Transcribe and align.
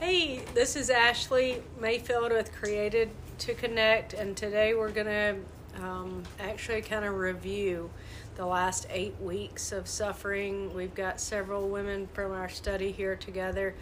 Hey, 0.00 0.40
this 0.54 0.76
is 0.76 0.90
Ashley 0.90 1.62
Mayfield 1.80 2.32
with 2.32 2.52
Created 2.52 3.10
to 3.38 3.54
Connect, 3.54 4.14
and 4.14 4.36
today 4.36 4.74
we're 4.74 4.90
going 4.90 5.06
to 5.06 5.82
um, 5.82 6.22
actually 6.40 6.82
kind 6.82 7.04
of 7.04 7.14
review 7.14 7.90
the 8.36 8.46
last 8.46 8.86
eight 8.90 9.14
weeks 9.20 9.72
of 9.72 9.86
suffering. 9.86 10.74
We've 10.74 10.94
got 10.94 11.20
several 11.20 11.68
women 11.68 12.08
from 12.14 12.32
our 12.32 12.48
study 12.48 12.92
here 12.92 13.14
together, 13.16 13.74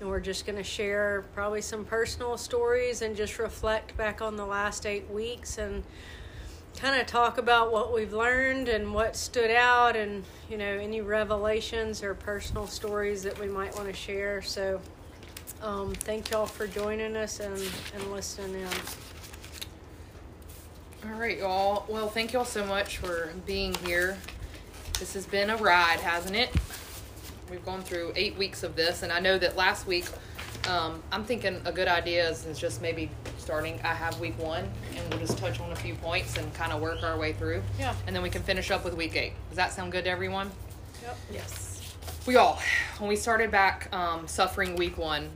and 0.00 0.08
we're 0.08 0.20
just 0.20 0.46
going 0.46 0.56
to 0.56 0.64
share 0.64 1.24
probably 1.34 1.60
some 1.62 1.84
personal 1.84 2.36
stories 2.36 3.02
and 3.02 3.14
just 3.16 3.38
reflect 3.38 3.96
back 3.96 4.22
on 4.22 4.36
the 4.36 4.46
last 4.46 4.86
eight 4.86 5.10
weeks 5.10 5.58
and 5.58 5.84
kind 6.80 6.98
of 6.98 7.06
talk 7.06 7.36
about 7.36 7.70
what 7.70 7.92
we've 7.92 8.14
learned 8.14 8.68
and 8.68 8.94
what 8.94 9.14
stood 9.14 9.50
out 9.50 9.96
and 9.96 10.24
you 10.48 10.56
know 10.56 10.64
any 10.64 11.02
revelations 11.02 12.02
or 12.02 12.14
personal 12.14 12.66
stories 12.66 13.22
that 13.22 13.38
we 13.38 13.46
might 13.46 13.74
want 13.76 13.86
to 13.86 13.92
share 13.92 14.40
so 14.40 14.80
um, 15.62 15.92
thank 15.92 16.30
y'all 16.30 16.46
for 16.46 16.66
joining 16.66 17.16
us 17.16 17.38
and, 17.40 17.54
and 17.94 18.12
listening 18.12 18.62
in 18.62 18.68
All 21.10 21.18
right, 21.18 21.36
y'all. 21.36 21.84
Well, 21.86 22.08
thank 22.08 22.32
y'all 22.32 22.46
so 22.46 22.64
much 22.64 22.96
for 22.96 23.30
being 23.44 23.74
here. 23.84 24.16
This 24.98 25.12
has 25.12 25.26
been 25.26 25.50
a 25.50 25.56
ride, 25.58 26.00
hasn't 26.00 26.36
it? 26.36 26.50
We've 27.50 27.64
gone 27.64 27.82
through 27.82 28.14
eight 28.16 28.38
weeks 28.38 28.62
of 28.62 28.74
this, 28.74 29.02
and 29.02 29.12
I 29.12 29.20
know 29.20 29.36
that 29.36 29.54
last 29.54 29.86
week, 29.86 30.06
um, 30.66 31.02
I'm 31.12 31.24
thinking 31.24 31.60
a 31.66 31.72
good 31.72 31.88
idea 31.88 32.30
is, 32.30 32.46
is 32.46 32.58
just 32.58 32.80
maybe 32.80 33.10
starting. 33.40 33.80
I 33.82 33.94
have 33.94 34.18
week 34.20 34.38
one, 34.38 34.70
and 34.96 35.08
we'll 35.10 35.18
just 35.18 35.38
touch 35.38 35.60
on 35.60 35.72
a 35.72 35.76
few 35.76 35.94
points 35.94 36.36
and 36.36 36.52
kind 36.54 36.72
of 36.72 36.80
work 36.80 37.02
our 37.02 37.18
way 37.18 37.32
through. 37.32 37.62
Yeah. 37.78 37.94
And 38.06 38.14
then 38.14 38.22
we 38.22 38.30
can 38.30 38.42
finish 38.42 38.70
up 38.70 38.84
with 38.84 38.94
week 38.94 39.16
eight. 39.16 39.32
Does 39.48 39.56
that 39.56 39.72
sound 39.72 39.92
good 39.92 40.04
to 40.04 40.10
everyone? 40.10 40.50
yep 41.02 41.16
Yes. 41.32 41.96
We 42.26 42.36
all, 42.36 42.60
when 42.98 43.08
we 43.08 43.16
started 43.16 43.50
back 43.50 43.88
um, 43.94 44.28
suffering 44.28 44.76
week 44.76 44.98
one, 44.98 45.30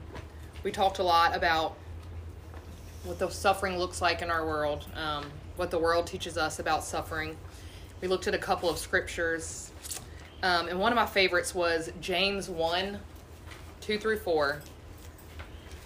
we 0.62 0.70
talked 0.70 0.98
a 0.98 1.02
lot 1.02 1.34
about 1.34 1.76
what 3.04 3.18
the 3.18 3.28
suffering 3.30 3.78
looks 3.78 4.00
like 4.00 4.22
in 4.22 4.30
our 4.30 4.46
world, 4.46 4.86
um, 4.94 5.24
what 5.56 5.70
the 5.70 5.78
world 5.78 6.06
teaches 6.06 6.36
us 6.36 6.58
about 6.58 6.84
suffering. 6.84 7.36
We 8.00 8.08
looked 8.08 8.26
at 8.26 8.34
a 8.34 8.38
couple 8.38 8.68
of 8.68 8.78
scriptures, 8.78 9.70
um, 10.42 10.68
and 10.68 10.78
one 10.78 10.92
of 10.92 10.96
my 10.96 11.06
favorites 11.06 11.54
was 11.54 11.90
James 12.00 12.48
1 12.48 12.98
2 13.80 13.98
through 13.98 14.18
4. 14.18 14.62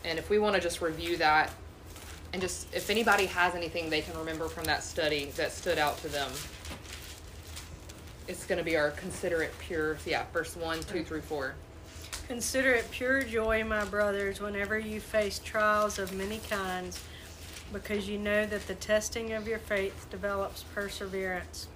And 0.04 0.18
if 0.18 0.30
we 0.30 0.38
want 0.38 0.54
to 0.54 0.60
just 0.60 0.80
review 0.80 1.16
that, 1.16 1.50
and 2.32 2.42
just 2.42 2.72
if 2.74 2.90
anybody 2.90 3.26
has 3.26 3.54
anything 3.54 3.90
they 3.90 4.00
can 4.02 4.16
remember 4.18 4.48
from 4.48 4.64
that 4.64 4.82
study 4.84 5.26
that 5.36 5.52
stood 5.52 5.78
out 5.78 5.98
to 5.98 6.08
them, 6.08 6.30
it's 8.26 8.44
going 8.46 8.58
to 8.58 8.64
be 8.64 8.76
our 8.76 8.90
considerate 8.90 9.56
pure. 9.58 9.96
Yeah, 10.04 10.24
verse 10.32 10.54
1, 10.56 10.80
2 10.80 11.04
through 11.04 11.22
4. 11.22 11.54
consider 12.26 12.72
it 12.74 12.90
pure 12.90 13.22
joy 13.22 13.64
my 13.64 13.84
brothers 13.86 14.40
whenever 14.40 14.78
you 14.78 15.00
face 15.00 15.38
trials 15.38 15.98
of 15.98 16.12
many 16.12 16.38
kinds 16.50 17.00
because 17.72 18.08
you 18.08 18.18
know 18.18 18.44
that 18.46 18.66
the 18.66 18.74
testing 18.74 19.32
of 19.32 19.48
your 19.48 19.58
faith 19.58 20.06
develops 20.10 20.62
perseverance 20.74 21.68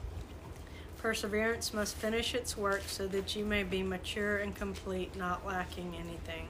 perseverance 0.98 1.73
must 1.73 1.97
finish 1.97 2.34
its 2.34 2.56
work 2.56 2.83
so 2.86 3.06
that 3.08 3.34
you 3.34 3.45
may 3.45 3.62
be 3.62 3.83
mature 3.83 4.36
and 4.39 4.55
complete 4.55 5.17
not 5.17 5.45
lacking 5.47 5.95
anything 5.97 6.47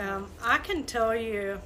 um, 0.00 0.26
I 0.42 0.58
can 0.58 0.84
tell 0.84 1.14
you 1.14 1.60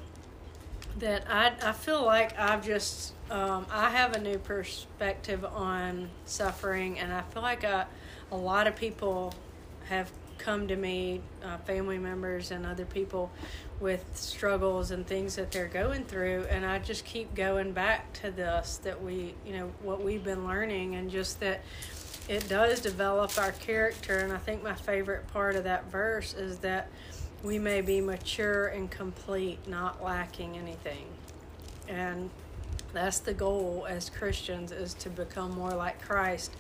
that 0.99 1.25
I, 1.31 1.53
I 1.63 1.73
feel 1.73 2.05
like 2.05 2.39
I've 2.39 2.65
just 2.65 3.15
um, 3.31 3.67
I 3.71 3.91
have 3.91 4.15
a 4.15 4.21
new 4.21 4.39
perspective 4.39 5.45
on 5.45 6.11
suffering, 6.27 6.99
and 6.99 7.13
I 7.13 7.23
feel 7.23 7.43
like 7.43 7.65
I, 7.65 7.87
a 8.31 8.37
lot 8.37 8.67
of 8.67 8.77
people 8.77 9.33
have 9.89 10.11
come 10.37 10.69
to 10.69 10.77
me, 10.77 11.21
uh, 11.45 11.57
family 11.59 11.99
members 11.99 12.51
and 12.51 12.67
other 12.67 12.85
people, 12.85 13.31
with 13.81 14.05
struggles 14.15 14.91
and 14.91 15.07
things 15.07 15.37
that 15.37 15.53
they're 15.53 15.69
going 15.69 16.05
through, 16.05 16.45
and 16.51 16.67
I 16.67 16.81
just 16.81 17.05
keep 17.05 17.35
going 17.35 17.73
back 17.73 18.13
to 18.15 18.31
this 18.31 18.79
that 18.83 19.03
we 19.03 19.35
you 19.47 19.57
know 19.57 19.71
what 19.83 20.03
we've 20.03 20.25
been 20.25 20.47
learning, 20.47 20.97
and 20.97 21.09
just 21.09 21.41
that 21.41 21.63
it 22.29 22.49
does 22.49 22.81
develop 22.81 23.39
our 23.39 23.53
character, 23.53 24.19
and 24.19 24.33
I 24.33 24.39
think 24.39 24.63
my 24.63 24.75
favorite 24.75 25.27
part 25.29 25.55
of 25.55 25.65
that 25.65 25.91
verse 25.91 26.35
is 26.35 26.59
that 26.59 26.89
we 27.45 27.59
may 27.59 27.83
be 27.83 28.01
mature 28.01 28.67
and 28.67 28.91
complete, 28.91 29.69
not 29.69 30.03
lacking 30.03 30.57
anything. 30.57 31.07
And 31.87 32.31
that's 32.95 33.19
the 33.19 33.35
goal 33.35 33.87
as 33.89 34.09
Christians 34.09 34.73
is 34.73 34.95
to 34.95 35.11
become 35.11 35.55
more 35.55 35.73
like 35.73 36.01
Christ, 36.01 36.53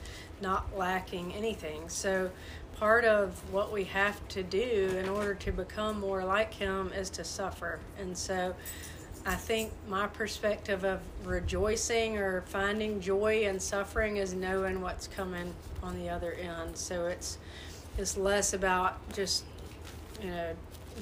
not 0.42 0.76
lacking 0.76 1.32
anything. 1.32 1.88
So 1.88 2.30
part 2.76 3.06
of 3.06 3.40
what 3.50 3.72
we 3.72 3.84
have 3.84 4.26
to 4.28 4.42
do 4.42 4.94
in 4.98 5.08
order 5.08 5.34
to 5.34 5.52
become 5.52 6.00
more 6.00 6.22
like 6.22 6.52
him 6.52 6.92
is 6.92 7.08
to 7.10 7.24
suffer. 7.24 7.78
And 7.98 8.16
so 8.16 8.54
I 9.24 9.36
think 9.36 9.72
my 9.88 10.06
perspective 10.06 10.84
of 10.84 11.00
rejoicing 11.24 12.18
or 12.18 12.42
finding 12.42 13.00
joy 13.00 13.44
in 13.44 13.58
suffering 13.58 14.18
is 14.18 14.34
knowing 14.34 14.82
what's 14.82 15.08
coming 15.08 15.54
on 15.82 15.98
the 15.98 16.10
other 16.10 16.32
end. 16.32 16.76
So 16.76 17.06
it's 17.06 17.38
it's 17.96 18.16
less 18.18 18.52
about 18.52 18.98
just 19.14 19.44
you 20.20 20.30
know 20.30 20.54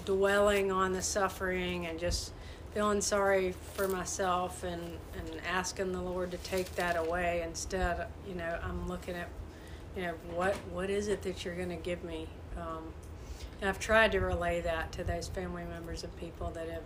dwelling 0.04 0.72
on 0.72 0.92
the 0.92 1.02
suffering 1.02 1.86
and 1.86 1.98
just 1.98 2.32
feeling 2.74 3.00
sorry 3.00 3.54
for 3.74 3.86
myself 3.86 4.64
and 4.64 4.82
and 5.18 5.40
asking 5.46 5.92
the 5.92 6.00
Lord 6.00 6.30
to 6.30 6.38
take 6.38 6.74
that 6.76 6.96
away. 6.96 7.42
Instead, 7.46 8.06
you 8.26 8.34
know, 8.34 8.58
I'm 8.62 8.88
looking 8.88 9.14
at 9.14 9.28
you 9.96 10.02
know 10.02 10.14
what 10.34 10.54
what 10.72 10.90
is 10.90 11.08
it 11.08 11.22
that 11.22 11.44
you're 11.44 11.56
going 11.56 11.70
to 11.70 11.76
give 11.76 12.02
me. 12.04 12.26
Um, 12.56 12.92
and 13.60 13.68
I've 13.68 13.78
tried 13.78 14.12
to 14.12 14.20
relay 14.20 14.60
that 14.62 14.90
to 14.92 15.04
those 15.04 15.28
family 15.28 15.64
members 15.64 16.02
of 16.02 16.16
people 16.16 16.50
that 16.50 16.68
have 16.68 16.82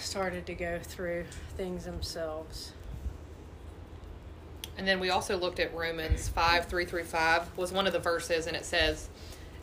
started 0.00 0.46
to 0.46 0.54
go 0.54 0.78
through 0.82 1.24
things 1.56 1.84
themselves. 1.84 2.72
And 4.76 4.86
then 4.86 5.00
we 5.00 5.10
also 5.10 5.36
looked 5.36 5.60
at 5.60 5.74
Romans 5.74 6.28
5 6.28 6.66
3 6.66 6.84
through 6.84 7.04
5 7.04 7.56
was 7.56 7.72
one 7.72 7.86
of 7.86 7.92
the 7.92 7.98
verses, 7.98 8.46
and 8.46 8.56
it 8.56 8.64
says, 8.64 9.08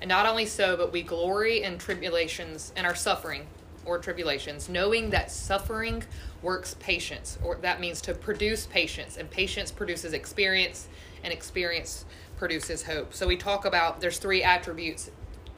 And 0.02 0.10
not 0.10 0.26
only 0.26 0.48
so, 0.48 0.76
but 0.76 0.92
we 0.92 1.04
glory 1.04 1.62
in 1.62 1.78
tribulations 1.78 2.74
and 2.76 2.88
our 2.88 2.96
suffering 2.96 3.46
or 3.86 4.00
tribulations, 4.00 4.68
knowing 4.68 5.12
that 5.12 5.32
suffering 5.32 6.04
works 6.42 6.76
patience, 6.80 7.38
or 7.44 7.56
that 7.58 7.80
means 7.80 8.02
to 8.02 8.14
produce 8.14 8.66
patience, 8.66 9.18
and 9.18 9.30
patience 9.30 9.72
produces 9.72 10.14
experience, 10.14 10.88
and 11.24 11.32
experience 11.32 12.06
produces 12.38 12.84
hope. 12.84 13.14
So 13.14 13.28
we 13.28 13.38
talk 13.38 13.66
about 13.66 14.02
there's 14.02 14.18
three 14.18 14.42
attributes 14.42 15.12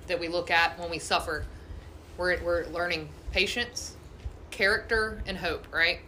that 0.08 0.20
we 0.20 0.28
look 0.28 0.52
at 0.52 0.78
when 0.78 0.90
we 0.90 1.00
suffer. 1.00 1.46
We're, 2.18 2.42
we're 2.44 2.66
learning 2.68 3.10
patience, 3.32 3.96
character, 4.52 5.22
and 5.26 5.38
hope, 5.38 5.66
right? 5.74 6.00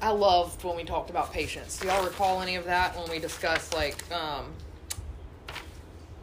I 0.00 0.10
loved 0.10 0.62
when 0.62 0.76
we 0.76 0.84
talked 0.84 1.10
about 1.10 1.32
patience. 1.32 1.78
Do 1.78 1.88
y'all 1.88 2.04
recall 2.04 2.40
any 2.40 2.56
of 2.56 2.64
that 2.66 2.96
when 2.96 3.10
we 3.10 3.18
discussed 3.18 3.74
like 3.74 3.96
um, 4.12 4.52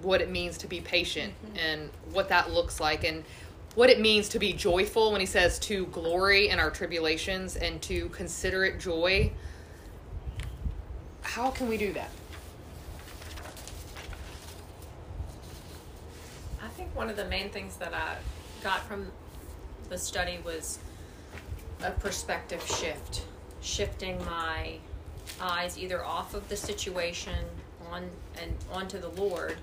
what 0.06 0.22
it 0.22 0.30
means 0.30 0.58
to 0.60 0.68
be 0.68 0.80
patient 0.80 1.34
mm-hmm. 1.46 1.58
and 1.58 1.90
what 2.12 2.30
that 2.30 2.52
looks 2.52 2.80
like 2.80 3.04
and 3.04 3.24
what 3.74 3.90
it 3.90 4.00
means 4.00 4.30
to 4.30 4.40
be 4.40 4.54
joyful 4.54 5.12
when 5.12 5.20
he 5.20 5.28
says 5.28 5.60
to 5.60 5.86
glory 5.88 6.48
in 6.50 6.60
our 6.60 6.70
tribulations 6.70 7.58
and 7.58 7.82
to 7.82 8.08
consider 8.10 8.64
it 8.64 8.80
joy? 8.80 9.32
How 11.22 11.50
can 11.50 11.68
we 11.68 11.78
do 11.78 11.92
that? 11.94 12.10
I 16.64 16.68
think 16.70 16.96
one 16.96 17.10
of 17.10 17.18
the 17.18 17.26
main 17.26 17.50
things 17.50 17.76
that 17.78 17.94
I 17.94 18.16
got 18.64 18.82
from 18.88 19.12
the 19.90 19.98
study 19.98 20.40
was 20.46 20.80
a 21.84 21.92
perspective 21.92 22.66
shift, 22.66 23.26
shifting 23.62 24.24
my 24.26 24.78
eyes 25.42 25.78
either 25.78 26.04
off 26.06 26.34
of 26.34 26.48
the 26.48 26.56
situation 26.56 27.46
on 27.92 28.10
and 28.42 28.56
onto 28.72 29.00
the 29.00 29.10
Lord, 29.10 29.58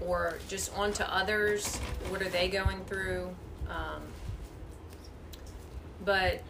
or 0.00 0.38
just 0.48 0.76
onto 0.76 1.02
others. 1.04 1.76
What 2.08 2.22
are 2.22 2.28
they 2.28 2.48
going 2.48 2.84
through? 2.84 3.34
Um, 3.68 4.02
but 6.04 6.42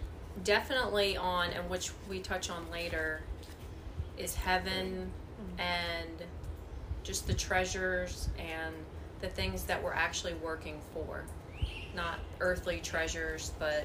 definitely 0.43 1.17
on, 1.17 1.51
and 1.51 1.69
which 1.71 1.91
we 2.09 2.21
touch 2.21 2.51
on 2.51 2.71
later, 2.71 3.21
is 4.17 4.35
heaven 4.35 5.11
and 5.59 6.23
just 7.03 7.27
the 7.27 7.35
treasures 7.35 8.29
and 8.39 8.75
the 9.21 9.29
things 9.29 9.65
that 9.65 9.83
we're 9.83 9.93
actually 9.93 10.35
working 10.35 10.81
for. 10.93 11.25
Not 11.95 12.19
earthly 12.41 12.81
treasures, 12.81 13.53
but 13.59 13.85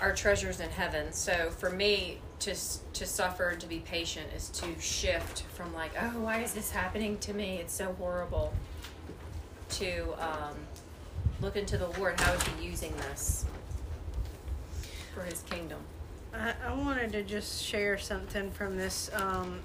our 0.00 0.14
treasures 0.14 0.60
in 0.60 0.70
heaven. 0.70 1.12
So 1.12 1.50
for 1.50 1.70
me, 1.70 2.18
to 2.40 2.54
to 2.92 3.06
suffer, 3.06 3.54
to 3.54 3.66
be 3.66 3.78
patient, 3.80 4.26
is 4.36 4.48
to 4.50 4.78
shift 4.80 5.42
from 5.54 5.74
like, 5.74 5.92
oh, 6.00 6.20
why 6.20 6.42
is 6.42 6.54
this 6.54 6.70
happening 6.70 7.18
to 7.18 7.34
me? 7.34 7.58
It's 7.58 7.72
so 7.74 7.92
horrible. 7.94 8.52
To 9.70 10.14
um, 10.18 10.54
look 11.40 11.56
into 11.56 11.78
the 11.78 11.88
Lord. 11.98 12.20
How 12.20 12.32
is 12.32 12.42
He 12.42 12.66
using 12.66 12.94
this 12.96 13.44
for 15.14 15.22
His 15.22 15.42
kingdom? 15.42 15.78
I, 16.32 16.54
I 16.66 16.74
wanted 16.74 17.12
to 17.12 17.22
just 17.22 17.62
share 17.62 17.98
something 17.98 18.50
from 18.50 18.76
this 18.76 19.10
um, 19.14 19.60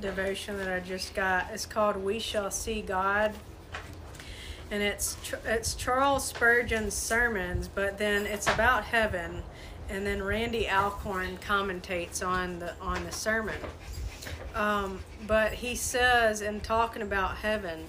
devotion 0.00 0.58
that 0.58 0.72
I 0.72 0.80
just 0.80 1.14
got. 1.14 1.48
It's 1.52 1.66
called 1.66 1.96
"We 1.96 2.18
Shall 2.18 2.50
See 2.50 2.82
God," 2.82 3.32
and 4.70 4.82
it's 4.82 5.16
it's 5.46 5.74
Charles 5.74 6.24
Spurgeon's 6.26 6.94
sermons, 6.94 7.68
but 7.68 7.98
then 7.98 8.26
it's 8.26 8.46
about 8.48 8.84
heaven, 8.84 9.42
and 9.88 10.06
then 10.06 10.22
Randy 10.22 10.68
Alcorn 10.68 11.38
commentates 11.38 12.26
on 12.26 12.58
the 12.58 12.74
on 12.80 13.04
the 13.04 13.12
sermon. 13.12 13.56
Um, 14.54 15.00
but 15.26 15.52
he 15.52 15.74
says 15.74 16.40
in 16.40 16.60
talking 16.60 17.02
about 17.02 17.36
heaven, 17.36 17.84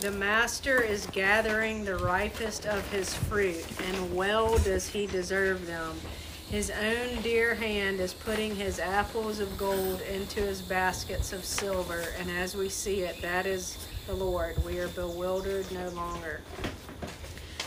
the 0.00 0.10
master 0.10 0.80
is 0.80 1.06
gathering 1.06 1.84
the 1.84 1.96
ripest 1.96 2.66
of 2.66 2.88
his 2.90 3.14
fruit, 3.14 3.64
and 3.82 4.16
well 4.16 4.58
does 4.58 4.88
he 4.88 5.06
deserve 5.06 5.66
them. 5.66 5.96
His 6.50 6.70
own 6.70 7.22
dear 7.22 7.54
hand 7.54 7.98
is 8.00 8.12
putting 8.12 8.54
his 8.54 8.78
apples 8.78 9.40
of 9.40 9.56
gold 9.56 10.02
into 10.02 10.40
his 10.40 10.60
baskets 10.60 11.32
of 11.32 11.44
silver, 11.44 12.04
and 12.18 12.30
as 12.30 12.54
we 12.54 12.68
see 12.68 13.00
it, 13.00 13.22
that 13.22 13.46
is 13.46 13.78
the 14.06 14.14
Lord. 14.14 14.62
We 14.64 14.78
are 14.80 14.88
bewildered 14.88 15.70
no 15.72 15.88
longer. 15.90 16.40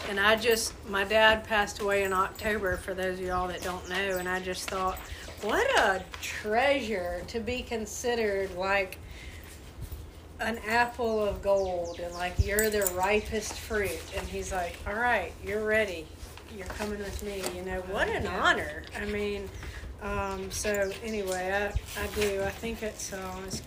And 0.09 0.19
I 0.19 0.35
just, 0.35 0.73
my 0.87 1.03
dad 1.03 1.43
passed 1.43 1.79
away 1.79 2.03
in 2.03 2.13
October, 2.13 2.77
for 2.77 2.93
those 2.93 3.19
of 3.19 3.25
y'all 3.25 3.47
that 3.47 3.61
don't 3.61 3.87
know, 3.89 4.17
and 4.17 4.29
I 4.29 4.39
just 4.39 4.69
thought, 4.69 4.97
what 5.41 5.67
a 5.79 6.03
treasure 6.21 7.23
to 7.27 7.39
be 7.39 7.61
considered 7.61 8.55
like 8.55 8.97
an 10.39 10.59
apple 10.67 11.23
of 11.23 11.41
gold 11.41 11.99
and 11.99 12.13
like 12.13 12.33
you're 12.39 12.69
the 12.69 12.91
ripest 12.93 13.53
fruit 13.53 14.01
and 14.17 14.27
he's 14.27 14.51
like 14.51 14.75
all 14.85 14.93
right 14.93 15.31
you're 15.45 15.63
ready 15.63 16.05
you're 16.55 16.67
coming 16.67 16.99
with 16.99 17.23
me. 17.23 17.43
You 17.55 17.63
know, 17.63 17.81
what 17.81 18.07
an 18.07 18.27
honor. 18.27 18.83
I 18.99 19.05
mean, 19.05 19.49
um, 20.01 20.49
so 20.51 20.91
anyway, 21.03 21.71
I, 21.97 22.01
I 22.01 22.07
do. 22.15 22.41
I 22.43 22.49
think 22.49 22.83
it's, 22.83 23.13
uh, 23.13 23.41
it's, 23.45 23.61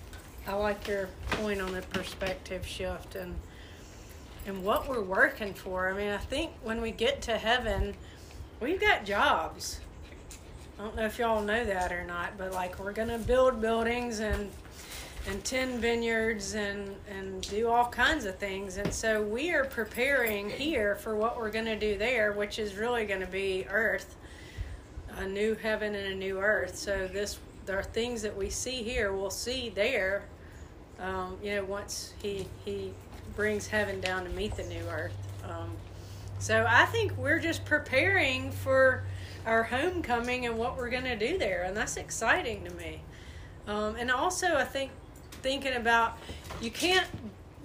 I 0.47 0.55
like 0.55 0.87
your 0.89 1.09
point 1.33 1.61
on 1.61 1.73
the 1.73 1.83
perspective 1.83 2.67
shift 2.67 3.15
and 3.15 3.35
and 4.49 4.65
what 4.65 4.89
we're 4.89 5.03
working 5.03 5.53
for. 5.53 5.91
I 5.91 5.97
mean, 5.97 6.11
I 6.11 6.17
think 6.17 6.53
when 6.63 6.81
we 6.81 6.91
get 6.91 7.21
to 7.23 7.37
heaven, 7.37 7.95
we've 8.61 8.81
got 8.81 9.05
jobs. 9.05 9.81
I 10.79 10.85
don't 10.85 10.97
know 10.97 11.05
if 11.05 11.19
y'all 11.19 11.43
know 11.43 11.65
that 11.65 11.93
or 11.93 12.05
not, 12.05 12.39
but 12.39 12.53
like 12.53 12.79
we're 12.79 12.93
gonna 12.93 13.19
build 13.19 13.61
buildings 13.61 14.21
and 14.21 14.51
and 15.27 15.45
tend 15.45 15.81
vineyards 15.81 16.55
and, 16.55 16.95
and 17.11 17.43
do 17.51 17.69
all 17.69 17.87
kinds 17.89 18.25
of 18.25 18.39
things. 18.39 18.79
And 18.79 18.91
so 18.91 19.23
we 19.23 19.51
are 19.51 19.65
preparing 19.65 20.49
here 20.49 20.95
for 20.95 21.17
what 21.17 21.37
we're 21.37 21.51
to 21.67 21.79
do 21.79 21.99
there, 21.99 22.33
which 22.33 22.59
is 22.59 22.77
really 22.77 23.05
to 23.21 23.27
be 23.27 23.67
earth, 23.69 24.17
a 25.19 25.27
new 25.27 25.55
heaven 25.55 25.95
and 25.95 26.07
a 26.07 26.15
new 26.15 26.39
earth. 26.39 26.77
So 26.77 27.07
this 27.13 27.39
there 27.67 27.79
are 27.79 27.83
things 27.83 28.23
that 28.23 28.35
we 28.35 28.49
see 28.49 28.83
here, 28.83 29.13
we'll 29.13 29.29
see 29.29 29.69
there. 29.69 30.25
Um, 30.99 31.37
you 31.43 31.57
know, 31.57 31.65
once 31.65 32.15
he 32.23 32.49
he 32.65 32.95
brings 33.39 33.69
heaven 33.69 34.01
down 34.01 34.25
to 34.25 34.31
meet 34.31 34.57
the 34.57 34.65
new 34.65 34.85
earth. 34.91 35.15
Um, 35.45 35.71
so 36.41 36.67
I 36.69 36.87
think 36.87 37.17
we're 37.17 37.39
just 37.39 37.65
preparing 37.65 38.51
for 38.51 39.05
our 39.47 39.63
homecoming 39.63 40.45
and 40.47 40.59
what 40.59 40.77
we're 40.77 40.91
going 40.91 41.05
to 41.05 41.17
do 41.17 41.39
there, 41.39 41.63
and 41.63 41.77
that's 41.77 41.97
exciting 41.97 42.65
to 42.65 42.75
me. 42.75 43.01
Um, 43.67 43.95
and 43.97 44.11
also, 44.11 44.57
I 44.57 44.65
think 44.65 44.91
thinking 45.31 45.75
about 45.75 46.19
you 46.61 46.71
can't 46.71 47.07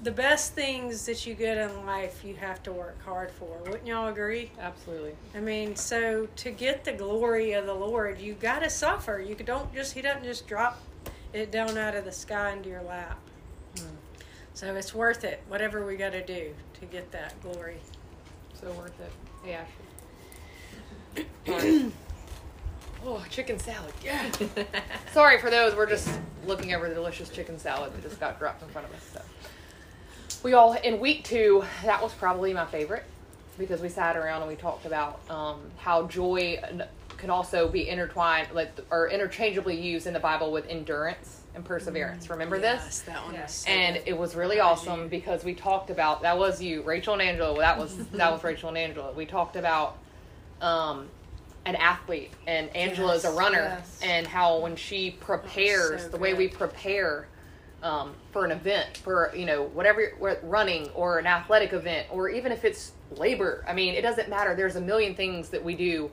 the 0.03 0.11
best 0.11 0.53
things 0.53 1.05
that 1.07 1.25
you 1.25 1.33
get 1.33 1.57
in 1.57 1.85
life 1.85 2.25
you 2.25 2.35
have 2.35 2.61
to 2.61 2.73
work 2.73 3.01
hard 3.05 3.31
for 3.31 3.57
wouldn't 3.65 3.87
y'all 3.87 4.09
agree 4.09 4.51
absolutely 4.59 5.13
i 5.33 5.39
mean 5.39 5.75
so 5.77 6.27
to 6.35 6.51
get 6.51 6.83
the 6.83 6.91
glory 6.91 7.53
of 7.53 7.65
the 7.65 7.73
lord 7.73 8.19
you 8.19 8.33
got 8.33 8.59
to 8.59 8.69
suffer 8.69 9.23
you 9.25 9.33
don't 9.33 9.73
just 9.73 9.93
he 9.93 10.01
doesn't 10.01 10.25
just 10.25 10.45
drop 10.45 10.83
it 11.33 11.51
down 11.51 11.77
out 11.77 11.95
of 11.95 12.05
the 12.05 12.11
sky 12.11 12.51
into 12.51 12.69
your 12.69 12.83
lap. 12.83 13.19
So 14.53 14.73
it's 14.75 14.93
worth 14.93 15.23
it 15.23 15.41
whatever 15.47 15.85
we 15.85 15.95
got 15.95 16.11
to 16.11 16.25
do 16.25 16.53
to 16.79 16.85
get 16.85 17.11
that 17.11 17.39
glory 17.41 17.77
so 18.53 18.71
worth 18.73 18.99
it 18.99 19.11
yeah 19.45 19.65
Oh, 23.05 23.23
chicken 23.29 23.59
salad. 23.59 23.93
Yeah. 24.01 24.31
Sorry 25.13 25.37
for 25.39 25.49
those. 25.49 25.75
We're 25.75 25.89
just 25.89 26.09
looking 26.45 26.73
over 26.73 26.87
the 26.87 26.95
delicious 26.95 27.29
chicken 27.29 27.59
salad 27.59 27.93
that 27.93 28.01
just 28.01 28.17
got 28.17 28.39
dropped 28.39 28.63
in 28.63 28.69
front 28.69 28.87
of 28.87 28.95
us. 28.95 29.09
So 29.13 29.21
we 30.41 30.53
all 30.53 30.73
in 30.73 30.99
week 31.01 31.25
two. 31.25 31.65
That 31.83 32.01
was 32.01 32.13
probably 32.13 32.53
my 32.53 32.65
favorite 32.65 33.03
because 33.57 33.81
we 33.81 33.89
sat 33.89 34.15
around 34.15 34.43
and 34.43 34.49
we 34.49 34.55
talked 34.55 34.85
about 34.85 35.19
um, 35.29 35.59
how 35.77 36.07
joy 36.07 36.61
can 37.17 37.29
also 37.29 37.67
be 37.67 37.89
intertwined, 37.89 38.47
like 38.53 38.71
or 38.89 39.09
interchangeably 39.09 39.79
used 39.79 40.07
in 40.07 40.13
the 40.13 40.19
Bible 40.19 40.53
with 40.53 40.65
endurance 40.67 41.41
and 41.55 41.63
perseverance. 41.63 42.29
Remember 42.29 42.57
yes, 42.57 42.85
this? 42.85 42.99
that 43.01 43.23
one. 43.25 43.33
Yes. 43.33 43.65
And 43.67 44.01
it 44.05 44.17
was 44.17 44.35
really 44.35 44.59
awesome 44.59 45.07
because 45.07 45.43
we 45.43 45.53
talked 45.53 45.89
about 45.89 46.21
that 46.23 46.37
was 46.37 46.61
you, 46.61 46.81
Rachel 46.81 47.13
and 47.13 47.21
Angela. 47.21 47.57
That 47.59 47.77
was 47.77 47.95
that 48.13 48.31
was 48.31 48.43
Rachel 48.43 48.69
and 48.69 48.77
Angela. 48.77 49.11
We 49.13 49.25
talked 49.25 49.55
about 49.55 49.97
um, 50.61 51.09
an 51.65 51.75
athlete 51.75 52.31
and 52.47 52.75
Angela 52.75 53.13
yes, 53.13 53.23
is 53.23 53.31
a 53.31 53.33
runner 53.33 53.77
yes. 53.77 53.99
and 54.03 54.27
how 54.27 54.59
when 54.59 54.75
she 54.75 55.11
prepares 55.11 56.03
so 56.03 56.09
the 56.09 56.17
way 56.17 56.33
we 56.33 56.47
prepare 56.47 57.27
um, 57.81 58.13
for 58.31 58.45
an 58.45 58.51
event 58.51 58.97
for 58.97 59.33
you 59.35 59.45
know 59.45 59.63
whatever 59.63 60.13
running 60.43 60.89
or 60.89 61.19
an 61.19 61.27
athletic 61.27 61.73
event 61.73 62.07
or 62.11 62.29
even 62.29 62.51
if 62.51 62.65
it's 62.65 62.93
labor 63.17 63.63
I 63.67 63.73
mean 63.73 63.93
it 63.93 64.01
doesn't 64.01 64.29
matter 64.29 64.55
there's 64.55 64.75
a 64.75 64.81
million 64.81 65.15
things 65.15 65.49
that 65.49 65.63
we 65.63 65.75
do 65.75 66.11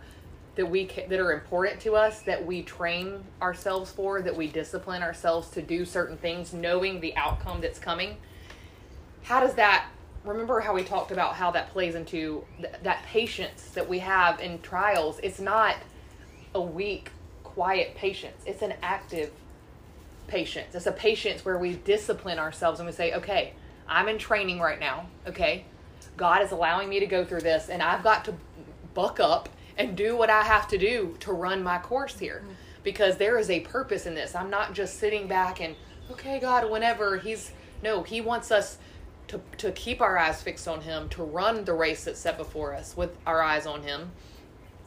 that 0.57 0.67
we 0.67 0.87
ca- 0.87 1.07
that 1.09 1.21
are 1.21 1.33
important 1.33 1.81
to 1.81 1.95
us 1.95 2.23
that 2.23 2.45
we 2.45 2.63
train 2.63 3.25
ourselves 3.41 3.91
for 3.91 4.21
that 4.23 4.37
we 4.37 4.47
discipline 4.47 5.03
ourselves 5.03 5.49
to 5.51 5.63
do 5.63 5.85
certain 5.85 6.17
things 6.17 6.53
knowing 6.53 7.01
the 7.01 7.15
outcome 7.17 7.61
that's 7.61 7.79
coming. 7.79 8.17
How 9.23 9.41
does 9.41 9.55
that 9.55 9.87
remember 10.25 10.61
how 10.61 10.75
we 10.75 10.83
talked 10.85 11.13
about 11.13 11.35
how 11.35 11.51
that 11.53 11.71
plays 11.71 11.95
into 11.95 12.45
th- 12.59 12.75
that 12.83 13.05
patience 13.05 13.71
that 13.75 13.89
we 13.89 14.01
have 14.01 14.41
in 14.41 14.61
trials? 14.61 15.21
It's 15.23 15.41
not 15.41 15.77
a 16.55 16.61
weak 16.61 17.11
quiet 17.45 17.95
patience. 17.95 18.43
It's 18.47 18.63
an 18.63 18.75
active 18.83 19.31
patience. 20.27 20.75
It's 20.75 20.87
a 20.87 20.93
patience 20.93 21.45
where 21.45 21.59
we 21.59 21.75
discipline 21.75 22.39
ourselves 22.39 22.81
and 22.81 22.87
we 22.87 22.93
say 22.93 23.13
okay 23.15 23.53
i'm 23.89 24.09
in 24.09 24.19
training 24.19 24.61
right 24.61 24.79
now 24.79 25.07
okay? 25.27 25.65
God 26.17 26.43
is 26.43 26.53
allowing 26.53 26.89
me 26.89 27.01
to 27.01 27.07
go 27.07 27.25
through 27.25 27.41
this 27.41 27.69
and 27.69 27.83
i've 27.83 28.03
got 28.05 28.25
to 28.27 28.35
buck 28.95 29.19
up 29.21 29.49
and 29.81 29.97
do 29.97 30.17
what 30.17 30.31
i 30.31 30.43
have 30.43 30.69
to 30.69 30.79
do 30.79 31.17
to 31.21 31.33
run 31.33 31.63
my 31.63 31.79
course 31.79 32.19
here 32.19 32.43
mm-hmm. 32.45 32.53
because 32.83 33.17
there 33.17 33.39
is 33.39 33.51
a 33.51 33.61
purpose 33.61 34.07
in 34.07 34.15
this 34.15 34.35
i'm 34.35 34.51
not 34.51 34.75
just 34.75 34.99
sitting 34.99 35.27
back 35.27 35.61
and 35.61 35.75
okay 36.11 36.39
god 36.39 36.71
whenever 36.71 37.17
he's 37.19 37.51
no 37.83 38.03
he 38.03 38.21
wants 38.21 38.51
us 38.51 38.79
to, 39.31 39.41
to 39.59 39.71
keep 39.73 40.01
our 40.01 40.19
eyes 40.19 40.43
fixed 40.43 40.67
on 40.67 40.81
Him, 40.81 41.09
to 41.11 41.23
run 41.23 41.65
the 41.65 41.73
race 41.73 42.03
that's 42.05 42.19
set 42.19 42.37
before 42.37 42.75
us 42.75 42.97
with 42.97 43.17
our 43.27 43.41
eyes 43.41 43.65
on 43.65 43.83
Him, 43.83 44.11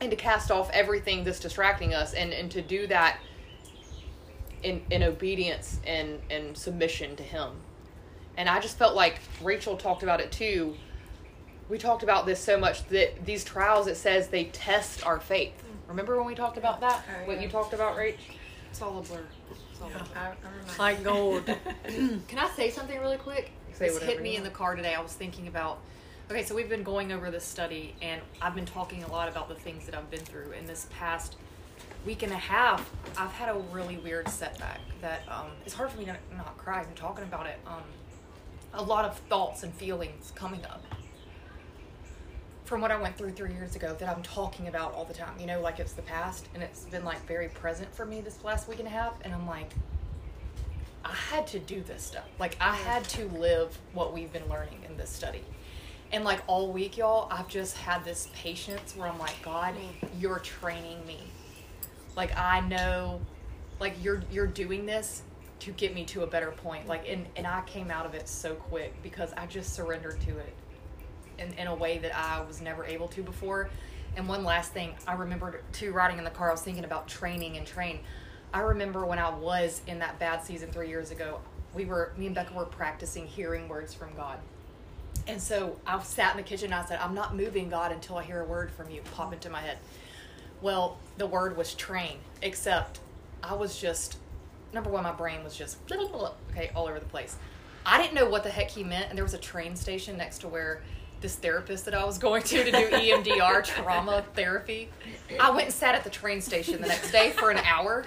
and 0.02 0.12
to 0.12 0.18
cast 0.18 0.52
off 0.52 0.70
everything 0.72 1.24
that's 1.24 1.40
distracting 1.40 1.94
us, 1.94 2.14
and, 2.14 2.34
and 2.34 2.52
to 2.52 2.62
do 2.62 2.86
that 2.88 3.20
in, 4.62 4.82
in 4.92 5.02
obedience 5.02 5.80
and, 5.88 6.20
and 6.30 6.58
submission 6.58 7.16
to 7.16 7.24
Him. 7.24 7.52
And 8.36 8.50
I 8.50 8.60
just 8.60 8.78
felt 8.78 8.96
like 8.96 9.20
Rachel 9.42 9.78
talked 9.78 10.04
about 10.04 10.20
it 10.20 10.30
too. 10.30 10.76
We 11.70 11.78
talked 11.78 12.04
about 12.04 12.26
this 12.26 12.40
so 12.40 12.58
much 12.58 12.86
that 12.88 13.26
these 13.26 13.44
trials, 13.44 13.88
it 13.88 13.96
says 13.96 14.28
they 14.28 14.46
test 14.46 15.06
our 15.06 15.20
faith. 15.20 15.54
Remember 15.88 16.18
when 16.18 16.26
we 16.26 16.36
talked 16.36 16.58
about 16.58 16.82
that? 16.82 17.04
Oh, 17.08 17.28
what 17.28 17.42
you 17.42 17.48
talked 17.48 17.74
about, 17.74 17.96
Rach? 17.96 18.16
It's 18.70 18.82
all 18.82 19.00
a 19.00 19.02
blur. 19.02 19.24
It's 19.72 19.82
all 19.82 19.90
yeah. 19.90 20.34
like 20.80 21.04
gold. 21.04 21.46
Can 21.86 22.40
I 22.40 22.50
say 22.56 22.70
something 22.70 23.00
really 23.00 23.18
quick? 23.18 23.52
Say 23.74 23.90
this 23.90 24.02
hit 24.02 24.22
me 24.22 24.36
in 24.36 24.44
the 24.44 24.50
car 24.50 24.76
today. 24.76 24.94
I 24.94 25.02
was 25.02 25.14
thinking 25.14 25.48
about. 25.48 25.80
Okay, 26.32 26.44
so 26.44 26.56
we've 26.56 26.70
been 26.70 26.84
going 26.84 27.12
over 27.12 27.30
this 27.30 27.44
study, 27.44 27.96
and 28.02 28.22
I've 28.42 28.56
been 28.56 28.66
talking 28.66 29.04
a 29.04 29.12
lot 29.12 29.28
about 29.28 29.50
the 29.50 29.56
things 29.56 29.86
that 29.86 29.94
I've 29.94 30.10
been 30.10 30.22
through 30.22 30.52
in 30.52 30.66
this 30.66 30.88
past 30.98 31.36
week 32.06 32.24
and 32.24 32.32
a 32.32 32.38
half. 32.38 32.90
I've 33.18 33.32
had 33.32 33.50
a 33.50 33.60
really 33.72 33.98
weird 33.98 34.30
setback 34.30 34.80
that 35.02 35.24
um, 35.28 35.48
it's 35.66 35.74
hard 35.74 35.92
for 35.92 36.00
me 36.00 36.06
to 36.06 36.18
not 36.36 36.58
cry. 36.58 36.80
I'm 36.80 36.96
talking 36.96 37.24
about 37.26 37.46
it. 37.46 37.60
Um, 37.68 37.84
a 38.74 38.82
lot 38.82 39.06
of 39.06 39.18
thoughts 39.18 39.64
and 39.64 39.74
feelings 39.74 40.32
coming 40.36 40.64
up 40.66 40.84
from 42.66 42.82
what 42.82 42.92
I 42.92 43.02
went 43.02 43.18
through 43.18 43.32
three 43.32 43.54
years 43.54 43.76
ago 43.76 43.96
that 44.00 44.10
I'm 44.10 44.24
talking 44.24 44.68
about 44.68 44.94
all 44.94 45.06
the 45.06 45.14
time. 45.14 45.38
You 45.40 45.46
know, 45.46 45.62
like 45.62 45.80
it's 45.80 45.94
the 45.94 46.02
past, 46.02 46.48
and 46.54 46.64
it's 46.64 46.82
been 46.86 47.04
like 47.04 47.26
very 47.28 47.50
present 47.50 47.94
for 47.94 48.06
me 48.06 48.22
this 48.22 48.44
last 48.44 48.68
week 48.68 48.80
and 48.80 48.88
a 48.88 48.92
half. 48.92 49.14
And 49.24 49.34
I'm 49.34 49.48
like, 49.48 49.72
I 51.04 51.14
had 51.14 51.48
to 51.48 51.60
do 51.60 51.82
this 51.82 52.04
stuff. 52.04 52.28
Like 52.40 52.56
I 52.62 52.76
had 52.76 53.04
to 53.10 53.26
live 53.30 53.78
what 53.94 54.14
we've 54.14 54.32
been 54.32 54.48
learning 54.50 54.80
in 54.88 54.98
this 54.98 55.10
study. 55.10 55.44
And 56.12 56.24
like 56.24 56.42
all 56.48 56.72
week, 56.72 56.98
y'all, 56.98 57.28
I've 57.32 57.48
just 57.48 57.76
had 57.78 58.06
this 58.06 58.30
patience 58.34 58.96
where 58.96 59.08
I'm 59.08 59.20
like, 59.20 59.42
God, 59.42 59.76
mm. 59.76 60.08
you're 60.20 60.40
training 60.40 61.06
me. 61.06 61.20
Like 62.16 62.38
I 62.38 62.62
know, 62.62 63.20
like 63.80 63.96
you're 64.02 64.24
you're 64.32 64.48
doing 64.48 64.86
this 64.86 65.24
to 65.60 65.72
get 65.72 65.94
me 65.94 66.06
to 66.06 66.24
a 66.24 66.28
better 66.28 66.52
point. 66.52 66.88
Like 66.88 67.10
and 67.10 67.26
and 67.36 67.46
I 67.46 67.62
came 67.66 67.92
out 67.92 68.06
of 68.06 68.14
it 68.14 68.30
so 68.30 68.54
quick 68.56 68.94
because 69.04 69.34
I 69.34 69.48
just 69.48 69.74
surrendered 69.74 70.22
to 70.22 70.38
it 70.38 70.54
in 71.38 71.54
in 71.54 71.68
a 71.68 71.76
way 71.76 71.98
that 72.00 72.18
I 72.18 72.42
was 72.42 72.62
never 72.62 72.86
able 72.86 73.08
to 73.10 73.24
before. 73.24 73.70
And 74.16 74.28
one 74.28 74.44
last 74.44 74.74
thing, 74.74 74.94
I 75.08 75.14
remember 75.14 75.62
too 75.72 75.92
riding 75.92 76.20
in 76.20 76.24
the 76.24 76.30
car, 76.30 76.50
I 76.50 76.52
was 76.52 76.62
thinking 76.62 76.86
about 76.86 77.08
training 77.08 77.58
and 77.58 77.66
train 77.66 78.00
I 78.54 78.60
remember 78.60 79.04
when 79.04 79.18
I 79.18 79.32
was 79.32 79.82
in 79.88 80.00
that 80.00 80.20
bad 80.20 80.44
season 80.44 80.72
three 80.72 80.88
years 80.88 81.10
ago, 81.10 81.40
we 81.74 81.86
were 81.86 82.14
me 82.18 82.28
and 82.28 82.36
Becca 82.36 82.54
were 82.54 82.66
practicing 82.66 83.26
hearing 83.26 83.68
words 83.68 83.96
from 83.96 84.14
God. 84.16 84.38
And 85.26 85.42
so 85.42 85.80
I 85.88 86.00
sat 86.04 86.32
in 86.32 86.38
the 86.38 86.48
kitchen 86.48 86.66
and 86.66 86.76
I 86.76 86.86
said, 86.86 87.00
I'm 87.02 87.16
not 87.16 87.36
moving 87.36 87.70
God 87.70 87.92
until 87.92 88.18
I 88.18 88.24
hear 88.24 88.42
a 88.42 88.46
word 88.46 88.70
from 88.72 88.92
you 88.92 89.02
pop 89.16 89.34
into 89.34 89.50
my 89.50 89.62
head. 89.62 89.80
Well, 90.62 90.98
the 91.18 91.26
word 91.26 91.58
was 91.58 91.74
train, 91.74 92.18
except 92.44 93.00
I 93.42 93.56
was 93.56 93.80
just 93.80 94.18
number 94.72 94.90
one, 94.90 95.04
my 95.04 95.12
brain 95.12 95.44
was 95.44 95.56
just 95.56 95.78
okay, 95.92 96.70
all 96.76 96.88
over 96.88 97.00
the 97.00 97.06
place. 97.06 97.36
I 97.86 98.00
didn't 98.00 98.14
know 98.14 98.30
what 98.30 98.44
the 98.44 98.50
heck 98.50 98.70
he 98.70 98.84
meant, 98.84 99.08
and 99.10 99.18
there 99.18 99.26
was 99.26 99.34
a 99.34 99.40
train 99.40 99.76
station 99.76 100.16
next 100.16 100.40
to 100.40 100.48
where 100.48 100.84
this 101.24 101.36
therapist 101.36 101.86
that 101.86 101.96
I 101.96 102.06
was 102.06 102.20
going 102.20 102.44
to 102.44 102.64
to 102.64 102.72
do 102.72 102.90
EMDR 102.90 103.64
trauma 103.66 104.24
therapy. 104.36 104.90
I 105.40 105.50
went 105.50 105.66
and 105.66 105.74
sat 105.74 105.96
at 105.96 106.04
the 106.04 106.12
train 106.12 106.42
station 106.42 106.80
the 106.80 106.88
next 106.88 107.12
day 107.12 107.32
for 107.32 107.50
an 107.50 107.58
hour, 107.58 108.06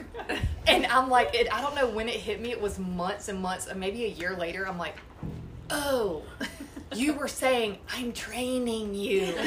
and 0.68 0.87
I'm 0.87 1.11
like, 1.11 1.35
it, 1.35 1.52
I 1.52 1.61
don't 1.61 1.75
know 1.75 1.88
when 1.88 2.08
it 2.08 2.20
hit 2.20 2.40
me. 2.40 2.52
It 2.52 2.61
was 2.61 2.78
months 2.78 3.28
and 3.28 3.40
months, 3.40 3.66
and 3.66 3.80
maybe 3.80 4.04
a 4.04 4.08
year 4.08 4.37
later. 4.37 4.68
I'm 4.68 4.78
like, 4.78 4.96
oh, 5.70 6.23
you 6.95 7.14
were 7.14 7.28
saying 7.28 7.78
I'm 7.93 8.12
training 8.12 8.95
you. 8.95 9.35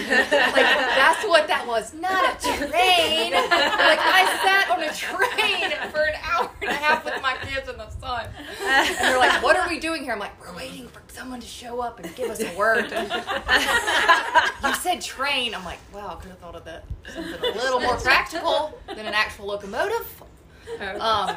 Like 0.49 0.65
that's 0.65 1.25
what 1.27 1.47
that 1.47 1.65
was, 1.67 1.93
not 1.93 2.23
a 2.25 2.47
train. 2.57 3.31
Like 3.31 3.99
I 4.01 4.25
sat 4.43 4.69
on 4.69 4.83
a 4.83 4.91
train 4.93 5.91
for 5.91 6.01
an 6.01 6.15
hour 6.23 6.49
and 6.61 6.69
a 6.69 6.73
half 6.73 7.05
with 7.05 7.21
my 7.21 7.35
kids 7.41 7.69
in 7.69 7.77
the 7.77 7.89
sun. 7.89 8.27
And 8.61 8.95
they're 8.97 9.17
like, 9.17 9.41
"What 9.43 9.55
are 9.57 9.67
we 9.69 9.79
doing 9.79 10.03
here?" 10.03 10.13
I'm 10.13 10.19
like, 10.19 10.39
"We're 10.41 10.55
waiting 10.55 10.87
for 10.87 11.01
someone 11.07 11.39
to 11.39 11.47
show 11.47 11.79
up 11.81 11.99
and 11.99 12.13
give 12.15 12.29
us 12.29 12.41
a 12.41 12.55
word." 12.57 12.91
you 12.91 14.73
said 14.75 15.01
train. 15.01 15.53
I'm 15.55 15.63
like, 15.65 15.79
"Wow, 15.93 16.15
I 16.17 16.21
could 16.21 16.31
have 16.31 16.39
thought 16.39 16.55
of 16.55 16.65
that 16.65 16.83
something 17.13 17.33
a 17.33 17.55
little 17.55 17.79
more 17.79 17.97
practical 17.97 18.77
than 18.87 18.99
an 19.05 19.13
actual 19.13 19.45
locomotive." 19.47 20.23
Um, 20.99 21.35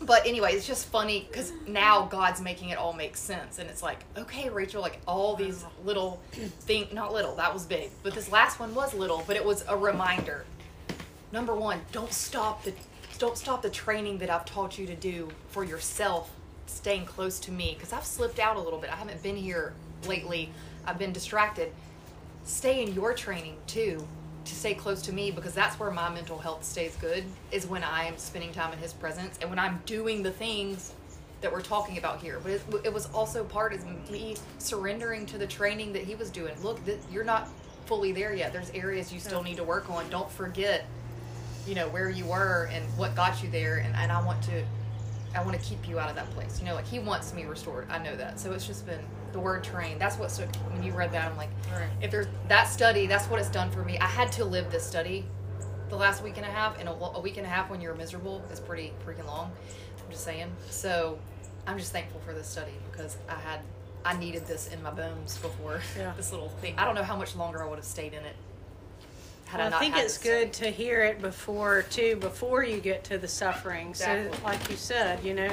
but 0.00 0.26
anyway, 0.26 0.52
it's 0.52 0.66
just 0.66 0.86
funny 0.86 1.26
because 1.28 1.52
now 1.66 2.06
God's 2.06 2.40
making 2.40 2.68
it 2.68 2.78
all 2.78 2.92
make 2.92 3.16
sense, 3.16 3.58
and 3.58 3.68
it's 3.70 3.82
like, 3.82 3.98
okay, 4.16 4.48
Rachel, 4.48 4.82
like 4.82 5.00
all 5.06 5.36
these 5.36 5.62
mm. 5.62 5.68
little 5.84 6.20
thing, 6.32 6.88
not 6.92 7.12
little, 7.12 7.34
that 7.36 7.52
was 7.52 7.64
big, 7.64 7.90
but 8.02 8.14
this 8.14 8.30
last 8.30 8.60
one 8.60 8.74
was 8.74 8.94
little, 8.94 9.24
but 9.26 9.36
it 9.36 9.44
was 9.44 9.64
a 9.68 9.76
reminder. 9.76 10.44
Number 11.32 11.54
one, 11.54 11.80
don't 11.92 12.12
stop 12.12 12.64
the, 12.64 12.72
don't 13.18 13.38
stop 13.38 13.62
the 13.62 13.70
training 13.70 14.18
that 14.18 14.30
I've 14.30 14.44
taught 14.44 14.78
you 14.78 14.86
to 14.86 14.94
do 14.94 15.30
for 15.48 15.64
yourself, 15.64 16.30
staying 16.66 17.06
close 17.06 17.40
to 17.40 17.50
me, 17.50 17.74
because 17.74 17.92
I've 17.92 18.04
slipped 18.04 18.38
out 18.38 18.56
a 18.56 18.60
little 18.60 18.78
bit. 18.78 18.92
I 18.92 18.96
haven't 18.96 19.22
been 19.22 19.36
here 19.36 19.72
lately. 20.06 20.50
I've 20.84 20.98
been 20.98 21.12
distracted. 21.12 21.72
Stay 22.44 22.82
in 22.82 22.92
your 22.94 23.12
training 23.12 23.56
too 23.66 24.06
to 24.46 24.54
stay 24.54 24.74
close 24.74 25.02
to 25.02 25.12
me 25.12 25.30
because 25.30 25.54
that's 25.54 25.78
where 25.78 25.90
my 25.90 26.08
mental 26.08 26.38
health 26.38 26.64
stays 26.64 26.96
good 26.96 27.24
is 27.50 27.66
when 27.66 27.84
I'm 27.84 28.16
spending 28.16 28.52
time 28.52 28.72
in 28.72 28.78
his 28.78 28.92
presence 28.92 29.38
and 29.40 29.50
when 29.50 29.58
I'm 29.58 29.82
doing 29.86 30.22
the 30.22 30.30
things 30.30 30.92
that 31.40 31.52
we're 31.52 31.62
talking 31.62 31.98
about 31.98 32.20
here. 32.20 32.40
But 32.42 32.52
it, 32.52 32.62
it 32.84 32.92
was 32.92 33.06
also 33.06 33.44
part 33.44 33.72
of 33.72 34.10
me 34.10 34.36
surrendering 34.58 35.26
to 35.26 35.38
the 35.38 35.46
training 35.46 35.92
that 35.92 36.02
he 36.02 36.14
was 36.14 36.30
doing. 36.30 36.54
Look, 36.62 36.84
th- 36.84 36.98
you're 37.12 37.24
not 37.24 37.48
fully 37.86 38.12
there 38.12 38.34
yet. 38.34 38.52
There's 38.52 38.70
areas 38.70 39.12
you 39.12 39.20
still 39.20 39.42
need 39.42 39.56
to 39.56 39.64
work 39.64 39.90
on. 39.90 40.08
Don't 40.10 40.30
forget, 40.30 40.86
you 41.66 41.74
know, 41.74 41.88
where 41.88 42.10
you 42.10 42.24
were 42.24 42.68
and 42.72 42.84
what 42.96 43.14
got 43.14 43.42
you 43.42 43.50
there. 43.50 43.76
And, 43.76 43.94
and 43.96 44.10
I 44.10 44.24
want 44.24 44.42
to, 44.44 44.64
I 45.36 45.44
want 45.44 45.60
to 45.60 45.64
keep 45.68 45.88
you 45.88 45.98
out 45.98 46.08
of 46.10 46.16
that 46.16 46.28
place. 46.30 46.58
You 46.60 46.66
know, 46.66 46.74
like 46.74 46.86
he 46.86 46.98
wants 46.98 47.32
me 47.34 47.44
restored. 47.44 47.86
I 47.90 47.98
know 47.98 48.16
that. 48.16 48.40
So 48.40 48.52
it's 48.52 48.66
just 48.66 48.86
been 48.86 49.00
the 49.32 49.38
word 49.40 49.62
train. 49.64 49.98
That's 49.98 50.16
what 50.18 50.30
so 50.30 50.46
when 50.72 50.82
you 50.82 50.92
read 50.92 51.12
that, 51.12 51.30
I'm 51.30 51.36
like, 51.36 51.50
Right. 51.72 51.88
if 52.00 52.10
there's 52.10 52.26
that 52.48 52.64
study, 52.64 53.06
that's 53.06 53.26
what 53.26 53.38
it's 53.40 53.50
done 53.50 53.70
for 53.70 53.82
me. 53.84 53.98
I 53.98 54.06
had 54.06 54.32
to 54.32 54.44
live 54.44 54.70
this 54.70 54.84
study 54.86 55.24
the 55.88 55.96
last 55.96 56.22
week 56.24 56.36
and 56.36 56.44
a 56.44 56.50
half, 56.50 56.80
and 56.80 56.88
a, 56.88 56.92
a 56.92 57.20
week 57.20 57.36
and 57.36 57.46
a 57.46 57.48
half 57.48 57.70
when 57.70 57.80
you're 57.80 57.94
miserable 57.94 58.42
is 58.50 58.58
pretty 58.58 58.92
freaking 59.06 59.26
long. 59.26 59.52
I'm 60.04 60.10
just 60.10 60.24
saying. 60.24 60.50
So 60.68 61.18
I'm 61.66 61.78
just 61.78 61.92
thankful 61.92 62.20
for 62.26 62.32
this 62.32 62.48
study 62.48 62.72
because 62.90 63.16
I 63.28 63.34
had 63.34 63.60
I 64.04 64.16
needed 64.16 64.46
this 64.46 64.68
in 64.68 64.82
my 64.82 64.90
bones 64.90 65.36
before 65.38 65.80
Yeah. 65.98 66.12
this 66.16 66.30
little 66.32 66.48
thing. 66.48 66.74
I 66.78 66.84
don't 66.84 66.94
know 66.94 67.02
how 67.02 67.16
much 67.16 67.34
longer 67.36 67.62
I 67.62 67.68
would 67.68 67.76
have 67.78 67.84
stayed 67.84 68.14
in 68.14 68.24
it. 68.24 68.36
Had 69.46 69.60
I 69.60 69.64
Well, 69.64 69.66
I 69.66 69.70
not 69.70 69.80
think 69.80 69.96
it's 69.96 70.18
good 70.18 70.52
to 70.54 70.70
hear 70.70 71.02
it 71.02 71.20
before 71.22 71.82
too, 71.82 72.16
before 72.16 72.64
you 72.64 72.80
get 72.80 73.04
to 73.04 73.18
the 73.18 73.28
suffering. 73.28 73.90
Exactly. 73.90 74.36
So, 74.36 74.44
like 74.44 74.68
you 74.70 74.76
said, 74.76 75.22
you 75.24 75.34
know, 75.34 75.50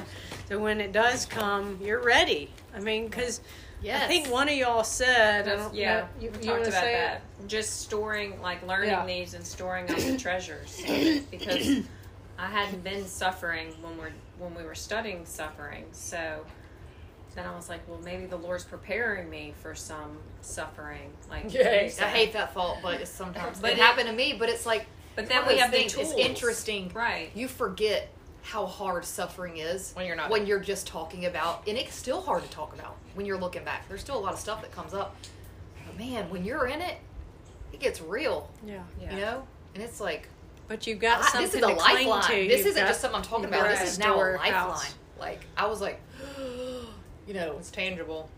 so 0.50 0.60
when 0.60 0.82
it 0.82 0.92
does 0.92 1.26
come, 1.26 1.80
you're 1.82 2.02
ready. 2.02 2.50
I 2.76 2.80
mean, 2.80 3.08
because 3.08 3.42
Yes. 3.82 4.04
I 4.04 4.08
think 4.08 4.30
one 4.30 4.48
of 4.48 4.56
y'all 4.56 4.86
said, 4.86 5.46
I 5.46 5.56
don't 5.58 5.76
yeah, 5.76 6.00
know, 6.00 6.08
you, 6.22 6.32
you 6.42 6.48
talked 6.48 6.68
about 6.68 6.84
that. 6.84 7.22
It? 7.42 7.48
Just 7.48 7.82
storing, 7.82 8.42
like 8.42 8.66
learning 8.66 8.92
Yeah. 8.92 9.06
these 9.06 9.34
and 9.34 9.46
storing 9.46 9.90
up 9.90 9.98
the 9.98 10.18
treasures 10.18 10.82
because 11.30 11.82
I 12.40 12.48
hadn't 12.48 12.82
been 12.84 13.06
suffering 13.06 13.74
when 13.82 13.98
we're 13.98 14.12
when 14.40 14.56
we 14.56 14.64
were 14.64 14.74
studying 14.76 15.26
suffering. 15.26 15.86
So 15.92 16.46
then 17.36 17.46
I 17.46 17.56
was 17.56 17.70
like, 17.70 17.82
well, 17.88 18.00
maybe 18.04 18.26
the 18.26 18.38
Lord's 18.38 18.64
preparing 18.64 19.30
me 19.30 19.54
for 19.62 19.74
some 19.76 20.18
suffering. 20.42 21.12
Like 21.30 21.54
you 21.54 21.62
I 21.62 21.88
hate 21.90 22.34
that 22.34 22.54
thought, 22.54 22.78
but 22.82 23.02
it's 23.02 23.10
sometimes 23.12 23.60
But 23.60 23.72
it, 23.72 23.78
it- 23.78 23.82
happened 23.82 24.08
to 24.10 24.14
me. 24.16 24.36
But 24.38 24.50
it's 24.50 24.66
like, 24.66 24.86
But 25.16 25.24
one 25.26 25.30
then 25.30 25.48
we 25.48 25.54
those 25.54 25.62
have 25.62 25.72
the 25.72 25.84
tools. 25.86 26.12
It's 26.12 26.20
interesting, 26.20 26.92
right? 26.94 27.32
You 27.34 27.48
forget 27.48 28.10
how 28.46 28.66
hard 28.66 29.06
suffering 29.06 29.56
is 29.58 29.94
When 29.94 30.06
you're 30.06 30.18
not 30.18 30.30
when 30.30 30.46
you're 30.46 30.60
just 30.60 30.86
talking 30.86 31.26
about, 31.26 31.66
and 31.68 31.78
it's 31.78 31.96
still 31.96 32.20
hard 32.22 32.44
to 32.44 32.50
talk 32.50 32.74
about 32.74 32.98
when 33.16 33.26
you're 33.26 33.38
looking 33.40 33.64
back. 33.64 33.88
There's 33.88 34.02
still 34.02 34.18
a 34.18 34.20
lot 34.20 34.34
of 34.34 34.40
stuff 34.40 34.62
that 34.62 34.72
comes 34.74 34.94
up, 34.94 35.16
but 35.88 35.98
man, 35.98 36.30
when 36.30 36.44
you're 36.44 36.68
in 36.68 36.82
it, 36.82 36.98
it 37.72 37.80
gets 37.80 38.02
real. 38.02 38.50
Yeah. 38.66 38.84
Yeah. 39.02 39.14
You 39.16 39.22
know, 39.22 39.48
and 39.76 39.82
it's 39.84 40.00
like 40.02 40.28
But 40.68 40.86
you've 40.88 41.00
got 41.00 41.20
I- 41.22 41.28
something 41.30 41.42
this 41.42 41.56
is 41.56 41.64
a 41.64 41.68
to 41.68 41.76
cling 41.76 42.08
lifeline. 42.08 42.24
to. 42.24 42.48
This 42.50 42.58
You've 42.60 42.68
isn't 42.68 42.86
just 42.88 43.00
something 43.02 43.18
I'm 43.18 43.24
talking 43.24 43.46
about. 43.46 43.64
got 43.64 43.80
This 43.80 43.94
is 43.94 44.00
now 44.00 44.12
a 44.14 44.18
storehouse. 44.18 44.70
lifeline. 44.84 44.92
Like 45.20 45.42
I 45.56 45.68
was 45.68 45.80
like, 45.80 46.02
you 47.28 47.34
know, 47.34 47.56
It's 47.60 47.72
tangible. 47.72 48.30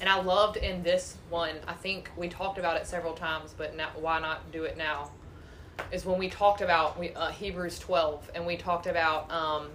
And 0.00 0.08
I 0.08 0.20
loved 0.22 0.56
in 0.56 0.82
this 0.82 1.16
one, 1.28 1.56
I 1.66 1.72
think 1.72 2.10
we 2.16 2.28
talked 2.28 2.58
about 2.58 2.76
it 2.76 2.86
several 2.86 3.14
times, 3.14 3.52
but 3.56 3.76
now 3.76 3.90
why 3.96 4.20
not 4.20 4.52
do 4.52 4.64
it 4.64 4.76
now? 4.76 5.10
Is 5.90 6.04
when 6.04 6.18
we 6.18 6.28
talked 6.28 6.60
about 6.60 6.98
we, 6.98 7.12
uh, 7.14 7.30
Hebrews 7.30 7.78
12, 7.80 8.30
and 8.34 8.46
we 8.46 8.56
talked 8.56 8.86
about 8.86 9.30
um, 9.30 9.68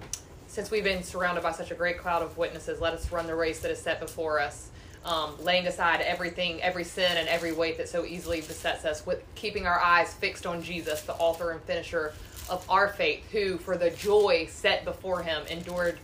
since 0.47 0.71
we've 0.71 0.83
been 0.83 1.03
surrounded 1.03 1.41
by 1.41 1.51
such 1.51 1.71
a 1.71 1.75
great 1.75 1.97
cloud 1.97 2.21
of 2.21 2.37
witnesses, 2.37 2.79
let 2.79 2.93
us 2.93 3.11
run 3.11 3.27
the 3.27 3.35
race 3.35 3.59
that 3.61 3.71
is 3.71 3.79
set 3.79 3.99
before 3.99 4.39
us, 4.39 4.69
um, 5.03 5.35
laying 5.43 5.67
aside 5.67 5.99
everything, 6.01 6.61
every 6.61 6.83
sin, 6.83 7.17
and 7.17 7.27
every 7.27 7.51
weight 7.51 7.77
that 7.77 7.89
so 7.89 8.05
easily 8.05 8.39
besets 8.39 8.85
us, 8.85 9.05
with 9.05 9.23
keeping 9.35 9.65
our 9.65 9.79
eyes 9.79 10.13
fixed 10.13 10.45
on 10.45 10.61
Jesus, 10.61 11.01
the 11.01 11.15
author 11.15 11.51
and 11.51 11.61
finisher 11.63 12.13
of 12.49 12.65
our 12.69 12.89
faith, 12.89 13.29
who, 13.31 13.57
for 13.57 13.77
the 13.77 13.89
joy 13.91 14.45
set 14.49 14.85
before 14.85 15.23
him, 15.23 15.45
endured 15.47 15.97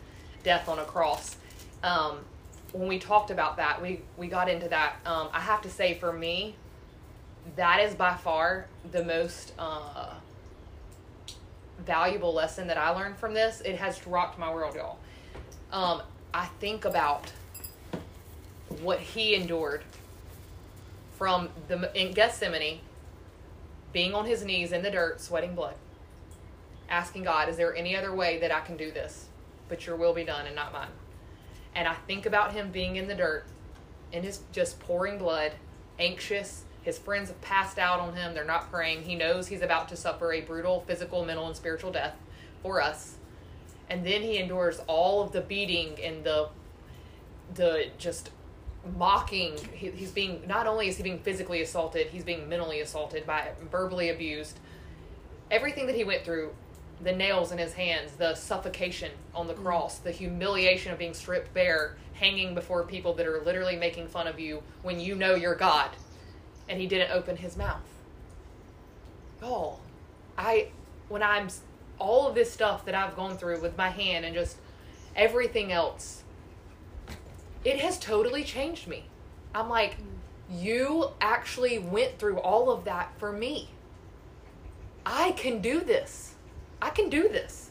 death 0.44 0.68
on 0.68 0.80
a 0.80 0.86
cross. 0.86 1.38
Um, 1.84 2.20
when 2.72 2.88
we 2.88 3.00
talked 3.00 3.32
about 3.32 3.58
that, 3.58 3.82
we 3.82 4.02
we 4.18 4.28
got 4.28 4.50
into 4.50 4.68
that. 4.70 4.96
Um, 5.06 5.30
I 5.34 5.40
have 5.40 5.62
to 5.64 5.70
say, 5.70 5.96
for 5.96 6.14
me, 6.14 6.56
that 7.56 7.80
is 7.80 7.96
by 7.96 8.16
far 8.16 8.68
the 8.92 9.04
most 9.04 9.54
uh, 9.58 10.14
valuable 11.86 12.34
lesson 12.34 12.68
that 12.68 12.78
I 12.78 12.90
learned 12.90 13.18
from 13.18 13.34
this. 13.34 13.62
It 13.62 13.76
has 13.78 14.06
rocked 14.06 14.38
my 14.38 14.54
world, 14.54 14.76
y'all. 14.76 15.00
Um, 15.72 16.02
I 16.34 16.46
think 16.60 16.86
about 16.86 17.32
what 18.82 19.00
he 19.00 19.36
endured 19.36 19.84
from 21.18 21.50
the 21.68 21.92
in 22.00 22.14
Gethsemane, 22.14 22.80
being 23.94 24.14
on 24.14 24.26
his 24.26 24.44
knees 24.44 24.72
in 24.72 24.84
the 24.84 24.92
dirt, 24.92 25.20
sweating 25.22 25.56
blood, 25.56 25.76
asking 26.88 27.24
God, 27.24 27.50
"Is 27.50 27.58
there 27.58 27.76
any 27.76 27.96
other 27.96 28.14
way 28.14 28.40
that 28.40 28.52
I 28.52 28.60
can 28.60 28.78
do 28.78 28.92
this? 28.92 29.26
But 29.68 29.86
Your 29.86 29.96
will 29.96 30.14
be 30.14 30.24
done, 30.24 30.46
and 30.46 30.56
not 30.56 30.72
mine." 30.72 30.90
And 31.76 31.88
I 31.88 31.94
think 31.94 32.26
about 32.26 32.54
him 32.54 32.72
being 32.72 32.96
in 32.96 33.08
the 33.08 33.16
dirt, 33.16 33.46
and 34.12 34.24
his 34.24 34.42
just 34.52 34.80
pouring 34.80 35.18
blood, 35.18 35.54
anxious. 36.00 36.64
His 36.82 36.98
friends 36.98 37.30
have 37.30 37.40
passed 37.42 37.78
out 37.78 38.00
on 38.00 38.16
him. 38.16 38.34
They're 38.34 38.46
not 38.46 38.72
praying. 38.72 39.04
He 39.04 39.16
knows 39.16 39.48
he's 39.48 39.62
about 39.62 39.90
to 39.90 39.96
suffer 39.96 40.34
a 40.34 40.42
brutal 40.42 40.82
physical, 40.88 41.26
mental, 41.26 41.48
and 41.48 41.56
spiritual 41.56 41.92
death 41.92 42.16
for 42.64 42.82
us. 42.82 43.16
And 43.90 44.06
then 44.06 44.22
he 44.22 44.38
endures 44.38 44.80
all 44.88 45.22
of 45.22 45.32
the 45.32 45.42
beating 45.42 45.98
and 46.04 46.24
the 46.24 46.50
the 47.54 47.88
just 47.98 48.32
mocking. 48.98 49.58
He, 49.74 49.92
he's 49.92 50.12
being 50.12 50.44
not 50.48 50.68
only 50.68 50.88
is 50.88 50.98
he 50.98 51.04
being 51.04 51.20
physically 51.20 51.62
assaulted, 51.62 52.08
he's 52.08 52.24
being 52.24 52.48
mentally 52.48 52.82
assaulted 52.82 53.26
by 53.26 53.50
verbally 53.72 54.10
abused. 54.10 54.60
Everything 55.52 55.88
that 55.88 55.96
he 55.96 56.04
went 56.04 56.24
through, 56.24 56.54
the 57.02 57.12
nails 57.12 57.52
in 57.52 57.58
his 57.58 57.74
hands, 57.74 58.12
the 58.14 58.36
suffocation 58.36 59.12
on 59.34 59.48
the 59.48 59.54
mm. 59.54 59.64
cross, 59.64 60.00
the 60.00 60.12
humiliation 60.12 60.92
of 60.92 61.00
being 61.00 61.14
stripped 61.14 61.54
bare, 61.54 61.96
hanging 62.14 62.54
before 62.54 62.84
people 62.84 63.14
that 63.14 63.26
are 63.26 63.42
literally 63.42 63.78
making 63.78 64.08
fun 64.08 64.28
of 64.28 64.40
you 64.40 64.62
when 64.82 65.00
you 65.00 65.16
know 65.16 65.36
you're 65.36 65.56
God, 65.56 65.92
and 66.68 66.80
he 66.80 66.88
didn't 66.88 67.12
open 67.12 67.38
his 67.38 67.56
mouth. 67.56 67.82
Oh, 69.42 69.80
I 70.38 70.68
when 71.08 71.24
I'm 71.24 71.48
all 71.98 72.28
of 72.28 72.36
this 72.36 72.52
stuff 72.52 72.86
that 72.86 72.96
I've 72.96 73.16
gone 73.16 73.38
through 73.38 73.62
with 73.62 73.78
my 73.78 73.90
hand 73.90 74.26
and 74.26 74.34
just 74.34 74.58
everything 75.16 75.72
else, 75.72 76.24
it 77.64 77.80
has 77.80 77.98
totally 77.98 78.44
changed 78.44 78.88
me. 78.88 79.06
I'm 79.56 79.70
like, 79.70 79.98
mm. 79.98 80.62
you 80.62 81.12
actually 81.22 81.80
went 81.80 82.20
through 82.20 82.40
all 82.40 82.70
of 82.70 82.84
that 82.86 83.14
for 83.18 83.32
me. 83.32 83.70
I 85.06 85.32
can 85.32 85.62
do 85.62 85.80
this. 85.82 86.29
I 86.82 86.90
can 86.90 87.10
do 87.10 87.24
this. 87.30 87.70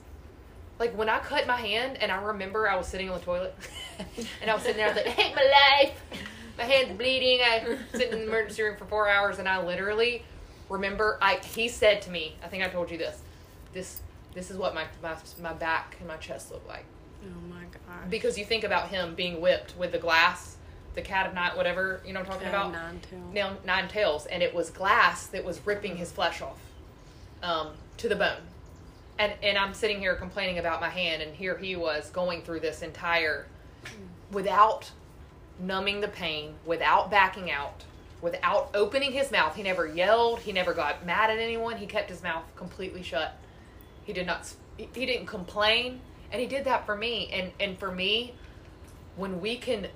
Like 0.78 0.96
when 0.96 1.08
I 1.08 1.18
cut 1.18 1.46
my 1.46 1.56
hand, 1.56 1.96
and 2.00 2.12
I 2.12 2.22
remember 2.22 2.68
I 2.68 2.76
was 2.76 2.86
sitting 2.86 3.10
on 3.10 3.18
the 3.18 3.24
toilet, 3.24 3.54
and 4.40 4.50
I 4.50 4.54
was 4.54 4.62
sitting 4.62 4.76
there, 4.76 4.86
I 4.86 4.88
was 4.90 4.96
like, 4.96 5.06
I 5.08 5.10
hate 5.10 5.34
my 5.34 5.42
life. 5.82 6.02
My 6.56 6.64
hand's 6.64 6.96
bleeding. 6.96 7.40
I 7.40 7.78
sit 7.94 8.12
in 8.12 8.18
the 8.20 8.26
emergency 8.26 8.62
room 8.62 8.76
for 8.76 8.84
four 8.84 9.08
hours, 9.08 9.38
and 9.38 9.48
I 9.48 9.64
literally 9.64 10.24
remember 10.68 11.18
I 11.22 11.36
he 11.36 11.68
said 11.68 12.02
to 12.02 12.10
me, 12.10 12.36
I 12.44 12.48
think 12.48 12.62
I 12.64 12.68
told 12.68 12.90
you 12.90 12.98
this. 12.98 13.20
This 13.72 14.00
this 14.34 14.50
is 14.50 14.56
what 14.56 14.74
my 14.74 14.84
my, 15.02 15.16
my 15.40 15.52
back 15.52 15.96
and 15.98 16.06
my 16.08 16.16
chest 16.16 16.50
look 16.52 16.66
like 16.68 16.84
Oh 17.24 17.40
my 17.48 17.62
god. 17.62 18.10
because 18.10 18.36
you 18.38 18.44
think 18.44 18.62
about 18.64 18.88
him 18.88 19.14
being 19.14 19.40
whipped 19.40 19.76
with 19.78 19.92
the 19.92 19.98
glass, 19.98 20.56
the 20.94 21.02
cat 21.02 21.26
of 21.26 21.34
night, 21.34 21.56
whatever 21.56 22.00
you 22.06 22.12
know 22.12 22.20
what 22.20 22.26
I'm 22.28 22.32
talking 22.34 22.48
Yeah, 22.48 22.60
about. 22.68 22.72
nine 22.72 23.00
tail. 23.00 23.20
Now 23.32 23.56
nine 23.64 23.88
tails, 23.88 24.26
and 24.26 24.42
it 24.42 24.54
was 24.54 24.70
glass 24.70 25.26
that 25.28 25.44
was 25.44 25.64
ripping 25.66 25.96
his 25.96 26.12
flesh 26.12 26.40
off, 26.42 26.58
um, 27.42 27.68
to 27.98 28.08
the 28.08 28.16
bone. 28.16 28.42
And 29.18 29.32
and 29.42 29.58
I'm 29.58 29.74
sitting 29.74 29.98
here 29.98 30.14
complaining 30.14 30.58
about 30.58 30.80
my 30.80 30.88
hand, 30.88 31.22
and 31.22 31.34
here 31.34 31.56
he 31.56 31.76
was 31.76 32.10
going 32.10 32.42
through 32.42 32.60
this 32.60 32.82
entire, 32.82 33.46
without 34.30 34.90
numbing 35.58 36.00
the 36.00 36.08
pain, 36.08 36.54
without 36.64 37.10
backing 37.10 37.50
out, 37.50 37.84
without 38.22 38.70
opening 38.74 39.12
his 39.12 39.32
mouth. 39.32 39.56
He 39.56 39.62
never 39.62 39.86
yelled. 39.86 40.40
He 40.40 40.52
never 40.52 40.72
got 40.72 41.04
mad 41.04 41.30
at 41.30 41.38
anyone. 41.38 41.76
He 41.76 41.86
kept 41.86 42.08
his 42.08 42.22
mouth 42.22 42.44
completely 42.54 43.02
shut. 43.02 43.36
He 44.04 44.12
did 44.12 44.26
not. 44.26 44.52
He 44.76 45.06
didn't 45.06 45.26
complain, 45.26 46.00
and 46.30 46.40
he 46.40 46.46
did 46.46 46.64
that 46.64 46.86
for 46.86 46.96
me. 46.96 47.28
And 47.32 47.50
and 47.58 47.78
for 47.78 47.90
me, 47.90 48.34
when 49.16 49.40
we 49.40 49.56
can 49.56 49.88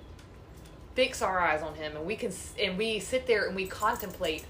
fix 0.94 1.22
our 1.22 1.40
eyes 1.40 1.62
on 1.62 1.74
him 1.74 1.96
and 1.96 2.04
we 2.04 2.16
can 2.16 2.32
and 2.60 2.76
we 2.76 2.98
sit 2.98 3.26
there 3.26 3.46
and 3.46 3.56
we 3.56 3.66
contemplate 3.66 4.44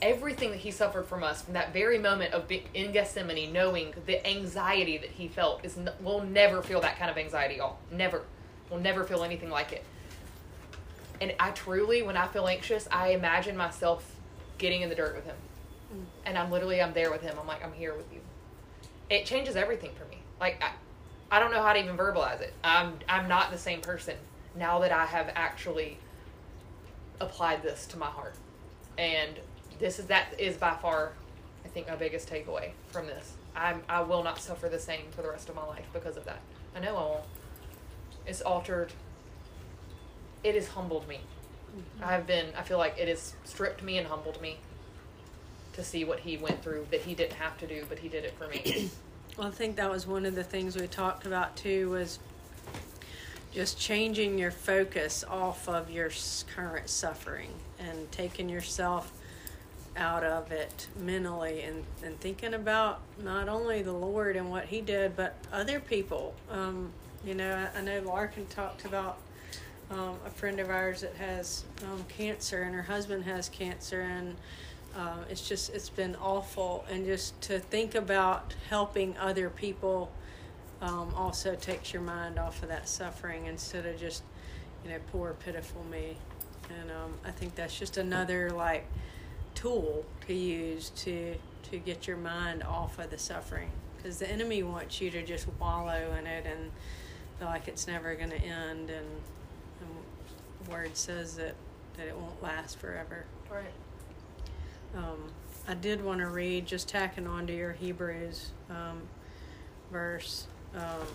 everything 0.00 0.50
that 0.50 0.60
he 0.60 0.70
suffered 0.70 1.04
from 1.06 1.22
us 1.22 1.42
from 1.42 1.54
that 1.54 1.72
very 1.72 1.98
moment 1.98 2.32
of 2.32 2.48
being 2.48 2.64
in 2.74 2.92
Gethsemane 2.92 3.52
knowing 3.52 3.94
the 4.06 4.26
anxiety 4.26 4.98
that 4.98 5.10
he 5.10 5.28
felt 5.28 5.64
is 5.64 5.76
n- 5.76 5.90
we'll 6.00 6.22
never 6.22 6.62
feel 6.62 6.80
that 6.80 6.98
kind 6.98 7.10
of 7.10 7.18
anxiety 7.18 7.56
y'all. 7.56 7.78
Never. 7.90 8.22
We'll 8.70 8.80
never 8.80 9.04
feel 9.04 9.24
anything 9.24 9.50
like 9.50 9.72
it. 9.72 9.84
And 11.20 11.34
I 11.38 11.50
truly 11.50 12.02
when 12.02 12.16
I 12.16 12.26
feel 12.26 12.46
anxious 12.46 12.88
I 12.90 13.08
imagine 13.10 13.56
myself 13.56 14.16
getting 14.58 14.82
in 14.82 14.88
the 14.88 14.94
dirt 14.94 15.14
with 15.16 15.24
him. 15.24 15.36
Mm. 15.94 16.04
And 16.26 16.38
I'm 16.38 16.50
literally 16.50 16.80
I'm 16.80 16.92
there 16.92 17.10
with 17.10 17.22
him. 17.22 17.36
I'm 17.40 17.46
like 17.46 17.64
I'm 17.64 17.72
here 17.72 17.94
with 17.94 18.12
you. 18.12 18.20
It 19.10 19.26
changes 19.26 19.56
everything 19.56 19.90
for 19.94 20.04
me. 20.06 20.18
Like 20.40 20.62
I, 20.62 20.72
I 21.36 21.40
don't 21.40 21.50
know 21.50 21.62
how 21.62 21.72
to 21.72 21.78
even 21.78 21.96
verbalize 21.96 22.40
it. 22.40 22.52
I'm 22.62 22.98
I'm 23.08 23.28
not 23.28 23.50
the 23.50 23.58
same 23.58 23.80
person 23.80 24.16
now 24.56 24.78
that 24.80 24.92
I 24.92 25.04
have 25.06 25.30
actually 25.34 25.98
applied 27.20 27.62
this 27.62 27.86
to 27.86 27.98
my 27.98 28.06
heart. 28.06 28.34
And 28.96 29.38
this 29.78 29.98
is 29.98 30.06
that 30.06 30.34
is 30.38 30.56
by 30.56 30.74
far 30.74 31.12
I 31.64 31.68
think 31.68 31.88
my 31.88 31.96
biggest 31.96 32.28
takeaway 32.28 32.70
from 32.90 33.06
this. 33.06 33.34
I'm 33.56 33.82
I 33.88 34.02
will 34.02 34.22
not 34.22 34.38
suffer 34.40 34.68
the 34.68 34.78
same 34.78 35.06
for 35.10 35.22
the 35.22 35.28
rest 35.28 35.48
of 35.48 35.54
my 35.54 35.66
life 35.66 35.86
because 35.92 36.16
of 36.16 36.24
that. 36.24 36.40
I 36.76 36.80
know 36.80 36.96
I 36.96 37.02
won't. 37.02 37.24
It's 38.26 38.40
altered 38.40 38.92
it 40.42 40.54
has 40.54 40.68
humbled 40.68 41.08
me. 41.08 41.20
Mm-hmm. 41.76 42.04
I've 42.04 42.26
been 42.26 42.46
I 42.56 42.62
feel 42.62 42.78
like 42.78 42.96
it 42.98 43.08
has 43.08 43.34
stripped 43.44 43.82
me 43.82 43.98
and 43.98 44.06
humbled 44.06 44.40
me 44.40 44.58
to 45.72 45.82
see 45.82 46.04
what 46.04 46.20
he 46.20 46.36
went 46.36 46.62
through 46.62 46.86
that 46.90 47.00
he 47.00 47.14
didn't 47.14 47.34
have 47.34 47.58
to 47.58 47.66
do, 47.66 47.84
but 47.88 47.98
he 47.98 48.08
did 48.08 48.24
it 48.24 48.34
for 48.38 48.48
me. 48.48 48.90
Well, 49.36 49.48
I 49.48 49.50
think 49.50 49.74
that 49.76 49.90
was 49.90 50.06
one 50.06 50.26
of 50.26 50.36
the 50.36 50.44
things 50.44 50.76
we 50.76 50.86
talked 50.86 51.26
about 51.26 51.56
too 51.56 51.90
was 51.90 52.20
just 53.52 53.80
changing 53.80 54.38
your 54.38 54.52
focus 54.52 55.24
off 55.28 55.68
of 55.68 55.90
your 55.90 56.10
current 56.54 56.88
suffering 56.88 57.50
and 57.80 58.10
taking 58.12 58.48
yourself 58.48 59.12
out 59.96 60.24
of 60.24 60.50
it 60.50 60.88
mentally 60.98 61.62
and, 61.62 61.84
and 62.02 62.18
thinking 62.20 62.54
about 62.54 63.00
not 63.22 63.48
only 63.48 63.82
the 63.82 63.92
Lord 63.92 64.36
and 64.36 64.50
what 64.50 64.66
He 64.66 64.80
did, 64.80 65.16
but 65.16 65.36
other 65.52 65.80
people. 65.80 66.34
Um, 66.50 66.92
you 67.24 67.34
know, 67.34 67.68
I, 67.74 67.78
I 67.78 67.82
know 67.82 68.00
Larkin 68.00 68.46
talked 68.46 68.84
about 68.84 69.18
um, 69.90 70.16
a 70.26 70.30
friend 70.30 70.60
of 70.60 70.70
ours 70.70 71.02
that 71.02 71.14
has 71.16 71.64
um, 71.84 72.04
cancer 72.08 72.62
and 72.62 72.74
her 72.74 72.82
husband 72.82 73.24
has 73.24 73.48
cancer 73.48 74.00
and 74.00 74.36
uh, 74.96 75.18
it's 75.28 75.46
just 75.46 75.70
it's 75.74 75.90
been 75.90 76.16
awful 76.16 76.84
and 76.88 77.04
just 77.04 77.40
to 77.42 77.58
think 77.58 77.94
about 77.94 78.54
helping 78.68 79.16
other 79.18 79.50
people 79.50 80.10
um, 80.80 81.12
also 81.16 81.54
takes 81.54 81.92
your 81.92 82.02
mind 82.02 82.38
off 82.38 82.62
of 82.62 82.68
that 82.68 82.88
suffering 82.88 83.46
instead 83.46 83.84
of 83.86 83.98
just 83.98 84.22
you 84.84 84.90
know 84.90 84.98
poor 85.10 85.34
pitiful 85.44 85.84
me 85.90 86.16
and 86.80 86.90
um, 86.90 87.12
i 87.24 87.30
think 87.30 87.54
that's 87.54 87.78
just 87.78 87.96
another 87.96 88.50
like 88.50 88.86
tool 89.54 90.04
to 90.26 90.34
use 90.34 90.90
to 90.90 91.34
to 91.70 91.78
get 91.78 92.06
your 92.06 92.16
mind 92.16 92.62
off 92.62 92.98
of 92.98 93.10
the 93.10 93.18
suffering 93.18 93.70
because 93.96 94.18
the 94.18 94.30
enemy 94.30 94.62
wants 94.62 95.00
you 95.00 95.10
to 95.10 95.22
just 95.24 95.46
wallow 95.60 96.14
in 96.18 96.26
it 96.26 96.44
and 96.46 96.70
feel 97.38 97.48
like 97.48 97.68
it's 97.68 97.86
never 97.86 98.14
going 98.14 98.30
to 98.30 98.36
end 98.40 98.90
and, 98.90 99.06
and 99.80 99.90
the 100.64 100.70
word 100.70 100.96
says 100.96 101.36
that 101.36 101.54
that 101.96 102.06
it 102.06 102.16
won't 102.16 102.42
last 102.42 102.78
forever 102.78 103.24
right. 103.50 103.64
um, 104.96 105.30
I 105.66 105.74
did 105.74 106.04
want 106.04 106.20
to 106.20 106.28
read, 106.28 106.66
just 106.66 106.88
tacking 106.88 107.26
on 107.26 107.46
to 107.46 107.54
your 107.54 107.72
Hebrews 107.72 108.50
um, 108.68 109.00
verse, 109.90 110.46
um, 110.74 111.06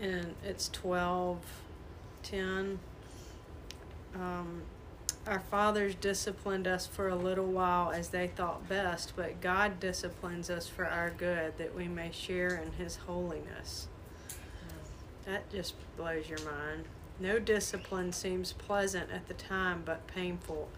and 0.00 0.34
it's 0.44 0.68
twelve 0.70 1.38
ten. 2.22 2.80
Um, 4.16 4.62
our 5.28 5.40
fathers 5.50 5.94
disciplined 5.94 6.66
us 6.66 6.86
for 6.86 7.08
a 7.08 7.14
little 7.16 7.46
while 7.46 7.90
as 7.90 8.08
they 8.08 8.28
thought 8.28 8.68
best, 8.68 9.12
but 9.14 9.40
God 9.40 9.78
disciplines 9.78 10.48
us 10.50 10.66
for 10.68 10.86
our 10.86 11.10
good, 11.10 11.56
that 11.58 11.74
we 11.74 11.86
may 11.86 12.10
share 12.12 12.56
in 12.56 12.72
His 12.72 12.96
holiness. 12.96 13.88
That 15.26 15.50
just 15.50 15.74
blows 15.96 16.28
your 16.28 16.38
mind. 16.40 16.84
No 17.20 17.38
discipline 17.38 18.12
seems 18.12 18.52
pleasant 18.52 19.10
at 19.10 19.28
the 19.28 19.34
time, 19.34 19.82
but 19.84 20.06
painful. 20.06 20.68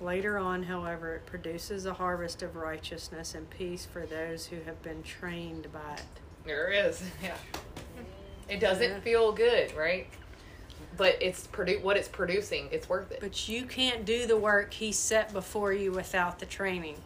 Later 0.00 0.38
on, 0.38 0.62
however, 0.62 1.16
it 1.16 1.26
produces 1.26 1.84
a 1.84 1.92
harvest 1.94 2.42
of 2.42 2.56
righteousness 2.56 3.34
and 3.34 3.48
peace 3.50 3.84
for 3.84 4.06
those 4.06 4.46
who 4.46 4.60
have 4.62 4.80
been 4.82 5.02
trained 5.02 5.70
by 5.72 5.94
it. 5.94 6.02
There 6.44 6.70
is. 6.70 7.02
Yeah. 7.22 7.36
It 8.48 8.58
doesn't 8.60 8.90
Yeah. 8.90 9.00
feel 9.00 9.32
good, 9.32 9.74
right? 9.76 10.08
But 10.96 11.16
it's 11.20 11.46
produ- 11.46 11.82
what 11.82 11.96
it's 11.96 12.08
producing, 12.08 12.68
it's 12.70 12.88
worth 12.88 13.10
it. 13.12 13.20
But 13.20 13.48
you 13.48 13.64
can't 13.64 14.04
do 14.04 14.26
the 14.26 14.36
work 14.36 14.74
He 14.74 14.92
set 14.92 15.32
before 15.32 15.72
you 15.72 15.90
without 15.92 16.38
the 16.38 16.46
training. 16.46 16.96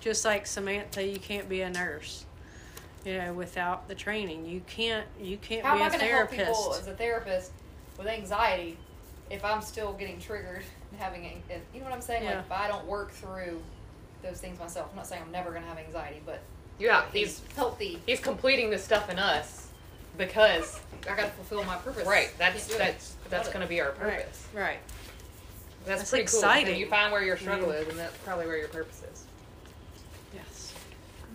Just 0.00 0.24
like 0.24 0.46
Samantha, 0.46 1.02
you 1.04 1.18
can't 1.18 1.48
be 1.48 1.62
a 1.62 1.70
nurse, 1.70 2.24
you 3.04 3.16
know, 3.18 3.32
without 3.32 3.88
the 3.88 3.94
training. 3.94 4.46
You 4.46 4.60
can't. 4.66 5.06
You 5.20 5.38
can't 5.38 5.64
How 5.64 5.74
be 5.76 5.80
am 5.80 5.84
I 5.84 5.86
a 5.86 5.90
going 5.98 6.00
to 6.00 6.06
help 6.14 6.30
people 6.30 6.74
as 6.78 6.86
a 6.86 6.94
therapist 6.94 7.50
with 7.98 8.06
anxiety 8.06 8.76
if 9.30 9.44
I'm 9.44 9.62
still 9.62 9.92
getting 9.94 10.20
triggered 10.20 10.62
and 10.92 11.00
having, 11.00 11.24
an- 11.24 11.42
and 11.50 11.62
you 11.72 11.80
know 11.80 11.86
what 11.86 11.94
I'm 11.94 12.02
saying? 12.02 12.24
Yeah. 12.24 12.36
Like 12.36 12.44
if 12.46 12.52
I 12.52 12.68
don't 12.68 12.86
work 12.86 13.10
through 13.12 13.60
those 14.22 14.38
things 14.40 14.58
myself, 14.58 14.88
I'm 14.90 14.96
not 14.96 15.06
saying 15.06 15.22
I'm 15.24 15.32
never 15.32 15.50
going 15.50 15.62
to 15.62 15.68
have 15.68 15.78
anxiety, 15.78 16.20
but 16.26 16.40
Yeah, 16.78 17.00
healthy- 17.02 17.18
he's 17.20 17.42
healthy. 17.56 18.02
he's 18.06 18.20
completing 18.20 18.68
the 18.70 18.78
stuff 18.78 19.08
in 19.10 19.18
us 19.18 19.63
because 20.16 20.80
I 21.10 21.16
got 21.16 21.24
to 21.24 21.30
fulfill 21.30 21.64
my 21.64 21.76
purpose. 21.76 22.06
right, 22.06 22.30
that's 22.38 22.66
that's 22.76 23.16
that's 23.30 23.48
going 23.48 23.60
to 23.62 23.68
be 23.68 23.80
our 23.80 23.92
purpose. 23.92 24.46
Right. 24.54 24.78
That's, 25.84 26.00
That's 26.00 26.10
pretty 26.10 26.22
exciting. 26.22 26.68
And 26.72 26.78
you 26.78 26.86
find 26.86 27.12
where 27.12 27.22
your 27.22 27.36
struggle 27.36 27.68
Yeah. 27.68 27.80
is, 27.80 27.88
and 27.88 27.98
that's 27.98 28.16
probably 28.18 28.46
where 28.46 28.56
your 28.56 28.68
purpose 28.68 29.02
is. 29.12 29.24
Yes. 30.34 30.72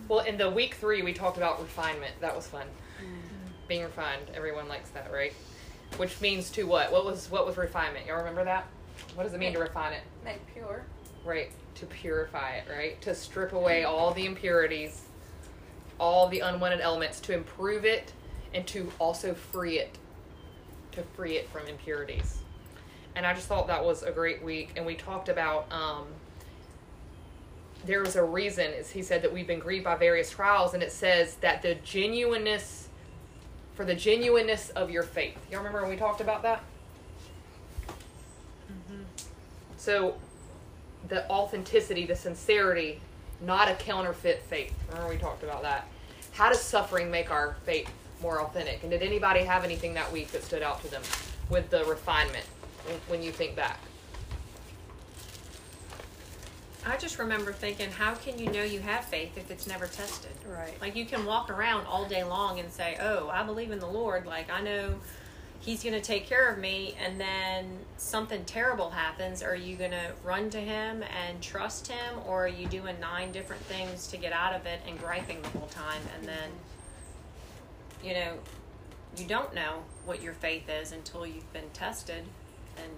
Well, 0.08 0.20
in 0.20 0.36
the 0.38 0.50
week 0.50 0.74
three, 0.74 1.02
we 1.02 1.12
talked 1.12 1.36
about 1.36 1.60
refinement. 1.60 2.14
That 2.20 2.34
was 2.34 2.48
fun. 2.48 2.66
Mm-hmm. 2.98 3.46
Being 3.68 3.82
refined. 3.84 4.22
Everyone 4.34 4.68
likes 4.68 4.90
that, 4.90 5.12
right? 5.12 5.32
Which 5.98 6.20
means 6.20 6.50
to 6.50 6.64
what? 6.64 6.90
What 6.90 7.04
was 7.04 7.30
what 7.30 7.46
was 7.46 7.56
refinement? 7.56 8.06
Y'all 8.06 8.18
remember 8.18 8.44
that? 8.44 8.66
What 9.14 9.22
does 9.22 9.34
it 9.34 9.38
mean 9.38 9.52
to 9.52 9.60
refine 9.60 9.92
it? 9.92 10.02
Make 10.24 10.44
pure. 10.52 10.84
Right. 11.24 11.52
To 11.76 11.86
purify 11.86 12.56
it, 12.56 12.64
right? 12.68 13.00
To 13.02 13.14
strip 13.14 13.52
away 13.52 13.82
mm-hmm. 13.82 13.94
all 13.94 14.12
the 14.12 14.26
impurities, 14.26 15.02
all 16.00 16.28
the 16.28 16.40
unwanted 16.40 16.80
elements, 16.80 17.20
to 17.20 17.32
improve 17.34 17.84
it, 17.84 18.12
and 18.54 18.66
to 18.68 18.92
also 18.98 19.34
free 19.34 19.78
it. 19.78 19.96
To 20.92 21.02
free 21.14 21.36
it 21.36 21.48
from 21.50 21.66
impurities. 21.66 22.38
And 23.14 23.26
I 23.26 23.34
just 23.34 23.46
thought 23.46 23.66
that 23.68 23.84
was 23.84 24.02
a 24.02 24.10
great 24.10 24.42
week. 24.42 24.72
And 24.76 24.86
we 24.86 24.94
talked 24.94 25.28
about 25.28 25.70
um, 25.72 26.06
there 27.84 28.00
was 28.00 28.16
a 28.16 28.24
reason, 28.24 28.72
as 28.78 28.90
he 28.90 29.02
said, 29.02 29.22
that 29.22 29.32
we've 29.32 29.46
been 29.46 29.58
grieved 29.58 29.84
by 29.84 29.96
various 29.96 30.30
trials, 30.30 30.74
and 30.74 30.82
it 30.82 30.92
says 30.92 31.36
that 31.36 31.62
the 31.62 31.76
genuineness, 31.76 32.88
for 33.74 33.84
the 33.84 33.94
genuineness 33.94 34.70
of 34.70 34.90
your 34.90 35.02
faith. 35.02 35.38
Y'all 35.50 35.58
remember 35.58 35.80
when 35.80 35.90
we 35.90 35.96
talked 35.96 36.20
about 36.20 36.42
that? 36.42 36.62
So, 39.76 40.16
the 41.08 41.28
authenticity, 41.30 42.04
the 42.04 42.14
sincerity, 42.14 43.00
not 43.40 43.68
a 43.68 43.74
counterfeit 43.74 44.42
faith. 44.42 44.74
Remember 44.90 45.08
we 45.08 45.16
talked 45.16 45.42
about 45.42 45.62
that. 45.62 45.86
How 46.32 46.50
does 46.50 46.60
suffering 46.60 47.10
make 47.10 47.30
our 47.30 47.56
faith 47.64 47.90
more 48.20 48.40
authentic? 48.40 48.82
And 48.82 48.90
did 48.90 49.02
anybody 49.02 49.40
have 49.40 49.64
anything 49.64 49.94
that 49.94 50.10
week 50.12 50.28
that 50.32 50.42
stood 50.42 50.62
out 50.62 50.82
to 50.82 50.90
them 50.90 51.02
with 51.48 51.70
the 51.70 51.84
refinement 51.84 52.46
when, 52.86 52.96
when 53.08 53.22
you 53.22 53.32
think 53.32 53.56
back? 53.56 53.80
I 56.86 56.96
just 56.96 57.18
remember 57.18 57.52
thinking, 57.52 57.90
how 57.90 58.14
can 58.14 58.38
you 58.38 58.50
know 58.50 58.62
you 58.62 58.80
have 58.80 59.04
faith 59.04 59.36
if 59.36 59.50
it's 59.50 59.66
never 59.66 59.86
tested? 59.86 60.30
Right. 60.46 60.80
Like 60.80 60.96
you 60.96 61.04
can 61.04 61.26
walk 61.26 61.50
around 61.50 61.86
all 61.86 62.06
day 62.06 62.24
long 62.24 62.58
and 62.58 62.72
say, 62.72 62.96
"Oh, 63.00 63.28
I 63.28 63.42
believe 63.42 63.70
in 63.70 63.78
the 63.78 63.86
Lord. 63.86 64.26
Like 64.26 64.50
I 64.50 64.62
know 64.62 64.94
He's 65.60 65.82
going 65.82 65.94
to 65.94 66.00
take 66.00 66.26
care 66.26 66.48
of 66.48 66.58
me." 66.58 66.96
And 67.04 67.20
then 67.20 67.78
something 67.98 68.44
terrible 68.46 68.88
happens. 68.90 69.42
Are 69.42 69.54
you 69.54 69.76
going 69.76 69.90
to 69.90 70.12
run 70.24 70.48
to 70.50 70.58
Him 70.58 71.04
and 71.26 71.42
trust 71.42 71.86
Him, 71.88 72.18
or 72.26 72.44
are 72.44 72.48
you 72.48 72.66
doing 72.66 72.98
nine 72.98 73.30
different 73.30 73.62
things 73.62 74.06
to 74.08 74.16
get 74.16 74.32
out 74.32 74.54
of 74.54 74.64
it 74.64 74.80
and 74.88 74.98
griping 74.98 75.42
the 75.42 75.48
whole 75.50 75.68
time? 75.68 76.00
And 76.18 76.26
then, 76.26 76.50
you 78.04 78.14
know, 78.14 78.32
you 79.16 79.26
don't 79.26 79.54
know 79.54 79.82
what 80.04 80.22
your 80.22 80.32
faith 80.34 80.68
is 80.68 80.92
until 80.92 81.26
you've 81.26 81.52
been 81.52 81.68
tested, 81.72 82.24
and 82.76 82.92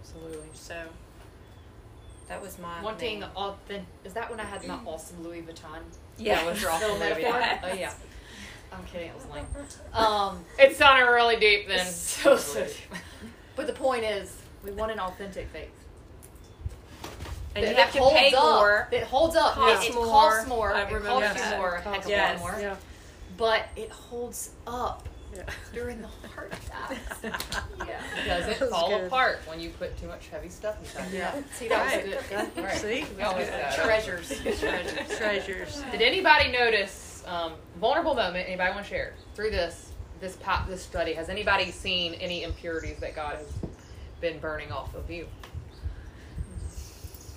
Absolutely. 0.00 0.48
so 0.54 0.82
that 2.28 2.40
was 2.42 2.58
my 2.58 2.82
Wanting 2.82 3.20
main- 3.20 3.28
authentic. 3.36 3.86
Is 4.04 4.12
that 4.14 4.30
when 4.30 4.40
I 4.40 4.44
had 4.44 4.66
my 4.66 4.74
awesome 4.86 5.22
Louis 5.22 5.42
Vuitton? 5.42 5.80
Yeah. 6.18 6.36
That 6.36 6.46
was 6.46 6.62
your 6.62 6.70
awesome 6.70 6.90
Louis 6.90 6.98
metaphor. 7.00 7.32
Vuitton. 7.32 7.58
Oh 7.64 7.74
yeah. 7.74 7.92
I'm 8.72 8.84
kidding. 8.86 9.08
It 9.08 9.14
was 9.14 9.26
lame. 9.26 9.46
Um, 9.92 10.44
It 10.58 10.74
sounded 10.76 11.04
really 11.04 11.36
deep 11.36 11.68
then. 11.68 11.84
so 11.86 12.36
so. 12.36 12.66
But 13.54 13.66
the 13.66 13.74
point 13.74 14.04
is, 14.04 14.34
we 14.64 14.70
want 14.72 14.90
an 14.92 14.98
authentic 14.98 15.48
faith. 15.50 15.68
and 17.54 17.66
you 17.68 17.74
have 17.74 17.92
to 17.92 17.98
holds 17.98 18.16
pay 18.16 18.32
up, 18.32 18.42
more. 18.42 18.88
That 18.90 19.02
holds 19.04 19.36
up. 19.36 19.52
Costs 19.52 19.84
It, 19.86 19.90
it 19.90 19.94
more. 19.94 20.06
costs 20.06 20.48
more. 20.48 20.72
I 20.74 20.80
it 20.82 20.86
remember 20.86 21.08
costs 21.26 21.42
that. 21.42 21.52
you 21.52 21.58
more. 21.58 21.76
It 21.76 21.84
costs- 21.84 22.08
Yes. 22.08 22.40
more. 22.40 22.56
Yeah. 22.58 22.76
But 23.36 23.66
it 23.76 23.90
holds 23.90 24.50
up 24.66 25.08
Yeah. 25.34 25.42
during 25.72 26.02
the 26.02 26.08
heart 26.28 26.52
times. 26.70 26.98
yeah. 27.22 28.02
Does 28.26 28.46
That 28.46 28.62
it 28.62 28.68
fall 28.70 28.90
good. 28.90 29.04
apart 29.06 29.40
when 29.46 29.60
you 29.60 29.70
put 29.70 29.96
too 29.98 30.06
much 30.06 30.28
heavy 30.28 30.48
stuff 30.48 30.78
inside? 30.80 31.10
Yeah. 31.12 31.40
See, 31.54 31.68
that 31.68 31.86
Right. 31.86 32.06
was 32.06 32.24
good. 32.54 32.62
Right. 32.64 32.76
See? 32.78 33.06
We 33.16 33.22
always. 33.22 33.48
Treasures. 33.74 34.28
Treasures. 34.60 35.16
Treasures. 35.16 35.82
Did 35.90 36.02
anybody 36.02 36.50
notice 36.52 37.22
um, 37.26 37.52
vulnerable 37.80 38.14
moment? 38.14 38.46
Anybody 38.48 38.72
want 38.72 38.84
to 38.84 38.90
share 38.90 39.14
through 39.34 39.50
this 39.50 39.88
this 40.20 40.36
pop 40.36 40.68
this 40.68 40.82
study? 40.82 41.14
Has 41.14 41.28
anybody 41.28 41.70
seen 41.72 42.14
any 42.14 42.42
impurities 42.44 42.98
that 42.98 43.14
God 43.16 43.36
has 43.36 43.46
been 44.20 44.38
burning 44.38 44.70
off 44.70 44.94
of 44.94 45.10
you? 45.10 45.26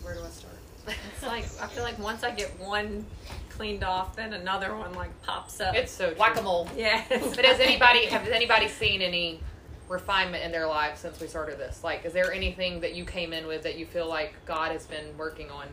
Where 0.04 0.14
do 0.14 0.20
I 0.24 0.28
start? 0.30 0.45
It's 0.88 1.24
like 1.24 1.46
I 1.62 1.68
feel 1.68 1.84
like 1.84 1.98
once 2.00 2.24
I 2.24 2.32
get 2.32 2.60
one 2.60 3.06
cleaned 3.50 3.84
off, 3.84 4.16
then 4.16 4.34
another 4.34 4.76
one 4.76 4.94
like 4.94 5.20
pops 5.22 5.60
up. 5.62 5.76
It's 5.76 5.92
so. 5.92 6.14
Whack 6.20 6.38
a 6.38 6.42
mole. 6.42 6.70
yeah. 6.76 7.04
But 7.10 7.46
has 7.46 7.60
anybody 7.60 8.06
has 8.06 8.28
anybody 8.28 8.68
seen 8.68 9.02
any 9.02 9.42
refinement 9.88 10.44
in 10.44 10.52
their 10.52 10.68
lives 10.68 11.00
since 11.00 11.20
we 11.20 11.28
started 11.28 11.58
this? 11.58 11.84
Like, 11.84 12.06
is 12.06 12.14
there 12.14 12.32
anything 12.34 12.82
that 12.82 12.96
you 12.96 13.06
came 13.06 13.34
in 13.34 13.48
with 13.48 13.64
that 13.64 13.78
you 13.78 13.86
feel 13.86 14.08
like 14.08 14.34
God 14.46 14.72
has 14.72 14.86
been 14.86 15.18
working 15.18 15.50
on 15.50 15.68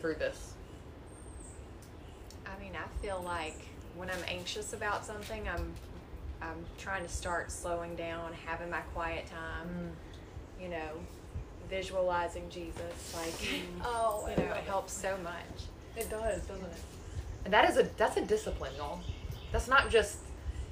through 0.00 0.16
this? 0.16 0.54
I 2.46 2.62
mean, 2.62 2.72
I 2.74 3.04
feel 3.04 3.22
like 3.24 3.60
when 3.96 4.10
I'm 4.10 4.24
anxious 4.28 4.72
about 4.72 5.04
something, 5.04 5.48
I'm 5.48 5.72
I'm 6.42 6.64
trying 6.78 7.02
to 7.04 7.08
start 7.08 7.50
slowing 7.50 7.94
down, 7.96 8.32
having 8.44 8.70
my 8.70 8.80
quiet 8.80 9.26
time. 9.26 9.68
Mm. 9.68 10.62
You 10.62 10.68
know, 10.68 10.90
visualizing 11.68 12.48
Jesus. 12.50 13.14
Like, 13.14 13.34
Oh, 13.84 14.28
you 14.28 14.36
know, 14.42 14.52
it 14.52 14.64
helps 14.64 14.92
so 14.92 15.16
much. 15.22 15.66
It 15.96 16.10
does, 16.10 16.42
doesn't 16.42 16.64
it? 16.64 16.82
And 17.44 17.52
that 17.52 17.68
is 17.68 17.76
a 17.76 17.84
that's 17.96 18.16
a 18.16 18.22
discipline, 18.22 18.72
y'all. 18.76 19.00
That's 19.52 19.68
not 19.68 19.90
just. 19.90 20.18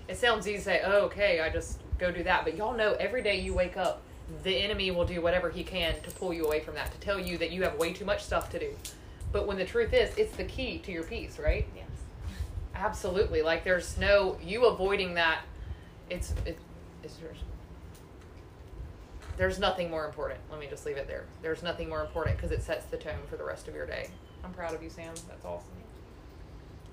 It 0.09 0.17
sounds 0.17 0.49
easy 0.49 0.59
to 0.59 0.65
say, 0.65 0.81
"Oh, 0.85 1.03
okay, 1.03 1.41
I 1.41 1.51
just 1.51 1.79
go 1.99 2.11
do 2.11 2.23
that," 2.25 2.45
but 2.45 2.57
y'all 2.57 2.77
know 2.77 2.95
every 2.95 3.23
day 3.23 3.39
you 3.41 3.55
wake 3.55 3.77
up, 3.77 4.03
the 4.43 4.57
enemy 4.57 4.91
will 4.91 5.05
do 5.05 5.21
whatever 5.21 5.51
he 5.51 5.63
can 5.63 6.01
to 6.03 6.11
pull 6.13 6.33
you 6.33 6.45
away 6.45 6.61
from 6.61 6.75
that, 6.75 6.91
to 6.93 6.99
tell 6.99 7.21
you 7.21 7.39
that 7.39 7.53
you 7.53 7.63
have 7.63 7.77
way 7.79 7.93
too 7.93 8.05
much 8.05 8.23
stuff 8.23 8.51
to 8.51 8.59
do. 8.59 8.75
But 9.31 9.47
when 9.47 9.57
the 9.59 9.65
truth 9.65 9.93
is, 9.93 10.17
it's 10.17 10.37
the 10.37 10.45
key 10.45 10.79
to 10.79 10.93
your 10.93 11.05
peace, 11.05 11.39
right? 11.39 11.67
Yes. 11.77 11.87
Absolutely. 12.75 13.43
Like 13.43 13.65
there's 13.65 13.97
no 13.99 14.39
you 14.43 14.65
avoiding 14.67 15.15
that. 15.15 15.43
It's 16.11 16.35
it, 16.45 16.59
it's 17.03 17.19
yours. 17.21 17.39
There's 19.43 19.59
nothing 19.59 19.91
more 19.91 20.07
important. 20.07 20.39
Let 20.53 20.61
me 20.61 20.69
just 20.71 20.87
leave 20.87 20.97
it 20.97 21.09
there. 21.09 21.25
There's 21.43 21.65
nothing 21.65 21.89
more 21.89 22.01
important 22.01 22.37
because 22.37 22.53
it 22.53 22.63
sets 22.63 22.85
the 22.85 22.97
tone 22.97 23.19
for 23.29 23.35
the 23.35 23.43
rest 23.43 23.67
of 23.67 23.75
your 23.75 23.87
day. 23.87 24.09
I'm 24.45 24.53
proud 24.53 24.73
of 24.73 24.81
you, 24.85 24.89
Sam. 24.89 25.15
That's 25.29 25.45
awesome. 25.45 25.67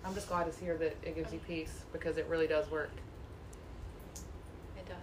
I'm 0.04 0.16
just 0.16 0.28
glad 0.28 0.52
to 0.52 0.60
hear 0.60 0.76
that 0.78 0.98
it 1.04 1.14
gives 1.14 1.32
you 1.32 1.38
peace 1.48 1.84
because 1.94 2.18
it 2.18 2.26
really 2.28 2.48
does 2.48 2.68
work, 2.72 2.90
It 4.80 4.88
does. 4.88 4.96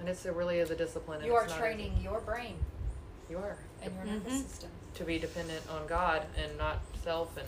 and 0.00 0.08
it's, 0.08 0.26
it 0.26 0.32
really 0.34 0.58
is 0.58 0.72
a 0.72 0.74
discipline. 0.74 1.18
and 1.18 1.26
You 1.28 1.36
are 1.36 1.44
it's 1.44 1.52
not 1.52 1.60
training 1.60 1.96
your 2.02 2.18
brain 2.22 2.56
easy. 2.56 3.34
You 3.34 3.38
are 3.38 3.56
and 3.80 3.94
your 3.94 4.04
nervous 4.06 4.32
Mhm. 4.32 4.42
system 4.42 4.70
to 4.96 5.04
be 5.04 5.20
dependent 5.20 5.62
on 5.70 5.86
God 5.86 6.24
and 6.36 6.58
not 6.58 6.80
self 7.04 7.36
and 7.36 7.46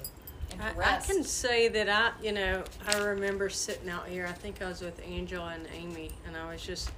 and 0.52 0.62
I, 0.62 0.96
I 0.96 1.00
can 1.00 1.24
say 1.24 1.66
that 1.66 1.88
I, 1.88 2.12
you 2.24 2.30
know, 2.30 2.62
I 2.86 2.98
remember 2.98 3.48
sitting 3.48 3.88
out 3.88 4.06
here. 4.06 4.26
I 4.28 4.32
think 4.32 4.62
I 4.62 4.68
was 4.68 4.80
with 4.80 5.00
Angel 5.04 5.44
and 5.48 5.66
Amy, 5.76 6.12
and 6.24 6.36
I 6.36 6.52
was 6.52 6.62
just, 6.62 6.90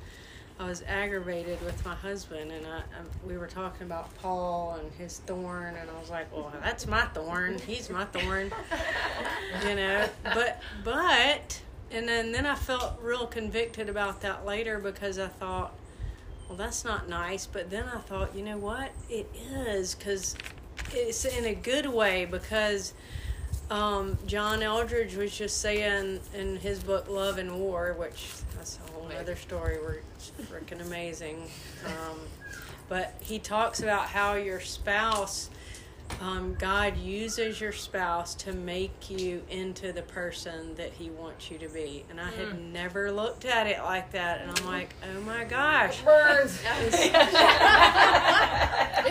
I 0.63 0.69
was 0.69 0.85
aggravated 0.87 1.61
with 1.65 1.85
my 1.85 1.95
husband, 1.95 2.53
and 2.53 2.65
I, 2.65 2.79
I 2.79 3.27
we 3.27 3.37
were 3.37 3.49
talking 3.49 3.85
about 3.85 4.15
Paul 4.19 4.79
and 4.79 4.93
his 4.93 5.19
thorn, 5.19 5.75
and 5.75 5.91
I 5.91 5.99
was 5.99 6.09
like, 6.09 6.33
well, 6.33 6.53
that's 6.63 6.87
my 6.87 7.03
thorn. 7.07 7.59
He's 7.67 7.91
my 7.91 8.05
thorn, 8.05 8.53
you 9.67 9.75
know. 9.75 10.09
But 10.23 10.63
but, 10.85 11.61
and 11.91 12.07
then 12.07 12.31
then 12.31 12.47
I 12.47 12.55
felt 12.55 13.01
real 13.03 13.27
convicted 13.27 13.89
about 13.89 14.21
that 14.21 14.47
later 14.47 14.79
because 14.79 15.19
I 15.19 15.29
thought. 15.29 15.75
Well, 16.49 16.59
that's 16.59 16.85
not 16.85 17.09
nice, 17.09 17.47
but 17.47 17.71
then 17.71 17.85
I 17.93 17.99
thought, 17.99 18.37
you 18.37 18.45
know 18.45 18.59
what? 18.59 18.93
It 19.09 19.27
is 19.57 19.95
because 19.95 20.37
it's 20.93 21.25
in 21.25 21.47
a 21.47 21.55
good 21.55 21.87
way 21.87 22.27
because 22.27 22.93
um, 23.71 24.19
John 24.27 24.61
Eldredge 24.61 25.17
was 25.17 25.37
just 25.37 25.61
saying 25.61 26.21
in 26.35 26.57
his 26.57 26.83
book 26.83 27.09
Love 27.09 27.39
and 27.39 27.59
War, 27.59 27.95
which 27.99 28.29
that's 28.63 28.79
a 28.79 28.93
whole 28.93 29.11
other 29.19 29.35
story. 29.35 29.79
We're 29.83 29.99
freaking 30.45 30.81
amazing. 30.87 31.51
Um, 31.85 32.21
but 32.89 33.13
he 33.21 33.41
talks 33.41 33.83
about 33.83 34.07
how 34.07 34.35
your 34.35 34.61
spouse, 34.61 35.51
um, 36.21 36.55
God 36.61 36.97
uses 36.97 37.61
your 37.61 37.73
spouse 37.73 38.37
to 38.37 38.53
make 38.53 39.11
you 39.11 39.43
into 39.51 39.93
the 39.93 40.03
person 40.03 40.77
that 40.77 40.93
He 40.93 41.11
wants 41.11 41.51
you 41.51 41.59
to 41.59 41.67
be. 41.71 42.05
And 42.09 42.21
I 42.21 42.31
had 42.31 42.61
never 42.73 43.11
looked 43.11 43.47
at 43.47 43.67
it 43.67 43.83
like 43.83 44.13
that, 44.13 44.43
and 44.43 44.57
I'm 44.57 44.67
like, 44.67 44.95
oh 45.13 45.21
my 45.23 45.43
gosh. 45.43 46.01
burns. 46.03 46.61
it's 46.81 47.13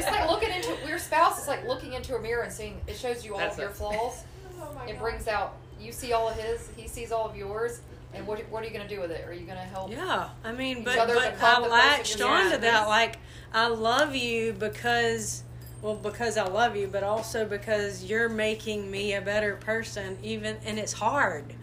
like 0.06 0.30
looking 0.30 0.52
into 0.52 0.78
your 0.88 0.98
spouse 0.98 1.42
is 1.42 1.50
like 1.50 1.68
looking 1.68 1.92
into 1.92 2.16
a 2.16 2.22
mirror 2.22 2.44
and 2.44 2.54
seeing 2.54 2.80
it 2.88 2.96
shows 2.96 3.26
you 3.26 3.34
all 3.34 3.40
That's 3.40 3.56
of 3.56 3.60
your 3.60 3.70
it. 3.72 3.76
flaws. 3.76 4.24
it 4.88 4.98
brings 4.98 5.28
out 5.28 5.58
you 5.78 5.92
see 5.92 6.14
all 6.14 6.30
of 6.30 6.38
his, 6.38 6.70
he 6.78 6.88
sees 6.88 7.12
all 7.12 7.28
of 7.28 7.36
yours, 7.36 7.82
and 8.14 8.28
what 8.28 8.40
what 8.50 8.64
are 8.64 8.66
you 8.66 8.74
going 8.74 8.88
to 8.88 8.94
do 8.94 9.02
with 9.02 9.12
it? 9.12 9.28
Are 9.28 9.34
you 9.34 9.46
going 9.46 9.58
to 9.58 9.64
help? 9.64 9.92
Yeah, 9.92 10.30
I 10.44 10.52
mean, 10.52 10.84
but 10.84 11.08
but 11.08 11.42
I 11.42 11.60
latched 11.60 12.22
onto 12.22 12.52
to 12.52 12.58
that. 12.62 12.88
Like 12.88 13.18
I 13.54 13.68
love 13.68 14.16
you 14.16 14.54
because, 14.54 15.44
well, 15.82 15.96
because 15.96 16.38
I 16.38 16.48
love 16.48 16.76
you, 16.76 16.88
but 16.88 17.04
also 17.04 17.46
because 17.46 18.04
you're 18.04 18.30
making 18.30 18.90
me 18.90 19.14
a 19.14 19.22
better 19.22 19.56
person. 19.56 20.18
Even 20.24 20.58
and 20.66 20.78
it's 20.78 20.94
hard, 20.94 21.54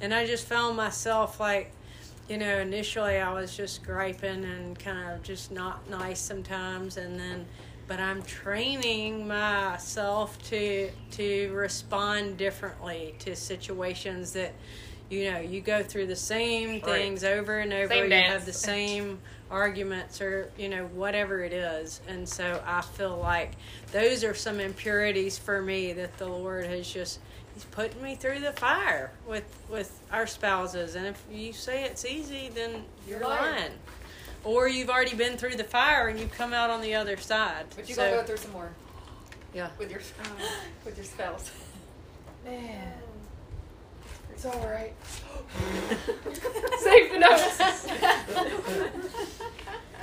and 0.00 0.12
I 0.12 0.26
just 0.26 0.46
found 0.46 0.76
myself 0.76 1.40
like, 1.40 1.72
you 2.28 2.36
know, 2.36 2.58
initially 2.58 3.18
I 3.18 3.32
was 3.32 3.56
just 3.56 3.82
griping 3.82 4.44
and 4.44 4.78
kind 4.78 5.12
of 5.12 5.22
just 5.22 5.50
not 5.50 5.88
nice 5.88 6.20
sometimes, 6.20 6.96
and 6.96 7.18
then. 7.18 7.46
But 7.88 8.00
I'm 8.00 8.22
training 8.22 9.28
myself 9.28 10.42
to 10.48 10.90
to 11.12 11.52
respond 11.54 12.36
differently 12.36 13.14
to 13.20 13.36
situations 13.36 14.32
that, 14.32 14.54
you 15.10 15.30
know, 15.30 15.38
you 15.40 15.60
go 15.60 15.82
through 15.82 16.06
the 16.06 16.16
same 16.16 16.80
things 16.80 17.22
over 17.24 17.58
and 17.58 17.72
over. 17.72 17.88
Same 17.88 18.04
you 18.04 18.10
dance. 18.10 18.32
have 18.32 18.46
the 18.46 18.52
same 18.52 19.18
arguments 19.50 20.20
or 20.20 20.50
you 20.58 20.68
know 20.68 20.86
whatever 20.86 21.42
it 21.44 21.52
is, 21.52 22.00
and 22.08 22.28
so 22.28 22.60
I 22.66 22.80
feel 22.80 23.16
like 23.16 23.52
those 23.92 24.24
are 24.24 24.34
some 24.34 24.58
impurities 24.60 25.38
for 25.38 25.62
me 25.62 25.92
that 25.94 26.16
the 26.18 26.26
Lord 26.26 26.66
has 26.66 26.90
just 26.92 27.20
He's 27.54 27.64
putting 27.64 28.02
me 28.02 28.16
through 28.16 28.40
the 28.40 28.52
fire 28.52 29.10
with 29.26 29.44
with 29.70 29.98
our 30.12 30.26
spouses. 30.26 30.94
And 30.94 31.06
if 31.06 31.22
you 31.32 31.54
say 31.54 31.84
it's 31.84 32.04
easy, 32.04 32.50
then 32.54 32.84
you're 33.08 33.18
You're 33.20 33.28
lying. 33.28 33.54
lying. 33.54 33.72
Or 34.44 34.68
you've 34.68 34.90
already 34.90 35.16
been 35.16 35.38
through 35.38 35.56
the 35.56 35.64
fire 35.64 36.08
and 36.08 36.20
you've 36.20 36.32
come 36.32 36.52
out 36.52 36.68
on 36.68 36.82
the 36.82 36.94
other 36.94 37.16
side. 37.16 37.64
But 37.74 37.88
you're 37.88 37.96
So- 37.96 38.04
gonna 38.10 38.20
go 38.20 38.26
through 38.26 38.36
some 38.36 38.52
more 38.52 38.68
yeah. 39.54 39.70
with 39.78 39.90
your 39.90 40.00
with 40.84 40.96
your 40.98 41.06
spouse. 41.06 41.50
Man, 42.44 42.92
it's 44.36 44.44
all 44.44 44.66
right. 44.68 44.92
Save 46.78 47.12
the 47.12 47.18
notes. 47.18 47.60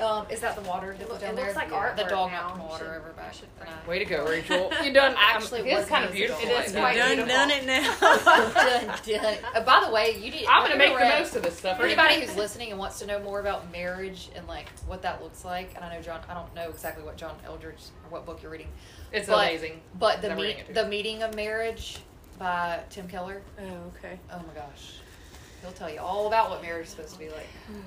um, 0.02 0.26
Is 0.32 0.39
that 0.41 0.56
the 0.56 0.67
water 0.67 0.96
that 0.98 1.08
was 1.08 1.22
It 1.22 1.26
down 1.26 1.36
looks 1.36 1.48
there? 1.48 1.56
like 1.56 1.69
Yeah, 1.72 1.93
The 1.93 2.04
artwork 2.04 2.10
dog 2.10 2.32
now. 2.32 2.48
knocked 2.48 2.60
water 2.60 2.78
should- 2.86 2.88
over 2.98 3.10
back. 3.15 3.34
you 3.34 3.39
should 3.39 3.50
and 3.60 3.69
frame 3.69 3.88
Way 3.88 4.00
to 4.00 4.06
go, 4.06 4.26
Rachel. 4.26 4.72
You 4.84 4.91
done 4.93 5.15
Actually, 5.17 5.62
um, 5.62 5.67
It's 5.67 5.80
was 5.82 5.86
kind 5.88 6.06
of 6.06 6.13
musical. 6.13 6.39
beautiful. 6.41 6.62
It 6.63 6.65
is 6.67 6.72
quite 6.76 6.96
think. 6.96 7.17
Done, 7.19 7.28
beautiful. 7.28 7.38
done 7.38 7.52
it 7.52 7.65
now. 7.65 7.98
done, 9.13 9.24
done. 9.24 9.38
Uh, 9.56 9.62
by 9.62 9.86
the 9.86 9.91
way, 9.93 10.17
you 10.17 10.32
need. 10.32 10.48
I'm 10.48 10.63
gonna 10.63 10.78
make 10.78 10.89
the 10.93 10.98
read- 10.98 11.19
most 11.19 11.36
of 11.36 11.43
this 11.43 11.58
stuff. 11.58 11.78
For 11.78 11.86
anybody 11.86 12.22
who's 12.22 12.36
listening 12.36 12.72
and 12.72 12.80
wants 12.80 12.98
to 13.00 13.06
know 13.06 13.19
more 13.19 13.39
about 13.39 13.72
marriage 13.72 14.30
and 14.36 14.48
like 14.48 14.69
what 14.88 15.02
that 15.04 15.22
looks 15.22 15.46
like, 15.46 15.76
and 15.76 15.86
I 15.86 15.93
know 15.96 16.02
John, 16.02 16.22
I 16.28 16.34
don't 16.34 16.54
know 16.56 16.69
exactly 16.69 17.04
what 17.04 17.15
John 17.17 17.36
Eldredge 17.46 17.89
or 18.06 18.10
what 18.10 18.26
book 18.26 18.41
you're 18.41 18.52
reading, 18.52 18.69
it's 19.12 19.28
but- 19.28 19.48
amazing. 19.48 19.82
but 20.00 20.22
the 20.22 20.32
I'm 20.32 20.38
reading 20.38 20.58
it 20.58 20.74
the 20.74 20.86
meaning 20.88 21.22
of 21.22 21.36
marriage 21.36 22.00
by 22.43 22.79
Tim 22.89 23.08
Keller. 23.08 23.41
Oh, 23.58 23.63
okay. 23.97 24.19
Oh 24.29 24.38
my 24.38 24.53
gosh, 24.53 24.95
he'll 25.62 25.71
tell 25.71 25.89
you 25.89 25.99
all 25.99 26.27
about 26.27 26.49
what 26.49 26.62
marriage 26.62 26.88
is 26.88 26.91
supposed 26.91 27.13
to 27.13 27.19
be 27.19 27.29
like. 27.29 27.47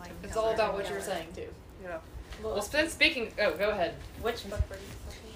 Like 0.00 0.10
It's 0.24 0.32
Keller. 0.32 0.46
all 0.46 0.52
about 0.52 0.74
what 0.74 0.90
you're 0.90 1.00
saying 1.00 1.28
too. 1.32 1.46
Yeah. 1.80 1.98
Well, 2.42 2.60
since 2.60 2.92
speaking, 2.92 3.30
oh, 3.40 3.56
go 3.56 3.70
ahead. 3.70 3.94
Which 4.20 4.50
book 4.50 4.58
were 4.68 4.74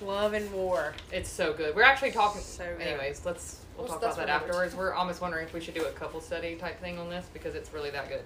you 0.01 0.07
Love 0.09 0.33
and 0.33 0.53
War. 0.53 0.93
It's 1.13 1.31
so 1.31 1.53
good. 1.53 1.77
We're 1.77 1.85
actually 1.85 2.11
talking. 2.11 2.41
So 2.41 2.65
good. 2.77 2.85
anyways, 2.85 3.25
let's 3.25 3.61
we'll 3.79 3.87
Well, 3.87 4.01
talk 4.01 4.15
about 4.15 4.17
that 4.17 4.29
afterwards. 4.29 4.75
We're 4.75 4.93
almost 4.93 5.21
wondering 5.21 5.47
if 5.47 5.55
we 5.55 5.61
should 5.61 5.75
do 5.75 5.85
a 5.85 5.93
couple 5.93 6.21
study 6.21 6.57
type 6.57 6.81
thing 6.81 6.99
on 6.99 7.09
this 7.09 7.27
because 7.33 7.55
it's 7.55 7.73
really 7.73 7.91
that 7.91 8.09
good. 8.09 8.25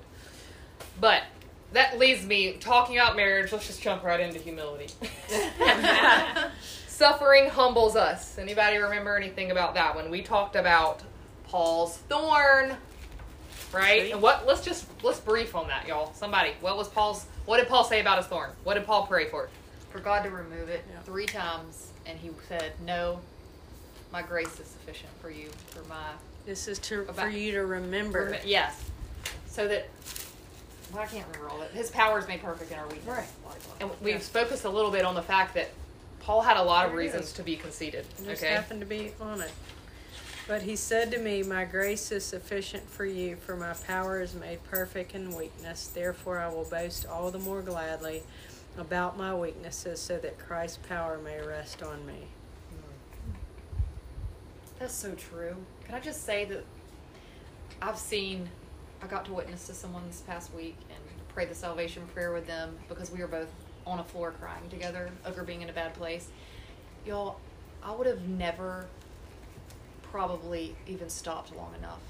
But 0.98 1.24
that 1.74 1.98
leaves 1.98 2.24
me 2.24 2.54
talking 2.54 2.96
about 2.96 3.16
marriage. 3.16 3.52
Let's 3.52 3.66
just 3.66 3.82
jump 3.82 4.02
right 4.02 4.18
into 4.18 4.38
humility. 4.38 4.88
Suffering 6.94 7.48
humbles 7.48 7.96
us. 7.96 8.38
Anybody 8.38 8.76
remember 8.78 9.16
anything 9.16 9.50
about 9.50 9.74
that 9.74 9.96
one? 9.96 10.10
we 10.10 10.22
talked 10.22 10.54
about 10.54 11.02
Paul's 11.48 11.96
thorn? 12.08 12.76
Right? 13.72 14.12
And 14.12 14.22
what 14.22 14.46
let's 14.46 14.64
just 14.64 14.86
let's 15.02 15.18
brief 15.18 15.56
on 15.56 15.66
that, 15.66 15.88
y'all. 15.88 16.14
Somebody, 16.14 16.52
what 16.60 16.76
was 16.76 16.86
Paul's 16.86 17.26
what 17.46 17.56
did 17.58 17.66
Paul 17.66 17.82
say 17.82 18.00
about 18.00 18.18
his 18.18 18.28
thorn? 18.28 18.50
What 18.62 18.74
did 18.74 18.86
Paul 18.86 19.08
pray 19.08 19.26
for? 19.26 19.48
For 19.90 19.98
God 19.98 20.22
to 20.22 20.30
remove 20.30 20.68
it 20.68 20.84
Yeah. 20.88 21.00
three 21.00 21.26
times, 21.26 21.88
and 22.06 22.16
He 22.16 22.30
said, 22.46 22.74
"No, 22.80 23.18
my 24.12 24.22
grace 24.22 24.60
is 24.60 24.68
sufficient 24.68 25.10
for 25.20 25.30
you. 25.30 25.50
For 25.70 25.82
my 25.88 26.12
This 26.46 26.68
is 26.68 26.78
to 26.78 27.06
for 27.06 27.28
you 27.28 27.50
to 27.52 27.66
remember. 27.66 28.26
Remi- 28.26 28.38
yes, 28.44 28.80
so 29.48 29.66
that 29.66 29.88
well, 30.92 31.02
I 31.02 31.06
can't 31.06 31.26
remember 31.26 31.50
all 31.50 31.58
that. 31.58 31.72
His 31.72 31.90
power 31.90 32.20
is 32.20 32.28
made 32.28 32.40
perfect 32.40 32.70
in 32.70 32.78
our 32.78 32.86
weakness. 32.86 33.16
Right. 33.16 33.26
Blah, 33.42 33.52
blah, 33.78 33.88
And 33.88 34.00
we've 34.00 34.22
focused 34.22 34.64
a 34.64 34.70
little 34.70 34.92
bit 34.92 35.04
on 35.04 35.16
the 35.16 35.22
fact 35.22 35.54
that 35.54 35.70
Paul 36.24 36.40
had 36.40 36.56
a 36.56 36.62
lot 36.62 36.86
of 36.86 36.94
reasons 36.94 37.32
to 37.34 37.42
be 37.42 37.56
conceited. 37.56 38.06
Just 38.24 38.42
Okay. 38.42 38.52
happened 38.52 38.80
to 38.80 38.86
be 38.86 39.12
on 39.20 39.40
it. 39.42 39.50
But 40.48 40.62
he 40.62 40.74
said 40.76 41.10
to 41.12 41.18
me, 41.18 41.42
My 41.42 41.64
grace 41.64 42.10
is 42.12 42.24
sufficient 42.24 42.88
for 42.88 43.04
you, 43.04 43.36
for 43.36 43.56
my 43.56 43.74
power 43.74 44.20
is 44.20 44.34
made 44.34 44.62
perfect 44.64 45.14
in 45.14 45.34
weakness. 45.34 45.86
Therefore, 45.86 46.38
I 46.38 46.48
will 46.48 46.64
boast 46.64 47.06
all 47.06 47.30
the 47.30 47.38
more 47.38 47.60
gladly 47.62 48.22
about 48.78 49.16
my 49.16 49.34
weaknesses, 49.34 50.00
so 50.00 50.18
that 50.18 50.38
Christ's 50.38 50.78
power 50.88 51.18
may 51.18 51.40
rest 51.40 51.82
on 51.82 52.04
me. 52.06 52.28
That's 54.78 54.94
so 54.94 55.14
true. 55.14 55.56
Can 55.84 55.94
I 55.94 56.00
just 56.00 56.24
say 56.24 56.44
that 56.46 56.64
I've 57.80 57.98
seen, 57.98 58.48
I 59.02 59.06
got 59.06 59.24
to 59.26 59.32
witness 59.32 59.66
to 59.68 59.74
someone 59.74 60.02
this 60.08 60.20
past 60.22 60.52
week 60.54 60.76
and 60.90 60.98
pray 61.28 61.44
the 61.44 61.54
salvation 61.54 62.02
prayer 62.12 62.32
with 62.32 62.46
them 62.46 62.76
because 62.88 63.10
we 63.10 63.20
were 63.20 63.26
both 63.28 63.48
on 63.86 63.98
a 63.98 64.04
floor 64.04 64.32
crying 64.40 64.68
together 64.70 65.10
over 65.26 65.42
being 65.42 65.62
in 65.62 65.70
a 65.70 65.72
bad 65.72 65.94
place. 65.94 66.28
Y'all, 67.06 67.38
I 67.82 67.94
would 67.94 68.06
have 68.06 68.26
never 68.28 68.86
probably 70.02 70.74
even 70.86 71.08
stopped 71.08 71.54
long 71.54 71.74
enough 71.78 72.00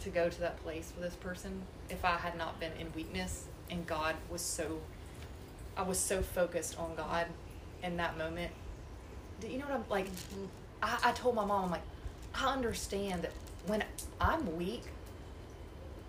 to 0.00 0.10
go 0.10 0.28
to 0.28 0.40
that 0.40 0.62
place 0.62 0.92
with 0.96 1.04
this 1.04 1.14
person 1.14 1.62
if 1.88 2.04
I 2.04 2.16
had 2.16 2.36
not 2.36 2.58
been 2.58 2.72
in 2.78 2.92
weakness 2.94 3.46
and 3.70 3.86
God 3.86 4.16
was 4.30 4.42
so, 4.42 4.80
I 5.76 5.82
was 5.82 5.98
so 5.98 6.20
focused 6.20 6.78
on 6.78 6.94
God 6.96 7.26
in 7.82 7.96
that 7.96 8.18
moment. 8.18 8.52
You 9.42 9.58
know 9.58 9.66
what 9.66 9.74
I'm 9.74 9.84
like? 9.88 10.06
I, 10.82 10.98
I 11.04 11.12
told 11.12 11.34
my 11.34 11.44
mom, 11.44 11.66
I'm 11.66 11.70
like, 11.70 11.82
I 12.34 12.52
understand 12.52 13.22
that 13.22 13.32
when 13.66 13.84
I'm 14.20 14.56
weak, 14.56 14.82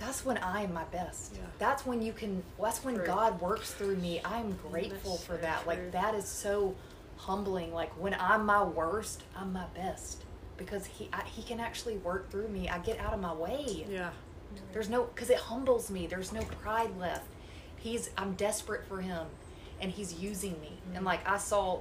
that's 0.06 0.26
when 0.26 0.38
I 0.38 0.64
am 0.64 0.74
my 0.74 0.84
best. 0.86 1.34
Yeah. 1.36 1.42
That's 1.60 1.86
when 1.86 2.02
you 2.02 2.14
can. 2.14 2.44
That's 2.62 2.84
when 2.84 2.96
True. 2.96 3.06
God 3.06 3.42
works 3.42 3.74
through 3.74 3.96
me. 3.98 4.22
I'm 4.26 4.58
grateful 4.70 5.14
that's 5.14 5.26
for 5.26 5.38
that. 5.38 5.64
true. 5.64 5.68
Like 5.68 5.92
that 5.92 6.16
is 6.16 6.28
so 6.28 6.76
humbling. 7.18 7.74
Like 7.74 7.92
when 8.00 8.16
I'm 8.20 8.46
my 8.46 8.64
worst, 8.64 9.24
I'm 9.36 9.54
my 9.54 9.66
best 9.76 10.24
because 10.58 10.86
he 10.86 11.10
I, 11.14 11.24
he 11.24 11.42
can 11.42 11.60
actually 11.60 11.98
work 11.98 12.30
through 12.30 12.50
me. 12.50 12.70
I 12.70 12.80
get 12.80 13.00
out 13.00 13.14
of 13.14 13.22
my 13.22 13.34
way. 13.34 13.86
Yeah. 13.90 14.10
There's 14.72 14.90
no 14.90 15.04
because 15.04 15.30
it 15.30 15.38
humbles 15.38 15.90
me. 15.90 16.06
There's 16.08 16.34
no 16.34 16.42
pride 16.42 16.96
left. 17.00 17.28
He's 17.78 18.10
I'm 18.18 18.34
desperate 18.34 18.86
for 18.88 19.02
him, 19.02 19.28
and 19.82 19.92
he's 19.92 20.14
using 20.14 20.60
me. 20.62 20.78
And 20.96 21.06
like 21.06 21.28
I 21.28 21.38
saw 21.38 21.80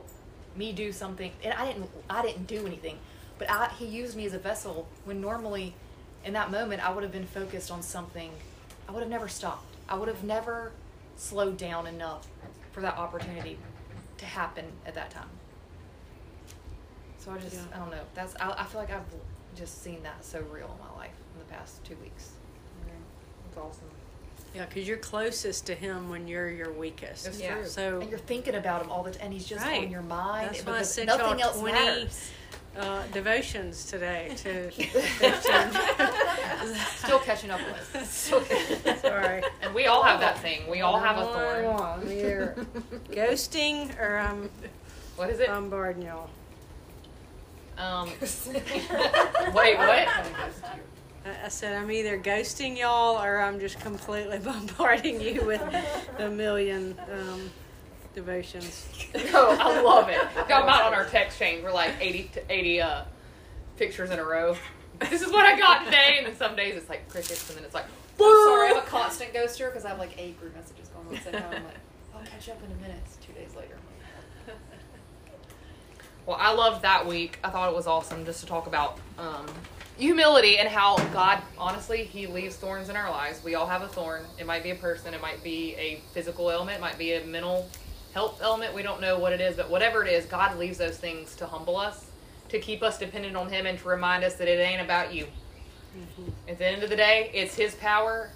me 0.56 0.72
do 0.72 0.92
something, 0.92 1.32
and 1.42 1.52
I 1.54 1.66
didn't 1.66 1.90
I 2.08 2.22
didn't 2.22 2.46
do 2.46 2.66
anything, 2.66 2.98
but 3.38 3.50
I, 3.50 3.68
he 3.78 3.86
used 3.86 4.16
me 4.16 4.26
as 4.26 4.34
a 4.34 4.38
vessel 4.38 4.86
when 5.04 5.20
normally, 5.20 5.74
in 6.24 6.32
that 6.34 6.50
moment, 6.50 6.86
I 6.86 6.92
would 6.92 7.02
have 7.02 7.12
been 7.12 7.26
focused 7.26 7.70
on 7.70 7.82
something. 7.82 8.30
I 8.88 8.92
would 8.92 9.00
have 9.00 9.10
never 9.10 9.28
stopped. 9.28 9.74
I 9.88 9.96
would 9.96 10.08
have 10.08 10.24
never 10.24 10.72
slowed 11.16 11.56
down 11.56 11.86
enough 11.86 12.26
for 12.72 12.80
that 12.80 12.96
opportunity 12.96 13.58
to 14.18 14.24
happen 14.24 14.64
at 14.86 14.94
that 14.94 15.10
time. 15.10 15.28
So 17.18 17.32
I 17.32 17.38
just 17.38 17.54
Yeah. 17.56 17.76
I 17.76 17.78
don't 17.78 17.90
know. 17.90 18.00
That's 18.14 18.34
I, 18.40 18.52
I 18.58 18.64
feel 18.64 18.80
like 18.80 18.90
I've 18.92 19.02
just 19.54 19.82
seen 19.82 20.02
that 20.02 20.24
so 20.24 20.40
real 20.50 20.74
in 20.78 20.86
my 20.94 21.00
life 21.00 21.12
in 21.34 21.38
the 21.40 21.52
past 21.52 21.84
two 21.84 21.96
weeks. 22.02 22.30
That's 23.44 23.58
awesome. 23.58 23.88
Yeah, 24.54 24.66
because 24.66 24.86
you're 24.88 24.98
closest 24.98 25.66
to 25.66 25.74
him 25.74 26.08
when 26.10 26.26
you're 26.28 26.50
your 26.50 26.72
weakest. 26.72 27.26
It's 27.26 27.40
Yeah. 27.40 27.54
true. 27.54 27.66
So 27.66 28.00
and 28.00 28.10
you're 28.10 28.18
thinking 28.18 28.54
about 28.54 28.82
him 28.82 28.90
all 28.90 29.02
the 29.02 29.10
time, 29.12 29.22
and 29.24 29.32
he's 29.32 29.46
just 29.46 29.64
Right. 29.64 29.84
on 29.84 29.90
your 29.90 30.02
mind. 30.02 30.48
That's 30.48 30.58
and 30.60 30.66
why 30.68 30.72
I 30.74 30.76
because 30.78 30.94
sent 30.94 31.06
nothing 31.08 31.38
y'all 31.38 31.48
else 31.48 31.58
20 31.60 31.72
matters. 31.78 32.30
Uh, 32.76 33.02
devotions 33.12 33.84
today 33.86 34.32
to 34.38 34.70
Still 36.96 37.18
catching 37.18 37.50
up 37.50 37.60
with. 37.60 38.08
Still 38.10 38.40
catching. 38.42 38.96
Sorry. 38.98 39.42
And 39.60 39.74
we 39.74 39.86
all 39.86 40.02
have 40.02 40.20
that 40.20 40.38
thing. 40.38 40.68
We 40.70 40.80
all 40.80 40.98
have 40.98 41.18
a 41.18 41.24
thorn. 41.24 41.64
One, 41.64 42.10
You're 42.18 42.54
ghosting 43.10 43.98
or 44.00 44.18
I'm 44.18 44.48
What 45.16 45.30
is 45.30 45.40
it? 45.40 45.48
bombarding 45.48 46.02
y'all. 46.06 46.30
Um, 47.78 48.08
wait, 49.54 49.76
what? 49.78 50.08
I 50.08 50.24
I 51.44 51.48
said 51.48 51.74
I'm 51.76 51.90
either 51.90 52.18
ghosting 52.18 52.76
y'all 52.78 53.22
or 53.22 53.40
I'm 53.40 53.60
just 53.60 53.78
completely 53.80 54.38
bombarding 54.38 55.20
you 55.20 55.42
with 55.44 55.62
a 56.18 56.28
million 56.28 56.96
um, 57.10 57.50
devotions. 58.14 58.86
No, 59.32 59.56
I 59.58 59.80
love 59.80 60.08
it. 60.08 60.20
Got 60.48 60.64
about 60.64 60.82
on 60.82 60.94
our 60.94 61.04
text 61.06 61.31
chain. 61.42 61.62
We're 61.62 61.72
like 61.72 61.92
80, 62.00 62.30
to 62.34 62.52
80 62.52 62.80
uh, 62.80 63.04
pictures 63.76 64.10
in 64.10 64.18
a 64.18 64.24
row. 64.24 64.56
This 65.10 65.22
is 65.22 65.32
what 65.32 65.44
I 65.44 65.58
got 65.58 65.86
today. 65.86 66.16
And 66.18 66.26
then 66.28 66.36
some 66.36 66.54
days 66.54 66.76
it's 66.76 66.88
like 66.88 67.08
crickets, 67.08 67.48
and 67.48 67.58
then 67.58 67.64
it's 67.64 67.74
like, 67.74 67.86
I'm 68.20 68.44
sorry, 68.46 68.70
I'm 68.70 68.76
a 68.76 68.80
constant 68.86 69.34
ghoster 69.34 69.68
because 69.68 69.84
I 69.84 69.88
have 69.88 69.98
like 69.98 70.16
eight 70.16 70.38
group 70.38 70.54
messages 70.54 70.88
going 70.90 71.08
on 71.08 71.24
same 71.24 71.32
time. 71.32 71.42
I'm 71.44 71.64
like, 71.64 71.74
I'll 72.14 72.22
catch 72.22 72.48
up 72.50 72.62
in 72.62 72.70
a 72.70 72.74
minute. 72.76 73.02
It's 73.04 73.16
two 73.16 73.32
days 73.32 73.56
later. 73.56 73.76
Well, 76.24 76.36
I 76.38 76.52
loved 76.52 76.82
that 76.82 77.04
week. 77.04 77.40
I 77.42 77.50
thought 77.50 77.68
it 77.68 77.74
was 77.74 77.88
awesome 77.88 78.24
just 78.24 78.38
to 78.40 78.46
talk 78.46 78.68
about 78.68 79.00
um, 79.18 79.46
humility 79.98 80.58
and 80.58 80.68
how 80.68 80.96
God, 81.06 81.42
honestly, 81.58 82.04
He 82.04 82.28
leaves 82.28 82.54
thorns 82.54 82.88
in 82.88 82.94
our 82.94 83.10
lives. 83.10 83.42
We 83.42 83.56
all 83.56 83.66
have 83.66 83.82
a 83.82 83.88
thorn. 83.88 84.22
It 84.38 84.46
might 84.46 84.62
be 84.62 84.70
a 84.70 84.76
person, 84.76 85.14
it 85.14 85.20
might 85.20 85.42
be 85.42 85.74
a 85.74 86.00
physical 86.12 86.48
ailment, 86.48 86.78
it 86.78 86.80
might 86.80 86.96
be 86.96 87.14
a 87.14 87.24
mental 87.24 87.68
health 88.14 88.40
element. 88.42 88.74
We 88.74 88.82
don't 88.82 89.00
know 89.00 89.18
what 89.18 89.32
it 89.32 89.40
is, 89.40 89.56
but 89.56 89.70
whatever 89.70 90.04
it 90.04 90.12
is, 90.12 90.26
God 90.26 90.58
leaves 90.58 90.78
those 90.78 90.98
things 90.98 91.34
to 91.36 91.46
humble 91.46 91.76
us, 91.76 92.06
to 92.48 92.58
keep 92.58 92.82
us 92.82 92.98
dependent 92.98 93.36
on 93.36 93.50
Him, 93.50 93.66
and 93.66 93.78
to 93.78 93.88
remind 93.88 94.24
us 94.24 94.34
that 94.34 94.48
it 94.48 94.58
ain't 94.60 94.82
about 94.82 95.14
you. 95.14 95.26
Mm-hmm. 95.96 96.30
At 96.48 96.58
the 96.58 96.66
end 96.66 96.82
of 96.82 96.90
the 96.90 96.96
day, 96.96 97.30
it's 97.34 97.54
His 97.54 97.74
power. 97.74 98.30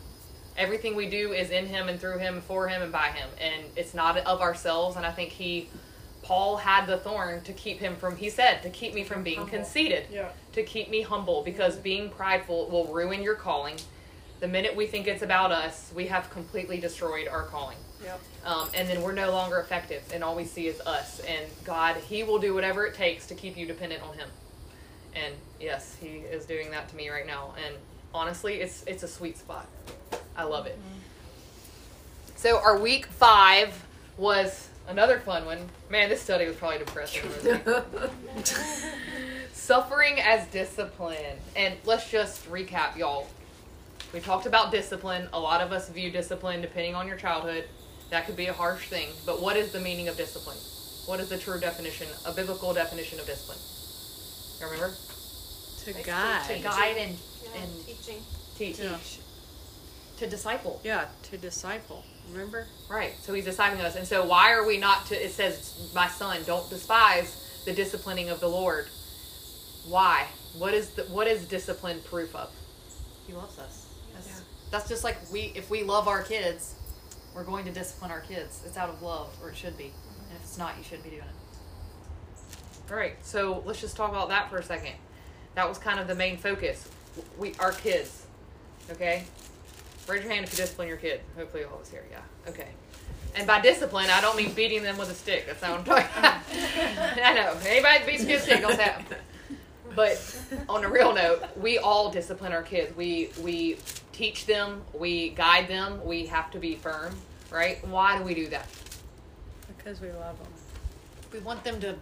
Everything 0.57 0.97
we 0.97 1.09
do 1.09 1.33
is 1.33 1.51
in 1.51 1.67
Him 1.67 1.89
and 1.89 2.01
through 2.01 2.19
Him, 2.19 2.41
for 2.41 2.69
Him 2.69 2.83
and 2.83 2.93
by 2.93 3.09
Him, 3.09 3.29
and 3.41 3.65
it's 3.77 3.95
not 3.95 4.17
of 4.19 4.41
ourselves. 4.41 4.97
And 4.97 5.05
I 5.05 5.13
think 5.13 5.31
He, 5.31 5.69
Paul, 6.23 6.57
had 6.57 6.87
the 6.87 6.97
thorn 6.97 7.43
to 7.43 7.53
keep 7.53 7.79
him 7.79 7.97
from. 7.97 8.17
He 8.17 8.31
said 8.31 8.63
to 8.63 8.71
keep 8.71 8.95
me 8.95 9.05
from 9.05 9.23
being 9.23 9.39
Humble. 9.39 9.57
conceited, 9.59 10.07
Yeah. 10.11 10.31
to 10.53 10.63
keep 10.63 10.91
me 10.91 11.03
humble, 11.03 11.43
because 11.43 11.75
mm-hmm. 11.75 11.83
being 11.83 12.11
prideful 12.11 12.69
will 12.69 12.87
ruin 12.87 13.23
your 13.23 13.35
calling. 13.35 13.77
The 14.41 14.49
minute 14.49 14.75
we 14.77 14.87
think 14.87 15.07
it's 15.07 15.23
about 15.23 15.53
us, 15.53 15.93
we 15.95 16.07
have 16.09 16.29
completely 16.31 16.79
destroyed 16.79 17.29
our 17.29 17.45
calling. 17.45 17.79
Yep. 18.03 18.21
Um, 18.45 18.69
and 18.75 18.89
then 18.89 19.03
we're 19.03 19.13
no 19.13 19.31
longer 19.31 19.59
effective, 19.59 20.03
and 20.13 20.23
all 20.23 20.37
we 20.37 20.45
see 20.45 20.67
is 20.67 20.81
us. 20.81 21.21
And 21.21 21.45
God, 21.65 21.97
He 21.97 22.23
will 22.23 22.39
do 22.39 22.55
whatever 22.55 22.87
it 22.87 22.95
takes 22.95 23.27
to 23.27 23.35
keep 23.35 23.57
you 23.57 23.67
dependent 23.67 24.03
on 24.03 24.15
Him. 24.15 24.29
And 25.15 25.35
yes, 25.61 25.97
He 26.01 26.09
is 26.09 26.45
doing 26.45 26.71
that 26.71 26.89
to 26.91 26.97
me 26.97 27.09
right 27.09 27.27
now. 27.27 27.55
And 27.65 27.75
honestly, 28.15 28.55
it's 28.55 28.85
it's 28.87 29.03
a 29.03 29.09
sweet 29.09 29.39
spot. 29.39 29.67
I 30.37 30.45
love 30.45 30.67
it. 30.67 30.79
So 32.37 32.59
our 32.59 32.79
week 32.79 33.07
five 33.07 33.85
was 34.19 34.69
another 34.89 35.19
fun 35.19 35.47
one. 35.47 35.59
Man, 35.91 36.09
this 36.09 36.21
study 36.21 36.47
was 36.47 36.57
probably 36.57 36.79
depressing. 36.79 37.23
Suffering 39.53 40.21
as 40.21 40.47
discipline. 40.49 41.39
And 41.57 41.75
let's 41.85 42.11
just 42.11 42.49
recap, 42.51 42.97
y'all. 42.97 43.27
We 44.13 44.21
talked 44.21 44.47
about 44.47 44.71
discipline. 44.71 45.29
A 45.33 45.41
lot 45.41 45.61
of 45.61 45.73
us 45.73 45.89
view 45.89 46.11
discipline, 46.11 46.61
depending 46.61 46.95
on 46.95 47.09
your 47.09 47.17
childhood, 47.17 47.65
That 48.11 48.27
could 48.27 48.37
be 48.37 48.47
a 48.47 48.53
harsh 48.53 48.87
thing, 48.89 49.09
but 49.25 49.43
what 49.43 49.57
is 49.57 49.73
the 49.73 49.81
meaning 49.81 50.09
of 50.09 50.17
discipline? 50.17 50.57
What 51.07 51.21
is 51.21 51.29
the 51.29 51.39
true 51.39 51.59
definition, 51.61 52.07
a 52.25 52.33
biblical 52.33 52.73
definition 52.73 53.19
of 53.21 53.27
discipline? 53.27 53.59
You 54.61 54.67
remember? 54.67 54.95
To 55.85 55.93
guide. 56.05 56.47
To 56.49 56.59
guide 56.63 56.97
and, 56.99 57.17
Yeah, 57.45 57.63
and 57.63 57.87
teaching. 57.87 58.23
Teach. 58.57 58.79
Yeah. 58.79 58.97
to 60.19 60.27
disciple. 60.27 60.81
Yeah, 60.83 61.07
to 61.25 61.37
disciple. 61.37 62.05
Remember? 62.33 62.67
Right. 62.89 63.13
So 63.21 63.35
he's 63.35 63.47
discipling 63.47 63.81
us. 63.85 63.97
And 63.97 64.07
so 64.07 64.25
why 64.25 64.53
are 64.53 64.67
we 64.67 64.79
not 64.79 65.07
to 65.07 65.15
it 65.15 65.31
says, 65.31 65.91
My 65.95 66.09
son, 66.09 66.41
don't 66.47 66.69
despise 66.71 67.63
the 67.67 67.73
disciplining 67.73 68.31
of 68.31 68.41
the 68.41 68.49
Lord. 68.49 68.87
Why? 69.87 70.27
What 70.59 70.75
is 70.75 70.91
the 70.91 71.03
what 71.05 71.27
is 71.27 71.47
discipline 71.47 72.01
proof 72.05 72.35
of? 72.35 72.51
He 73.27 73.33
loves 73.35 73.59
us. 73.59 73.87
That's, 74.15 74.27
Yeah. 74.29 74.35
that's 74.71 74.89
just 74.89 75.05
like 75.05 75.19
we 75.31 75.53
if 75.55 75.71
we 75.71 75.83
love 75.85 76.09
our 76.09 76.23
kids, 76.23 76.75
we're 77.37 77.45
going 77.45 77.67
to 77.67 77.71
discipline 77.71 78.11
our 78.11 78.21
kids. 78.21 78.63
It's 78.65 78.79
out 78.79 78.89
of 78.89 79.03
love, 79.03 79.29
or 79.43 79.51
it 79.51 79.57
should 79.57 79.77
be. 79.77 79.85
Mm-hmm. 79.85 80.31
And 80.31 80.37
if 80.39 80.43
it's 80.43 80.57
not, 80.57 80.77
you 80.79 80.83
shouldn't 80.83 81.05
be 81.05 81.11
doing 81.11 81.23
it. 81.23 82.91
All 82.91 82.97
right. 82.97 83.15
So 83.23 83.63
let's 83.67 83.81
just 83.81 83.95
talk 83.95 84.09
about 84.09 84.31
that 84.31 84.49
for 84.49 84.57
a 84.57 84.63
second. 84.63 84.95
That 85.55 85.69
was 85.69 85.77
kind 85.77 86.01
of 86.01 86.09
the 86.09 86.15
main 86.15 86.39
focus. 86.39 86.89
We 87.39 87.55
our 87.61 87.73
kids. 87.73 88.25
Okay? 88.91 89.25
Raise 90.09 90.23
your 90.23 90.33
hand 90.33 90.45
if 90.45 90.53
you 90.53 90.57
discipline 90.57 90.89
your 90.89 90.97
kid. 90.97 91.21
Hopefully 91.37 91.65
all 91.65 91.75
of 91.75 91.83
us 91.83 91.91
here, 91.91 92.05
yeah. 92.11 92.21
Okay. 92.49 92.69
And 93.35 93.47
by 93.47 93.61
discipline, 93.61 94.09
I 94.09 94.23
don't 94.23 94.37
mean 94.37 94.55
beating 94.55 94.83
them 94.83 94.97
with 94.97 95.11
a 95.11 95.15
stick. 95.15 95.47
That's 95.47 95.61
not 95.61 95.73
what 95.73 95.81
I'm 95.81 95.85
talking 95.85 96.19
about. 96.19 96.41
I 97.23 97.35
know. 97.35 97.55
Anybody 97.67 97.99
that 97.99 98.07
beats 98.07 98.25
kids 98.25 98.45
stick, 98.45 98.63
don't 98.63 98.79
them. 98.79 99.05
But 99.95 100.39
on 100.69 100.85
a 100.85 100.89
real 100.89 101.15
note, 101.15 101.43
we 101.57 101.79
all 101.79 102.11
discipline 102.11 102.53
our 102.53 102.63
kids. 102.63 102.95
We 102.97 103.31
we 103.43 103.79
teach 104.13 104.47
them, 104.47 104.83
we 104.95 105.31
guide 105.31 105.69
them, 105.69 106.05
we 106.05 106.27
have 106.27 106.51
to 106.51 106.59
be 106.59 106.75
firm, 106.75 107.15
right? 107.51 107.87
Why 107.87 108.19
do 108.19 108.25
we 108.25 108.35
do 108.35 108.49
that? 108.49 108.67
Because 109.77 110.01
we 110.01 110.09
love 110.13 110.39
them. 110.39 110.49
We 111.33 111.39
want 111.41 111.65
them 111.65 111.81
to 111.81 111.97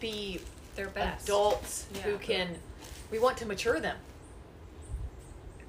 be 0.00 0.40
Their 0.76 0.88
best. 0.88 1.24
adults 1.24 1.86
who 2.04 2.18
can. 2.18 2.48
We 3.10 3.18
want 3.18 3.36
to 3.38 3.46
mature 3.46 3.80
them. 3.80 3.96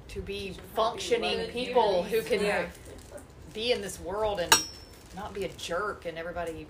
To 0.08 0.20
be 0.20 0.56
functioning 0.74 1.38
good 1.38 1.52
people 1.52 2.02
who 2.04 2.22
can 2.22 2.44
Yeah. 2.44 2.66
be 3.52 3.72
in 3.72 3.80
this 3.82 3.98
world 4.00 4.40
and 4.40 4.54
not 5.16 5.34
be 5.34 5.44
a 5.44 5.48
jerk 5.48 6.04
and 6.06 6.16
everybody 6.18 6.66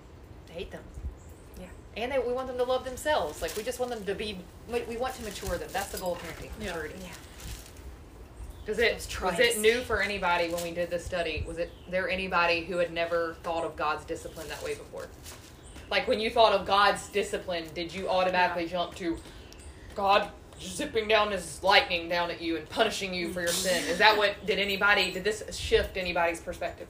hate 0.49 0.71
them. 0.71 0.83
Yeah. 1.59 1.67
And 1.97 2.11
they, 2.11 2.19
we 2.19 2.33
want 2.33 2.47
them 2.47 2.57
to 2.57 2.63
love 2.63 2.85
themselves. 2.85 3.41
Like 3.41 3.55
we 3.55 3.63
just 3.63 3.79
want 3.79 3.91
them 3.91 4.03
to 4.05 4.15
be. 4.15 4.39
We 4.71 4.81
we 4.83 4.97
want 4.97 5.15
to 5.15 5.23
mature 5.23 5.57
them. 5.57 5.69
That's 5.71 5.89
the 5.91 5.97
goal 5.97 6.13
of 6.13 6.19
parenting. 6.21 6.49
Yeah. 6.59 6.75
Yeah. 6.99 7.07
Does 8.65 8.79
it 8.79 9.07
was 9.21 9.39
it 9.39 9.59
new 9.59 9.81
for 9.81 10.01
anybody 10.01 10.49
when 10.49 10.63
we 10.63 10.71
did 10.71 10.89
this 10.89 11.05
study? 11.05 11.43
Was 11.47 11.59
it 11.59 11.71
there 11.89 12.09
anybody 12.09 12.65
who 12.65 12.77
had 12.77 12.91
never 12.91 13.35
thought 13.43 13.63
of 13.63 13.75
God's 13.75 14.05
discipline 14.05 14.47
that 14.47 14.63
way 14.63 14.73
before? 14.73 15.07
Like 15.91 16.07
when 16.07 16.19
you 16.19 16.31
thought 16.31 16.53
of 16.53 16.65
God's 16.65 17.07
discipline, 17.09 17.65
did 17.75 17.93
you 17.93 18.09
automatically 18.09 18.67
jump 18.67 18.95
to 18.95 19.17
God 19.93 20.29
zipping 20.59 21.07
down 21.07 21.31
his 21.31 21.61
lightning 21.61 22.09
down 22.09 22.31
at 22.31 22.41
you 22.41 22.57
and 22.57 22.67
punishing 22.69 23.13
you 23.13 23.31
for 23.31 23.41
your 23.41 23.49
mm. 23.49 23.53
sin? 23.53 23.83
Is 23.85 23.99
that 23.99 24.17
what 24.17 24.45
did 24.47 24.57
anybody 24.57 25.11
did 25.11 25.23
this 25.23 25.43
shift 25.55 25.95
anybody's 25.95 26.41
perspective? 26.41 26.87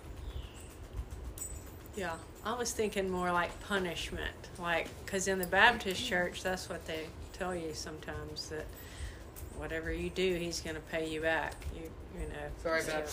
Yeah. 1.95 2.15
I 2.45 2.53
was 2.53 2.71
thinking 2.71 3.09
more 3.09 3.31
like 3.31 3.59
punishment. 3.61 4.35
Like, 4.59 4.87
because 5.03 5.27
in 5.27 5.39
the 5.39 5.47
Baptist 5.47 6.03
mm. 6.03 6.07
church, 6.07 6.43
that's 6.43 6.69
what 6.69 6.85
they 6.85 7.07
tell 7.33 7.55
you 7.55 7.73
sometimes 7.73 8.49
that 8.49 8.65
whatever 9.57 9.91
you 9.91 10.09
do, 10.09 10.35
he's 10.35 10.61
going 10.61 10.75
to 10.75 10.81
pay 10.83 11.09
you 11.09 11.21
back. 11.21 11.53
You, 11.75 11.83
you 12.19 12.27
know. 12.27 12.35
Sorry, 12.61 12.81
so- 12.81 13.03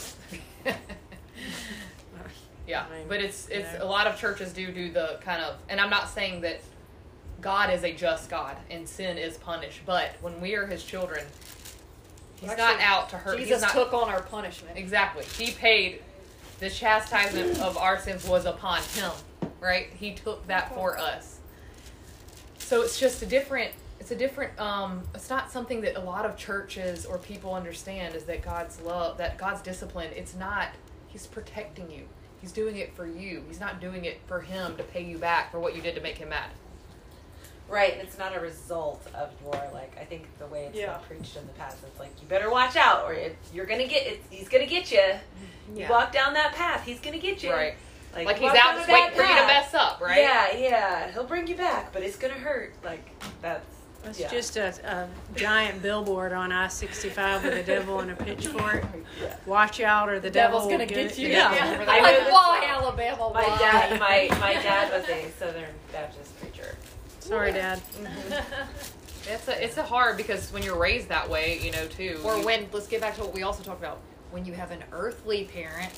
Beth. 0.65 0.79
Yeah, 2.67 2.85
I 2.89 2.99
mean, 2.99 3.09
but 3.09 3.21
it's 3.21 3.49
it's 3.49 3.73
you 3.73 3.83
a 3.83 3.85
lot 3.85 4.07
of 4.07 4.17
churches 4.19 4.53
do 4.53 4.71
do 4.71 4.93
the 4.93 5.19
kind 5.21 5.43
of, 5.43 5.57
and 5.69 5.81
I'm 5.81 5.91
not 5.91 6.09
saying 6.09 6.43
that 6.43 6.61
God 7.41 7.73
is 7.73 7.83
a 7.83 7.93
just 7.93 8.31
God 8.31 8.57
and 8.71 8.89
sin 8.89 9.19
is 9.19 9.37
punished, 9.37 9.81
but 9.85 10.11
when 10.21 10.41
we 10.41 10.55
are 10.55 10.67
His 10.67 10.85
children, 10.85 11.25
He's 12.37 12.49
Well, 12.49 12.57
not 12.59 12.81
out 12.81 13.09
to 13.11 13.17
hurt. 13.17 13.39
Jesus 13.39 13.55
he's 13.55 13.63
not, 13.63 13.73
took 13.73 13.93
on 13.93 14.09
our 14.09 14.23
punishment. 14.23 14.77
exactly. 14.79 15.25
He 15.25 15.53
paid 15.53 16.03
the 16.61 16.71
chastisement 16.71 17.61
of 17.61 17.77
our 17.77 17.99
sins 17.99 18.29
was 18.29 18.47
upon 18.47 18.81
Him, 18.83 19.11
right? 19.61 19.89
He 19.99 20.15
took 20.15 20.47
that 20.47 20.73
for 20.75 20.97
us. 20.99 21.39
So 22.59 22.83
it's 22.83 22.99
just 22.99 23.23
a 23.23 23.27
different. 23.27 23.73
It's 24.03 24.11
a 24.11 24.17
different. 24.17 24.59
Um, 24.59 25.05
it's 25.15 25.31
not 25.31 25.53
something 25.53 25.81
that 25.83 25.95
a 25.95 26.01
lot 26.01 26.27
of 26.27 26.37
churches 26.37 27.07
or 27.07 27.19
people 27.19 27.55
understand 27.55 28.17
is 28.17 28.25
that 28.25 28.43
God's 28.43 28.81
love, 28.81 29.17
that 29.19 29.39
God's 29.39 29.63
discipline. 29.63 30.11
It's 30.17 30.35
not. 30.35 30.71
He's 31.07 31.29
protecting 31.29 31.89
you. 31.89 32.09
He's 32.41 32.51
doing 32.51 32.79
it 32.79 32.97
for 32.97 33.07
you. 33.07 33.45
He's 33.47 33.61
not 33.61 33.81
doing 33.81 34.05
it 34.05 34.19
for 34.27 34.41
him 34.41 34.77
to 34.77 34.83
pay 34.83 35.05
you 35.05 35.19
back 35.19 35.53
for 35.53 35.61
what 35.61 35.77
you 35.77 35.83
did 35.83 35.95
to 35.95 36.01
make 36.01 36.19
him 36.19 36.31
mad. 36.31 36.51
Right, 37.69 37.93
it's 38.03 38.19
not 38.19 38.37
a 38.37 38.41
result 38.41 39.07
of 39.15 39.31
your 39.41 39.53
like. 39.73 39.97
I 39.97 40.05
think 40.05 40.27
the 40.41 40.49
way 40.49 40.65
it's 40.65 40.77
Yeah. 40.77 40.97
been 40.97 41.19
preached 41.19 41.37
in 41.37 41.47
the 41.47 41.53
past, 41.53 41.77
it's 41.87 42.01
like 42.01 42.11
you 42.21 42.27
better 42.27 42.51
watch 42.51 42.75
out, 42.75 43.05
or 43.05 43.13
it, 43.13 43.37
you're 43.55 43.67
gonna 43.67 43.87
get. 43.87 44.05
It, 44.05 44.25
he's 44.31 44.49
gonna 44.49 44.67
get 44.67 44.91
you. 44.91 45.13
You 45.77 45.87
walk 45.89 46.11
down 46.11 46.35
that 46.35 46.55
path, 46.55 46.85
he's 46.85 46.99
gonna 46.99 47.19
get 47.19 47.45
you. 47.45 47.53
Right. 47.53 47.75
Like, 48.17 48.27
Like 48.27 48.39
he's 48.39 48.49
out 48.51 48.55
down 48.57 48.77
just 48.79 48.89
a 48.89 48.93
waiting 48.93 49.09
bad 49.11 49.17
for 49.17 49.23
you 49.23 49.39
to 49.41 49.47
mess 49.47 49.75
up, 49.75 50.01
right? 50.01 50.21
Yeah, 50.21 50.57
yeah. 50.57 51.13
He'll 51.13 51.23
bring 51.23 51.47
you 51.47 51.55
back, 51.55 51.93
but 51.93 52.03
it's 52.03 52.17
gonna 52.17 52.35
hurt. 52.35 52.75
Like 52.83 53.09
that's. 53.41 53.72
It's 54.05 54.19
yeah. 54.19 54.31
just 54.31 54.57
a, 54.57 54.75
a 54.85 55.09
giant 55.37 55.81
billboard 55.81 56.33
on 56.33 56.51
I 56.51 56.69
65 56.69 57.45
with 57.45 57.55
a 57.55 57.63
devil 57.63 58.01
and 58.01 58.11
a 58.11 58.17
pitchfork. 58.17 58.85
Yeah. 59.21 59.37
Watch 59.47 59.81
out, 59.81 60.09
or 60.09 60.19
the, 60.19 60.31
devil's 60.31 60.65
devil 60.65 60.79
gonna 60.79 60.87
get 60.87 61.19
you. 61.19 61.29
Yeah. 61.29 61.55
Yeah. 61.55 61.85
I 61.89 62.01
like, 62.01 62.03
know 62.03 62.25
this 62.25 62.33
why 62.33 62.61
one. 62.61 62.69
Alabama? 62.69 63.31
My 63.33 63.45
dad, 63.59 64.01
my 64.01 64.29
my 64.41 64.55
dad 64.55 64.93
was 64.93 65.09
a 65.09 65.31
Southern 65.39 65.71
Baptist 65.93 66.39
preacher. 66.41 66.77
Sorry, 67.21 67.53
Dad. 67.53 67.81
It's 69.29 69.47
a 69.47 69.65
it's 69.65 69.77
a 69.77 69.85
hard 69.85 70.17
because 70.17 70.53
when 70.53 70.65
you're 70.65 70.79
raised 70.79 71.09
that 71.09 71.31
way, 71.31 71.61
you 71.63 71.71
know 71.71 71.87
too. 71.87 72.21
Or 72.25 72.39
you- 72.39 72.45
when 72.45 72.67
let's 72.73 72.89
get 72.89 73.01
back 73.01 73.15
to 73.17 73.21
what 73.21 73.33
we 73.33 73.43
also 73.45 73.63
talked 73.63 73.81
about. 73.81 74.01
When 74.33 74.45
you 74.45 74.53
have 74.55 74.71
an 74.71 74.83
earthly 74.93 75.45
parent 75.45 75.93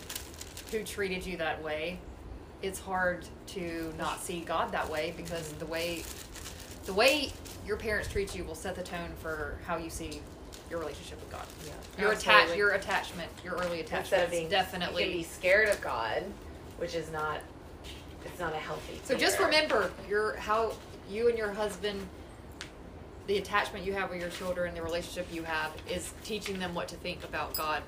who 0.70 0.82
treated 0.82 1.24
you 1.24 1.36
that 1.36 1.62
way, 1.62 2.00
it's 2.62 2.80
hard 2.80 3.24
to 3.48 3.94
not 3.96 4.20
see 4.20 4.40
God 4.40 4.72
that 4.72 4.90
way 4.90 5.14
because 5.16 5.52
the 5.52 5.66
way 5.66 6.02
the 6.84 6.92
way 6.92 7.32
your 7.66 7.76
parents 7.76 8.08
treat 8.08 8.34
you 8.34 8.44
will 8.44 8.54
set 8.54 8.74
the 8.74 8.82
tone 8.82 9.10
for 9.20 9.58
how 9.66 9.76
you 9.76 9.90
see 9.90 10.20
your 10.70 10.80
relationship 10.80 11.20
with 11.20 11.30
God. 11.30 11.46
Yeah. 11.66 12.02
Your 12.02 12.12
attach 12.12 12.56
your 12.56 12.72
attachment, 12.72 13.30
your 13.42 13.54
early 13.54 13.80
Instead 13.80 13.98
attachment 13.98 14.24
of 14.24 14.30
being 14.30 14.48
definitely 14.48 15.04
you 15.04 15.10
can 15.10 15.18
be 15.18 15.24
scared 15.24 15.68
of 15.68 15.80
God, 15.80 16.24
which 16.78 16.94
is 16.94 17.10
not. 17.10 17.40
It's 18.24 18.40
not 18.40 18.54
a 18.54 18.58
healthy. 18.58 19.00
So 19.04 19.16
just 19.16 19.38
remember 19.38 19.90
your 20.08 20.36
how 20.36 20.72
you 21.10 21.28
and 21.28 21.36
your 21.36 21.52
husband 21.52 22.00
the 23.26 23.38
attachment 23.38 23.84
you 23.84 23.92
have 23.94 24.10
with 24.10 24.20
your 24.20 24.30
children, 24.30 24.74
the 24.74 24.82
relationship 24.82 25.26
you 25.32 25.42
have 25.44 25.72
is 25.88 26.12
teaching 26.24 26.58
them 26.58 26.74
what 26.74 26.88
to 26.88 26.96
think 26.96 27.24
about 27.24 27.56
God 27.56 27.82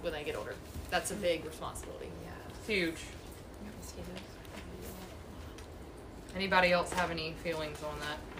when 0.00 0.12
they 0.12 0.24
get 0.24 0.36
older. 0.36 0.54
That's 0.90 1.10
a 1.12 1.14
big 1.14 1.44
responsibility. 1.44 2.08
It's 2.64 2.68
huge. 2.68 2.96
Anybody 6.34 6.72
else 6.72 6.92
have 6.94 7.10
any 7.10 7.34
feelings 7.44 7.78
on 7.82 7.98
that? 8.00 8.33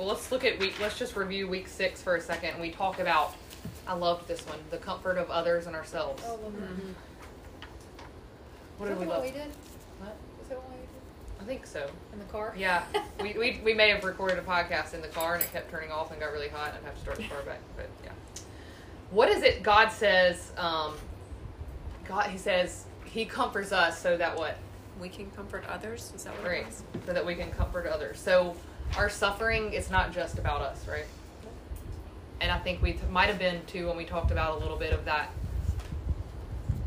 Well, 0.00 0.08
let's 0.08 0.32
look 0.32 0.46
at 0.46 0.58
week. 0.58 0.80
Let's 0.80 0.98
just 0.98 1.14
review 1.14 1.46
week 1.46 1.68
six 1.68 2.02
for 2.02 2.16
a 2.16 2.20
second. 2.22 2.58
We 2.58 2.70
talk 2.70 3.00
about. 3.00 3.34
I 3.86 3.92
loved 3.92 4.26
this 4.28 4.40
one. 4.46 4.56
The 4.70 4.78
comfort 4.78 5.18
of 5.18 5.28
others 5.28 5.66
and 5.66 5.76
ourselves. 5.76 6.22
Oh, 6.26 6.36
What 8.78 8.88
did 8.88 8.98
we 8.98 9.04
what 9.04 9.16
love? 9.16 9.24
we 9.24 9.30
did? 9.30 9.50
What? 9.98 10.16
Was 10.38 10.48
that 10.48 10.56
what 10.56 10.70
we 10.70 10.76
did? 10.76 10.88
I 11.38 11.44
think 11.44 11.66
so. 11.66 11.86
In 12.14 12.18
the 12.18 12.24
car? 12.24 12.54
Yeah, 12.56 12.82
we, 13.20 13.34
we, 13.34 13.60
we 13.62 13.74
may 13.74 13.90
have 13.90 14.02
recorded 14.02 14.38
a 14.38 14.42
podcast 14.42 14.94
in 14.94 15.02
the 15.02 15.08
car 15.08 15.34
and 15.34 15.42
it 15.44 15.52
kept 15.52 15.70
turning 15.70 15.90
off 15.92 16.10
and 16.12 16.18
got 16.18 16.32
really 16.32 16.48
hot 16.48 16.68
and 16.68 16.78
I'd 16.78 16.84
have 16.84 16.94
to 16.94 17.00
start 17.02 17.18
the 17.18 17.24
car 17.24 17.42
back. 17.42 17.60
But 17.76 17.90
yeah. 18.02 18.12
What 19.10 19.28
is 19.28 19.42
it 19.42 19.62
God 19.62 19.92
says? 19.92 20.50
Um, 20.56 20.94
God, 22.08 22.30
He 22.30 22.38
says 22.38 22.86
He 23.04 23.26
comforts 23.26 23.70
us 23.70 24.00
so 24.00 24.16
that 24.16 24.34
what? 24.38 24.56
We 24.98 25.10
can 25.10 25.30
comfort 25.32 25.64
others. 25.68 26.10
Is 26.16 26.24
that 26.24 26.32
what 26.38 26.46
Right. 26.48 26.62
it 26.62 26.66
was? 26.68 26.82
So 27.04 27.12
that 27.12 27.26
we 27.26 27.34
can 27.34 27.50
comfort 27.50 27.86
others. 27.86 28.18
So 28.18 28.56
our 28.96 29.08
suffering 29.08 29.72
is 29.72 29.90
not 29.90 30.12
just 30.12 30.38
about 30.38 30.62
us, 30.62 30.86
right? 30.88 31.06
And 32.40 32.50
I 32.50 32.58
think 32.58 32.82
we 32.82 32.98
might 33.10 33.28
have 33.28 33.38
been 33.38 33.60
too 33.66 33.88
when 33.88 33.96
we 33.96 34.04
talked 34.04 34.30
about 34.30 34.56
a 34.56 34.58
little 34.60 34.76
bit 34.76 34.92
of 34.92 35.04
that. 35.04 35.30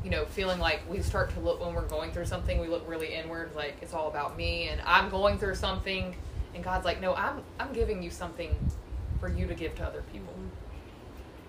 You 0.03 0.09
know, 0.09 0.25
feeling 0.25 0.59
like 0.59 0.81
we 0.89 1.01
start 1.01 1.33
to 1.33 1.39
look 1.39 1.63
when 1.63 1.73
we're 1.73 1.87
going 1.87 2.11
through 2.11 2.25
something, 2.25 2.59
we 2.59 2.67
look 2.67 2.83
really 2.89 3.13
inward, 3.13 3.55
like 3.55 3.75
it's 3.81 3.93
all 3.93 4.09
about 4.09 4.35
me, 4.35 4.67
and 4.67 4.81
I'm 4.85 5.09
going 5.09 5.37
through 5.37 5.55
something, 5.55 6.13
and 6.53 6.61
God's 6.61 6.83
like, 6.83 6.99
no, 6.99 7.13
I'm 7.15 7.41
I'm 7.57 7.71
giving 7.71 8.03
you 8.03 8.09
something 8.09 8.53
for 9.21 9.29
you 9.29 9.47
to 9.47 9.53
give 9.53 9.75
to 9.75 9.83
other 9.85 10.03
people. 10.11 10.33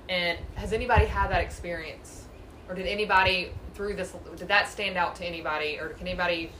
And 0.08 0.38
has 0.54 0.72
anybody 0.72 1.06
had 1.06 1.32
that 1.32 1.40
experience, 1.40 2.26
or 2.68 2.76
did 2.76 2.86
anybody 2.86 3.50
through 3.74 3.96
this? 3.96 4.14
Did 4.36 4.46
that 4.48 4.68
stand 4.68 4.96
out 4.96 5.16
to 5.16 5.24
anybody, 5.24 5.80
or 5.80 5.88
can 5.88 6.06
anybody 6.06 6.52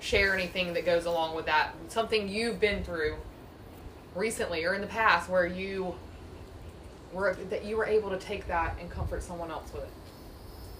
share 0.00 0.34
anything 0.34 0.74
that 0.74 0.84
goes 0.84 1.04
along 1.04 1.36
with 1.36 1.46
that? 1.46 1.74
Something 1.88 2.28
you've 2.28 2.60
been 2.60 2.82
through 2.82 3.16
recently 4.14 4.64
or 4.64 4.74
in 4.74 4.80
the 4.80 4.86
past 4.86 5.28
where 5.28 5.46
you 5.46 5.94
were 7.12 7.36
that 7.50 7.64
you 7.64 7.76
were 7.76 7.86
able 7.86 8.10
to 8.10 8.18
take 8.18 8.46
that 8.48 8.76
and 8.80 8.90
comfort 8.90 9.22
someone 9.22 9.50
else 9.50 9.72
with 9.72 9.84
it. 9.84 9.90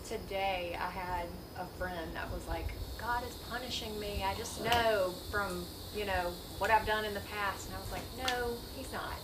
today 0.05 0.77
I 0.81 0.91
had 0.91 1.27
a 1.59 1.67
friend 1.79 2.15
that 2.15 2.31
was 2.33 2.47
like, 2.49 2.73
God 2.99 3.23
is 3.25 3.35
punishing 3.51 3.99
me. 3.99 4.25
I 4.25 4.35
just 4.35 4.63
know 4.65 5.15
from, 5.31 5.65
you 5.97 6.05
know, 6.05 6.33
what 6.59 6.71
I've 6.71 6.87
done 6.87 7.05
in 7.05 7.15
the 7.15 7.21
past. 7.21 7.67
And 7.67 7.77
I 7.77 7.81
was 7.81 7.93
like, 7.93 8.29
no, 8.29 8.57
he's 8.77 8.93
not. 8.93 9.15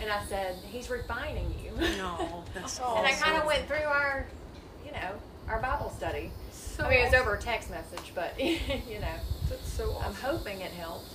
And 0.00 0.10
I 0.10 0.22
said, 0.26 0.56
he's 0.70 0.90
refining 0.90 1.54
you. 1.62 1.72
No, 1.96 2.44
that's 2.54 2.78
and 2.96 3.06
I 3.06 3.12
kind 3.12 3.38
of 3.38 3.46
went 3.46 3.66
through 3.66 3.86
our, 3.86 4.26
you 4.84 4.92
know, 4.92 5.12
our 5.48 5.60
Bible 5.60 5.90
study. 5.96 6.30
So 6.76 6.84
I 6.84 6.90
mean, 6.90 6.98
it 7.00 7.04
was 7.04 7.14
over 7.14 7.34
a 7.34 7.38
text 7.38 7.70
message, 7.70 8.12
but, 8.14 8.38
you 8.40 8.58
know, 9.00 9.14
That's 9.48 9.72
so 9.72 9.98
I'm 10.04 10.12
hoping 10.14 10.60
it 10.60 10.72
helped. 10.72 11.08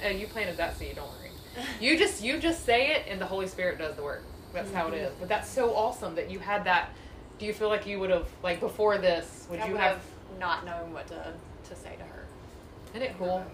And 0.00 0.20
you 0.20 0.28
planted 0.28 0.56
that 0.58 0.76
seed, 0.76 0.96
don't 0.96 1.08
worry. 1.08 1.30
You 1.80 1.96
just 1.98 2.22
you 2.22 2.38
just 2.38 2.64
say 2.64 2.88
it, 2.94 3.06
and 3.08 3.20
the 3.20 3.26
Holy 3.26 3.46
Spirit 3.46 3.78
does 3.78 3.94
the 3.94 4.02
work. 4.02 4.22
That's 4.52 4.72
how 4.72 4.88
it 4.88 4.94
is. 4.94 5.10
Mm-hmm. 5.10 5.20
But 5.20 5.28
that's 5.28 5.48
so 5.48 5.74
awesome 5.74 6.14
that 6.16 6.30
you 6.30 6.40
had 6.40 6.64
that. 6.64 6.90
Do 7.38 7.46
you 7.46 7.52
feel 7.52 7.68
like 7.68 7.86
you 7.86 8.00
would 8.00 8.10
have 8.10 8.28
like 8.42 8.58
before 8.60 8.98
this? 8.98 9.46
Would 9.50 9.60
I 9.60 9.66
you 9.66 9.72
would 9.72 9.80
have? 9.80 9.96
have 9.96 10.04
not 10.40 10.64
known 10.64 10.92
what 10.92 11.06
to, 11.08 11.32
to 11.68 11.76
say 11.76 11.94
to 11.96 12.04
her. 12.04 12.24
Isn't 12.90 13.02
it 13.02 13.16
cool? 13.18 13.44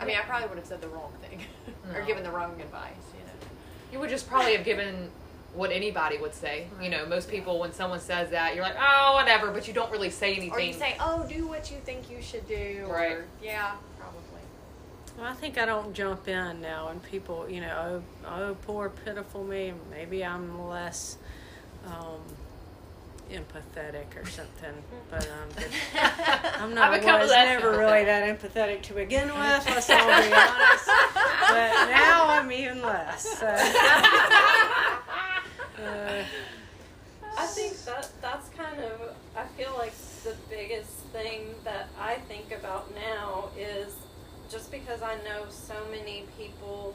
I 0.00 0.04
mean, 0.04 0.16
I 0.16 0.20
probably 0.22 0.48
would 0.48 0.58
have 0.58 0.66
said 0.66 0.80
the 0.80 0.88
wrong 0.88 1.12
thing 1.20 1.40
or 1.94 2.02
given 2.02 2.22
the 2.22 2.30
wrong 2.30 2.60
advice, 2.60 2.92
you 3.18 3.24
know. 3.24 3.32
You 3.92 3.98
would 3.98 4.10
just 4.10 4.28
probably 4.28 4.54
have 4.54 4.64
given 4.64 5.10
what 5.54 5.72
anybody 5.72 6.18
would 6.18 6.34
say. 6.34 6.66
You 6.82 6.90
know, 6.90 7.06
most 7.06 7.30
people 7.30 7.58
when 7.58 7.72
someone 7.72 8.00
says 8.00 8.30
that, 8.30 8.54
you're 8.54 8.64
like, 8.64 8.76
oh, 8.78 9.14
whatever, 9.14 9.50
but 9.50 9.66
you 9.66 9.74
don't 9.74 9.90
really 9.90 10.10
say 10.10 10.32
anything. 10.32 10.52
Or 10.52 10.60
you 10.60 10.72
say, 10.72 10.96
"Oh, 11.00 11.26
do 11.28 11.46
what 11.46 11.70
you 11.70 11.78
think 11.78 12.10
you 12.10 12.20
should 12.20 12.46
do." 12.46 12.86
Right. 12.88 13.12
Or, 13.12 13.24
yeah, 13.42 13.72
probably. 13.98 14.22
Well, 15.16 15.26
I 15.26 15.34
think 15.34 15.58
I 15.58 15.64
don't 15.64 15.94
jump 15.94 16.28
in 16.28 16.60
now, 16.60 16.88
and 16.88 17.02
people, 17.02 17.48
you 17.48 17.60
know, 17.60 18.02
oh, 18.24 18.28
oh 18.30 18.56
poor 18.66 18.90
pitiful 18.90 19.42
me. 19.44 19.72
Maybe 19.90 20.24
I'm 20.24 20.68
less 20.68 21.18
um, 21.86 22.20
empathetic 23.30 24.16
or 24.16 24.26
something, 24.26 24.74
but 25.10 25.24
um, 25.24 25.48
just, 25.58 25.74
I'm 26.60 26.74
not. 26.74 26.92
I've 26.92 27.20
was 27.20 27.30
never 27.30 27.70
really 27.70 28.04
that 28.04 28.38
empathetic 28.38 28.82
to 28.82 28.94
begin 28.94 29.28
with. 29.28 29.66
Let's 29.66 29.90
all 29.90 30.06
be 30.06 30.32
honest. 30.32 30.88
But 31.48 31.88
now 31.88 32.26
I'm 32.28 32.52
even 32.52 32.82
less. 32.82 33.38
So. 33.38 33.46
Uh, 35.84 36.24
I 37.36 37.46
think 37.46 37.76
that 37.84 38.10
that's 38.20 38.48
kind 38.50 38.80
of 38.80 39.14
I 39.36 39.44
feel 39.56 39.72
like 39.76 39.92
the 40.24 40.34
biggest 40.50 40.90
thing 41.12 41.54
that 41.64 41.88
I 42.00 42.14
think 42.14 42.52
about 42.52 42.92
now 42.94 43.50
is 43.56 43.94
just 44.50 44.72
because 44.72 45.02
I 45.02 45.16
know 45.16 45.44
so 45.50 45.74
many 45.90 46.24
people 46.36 46.94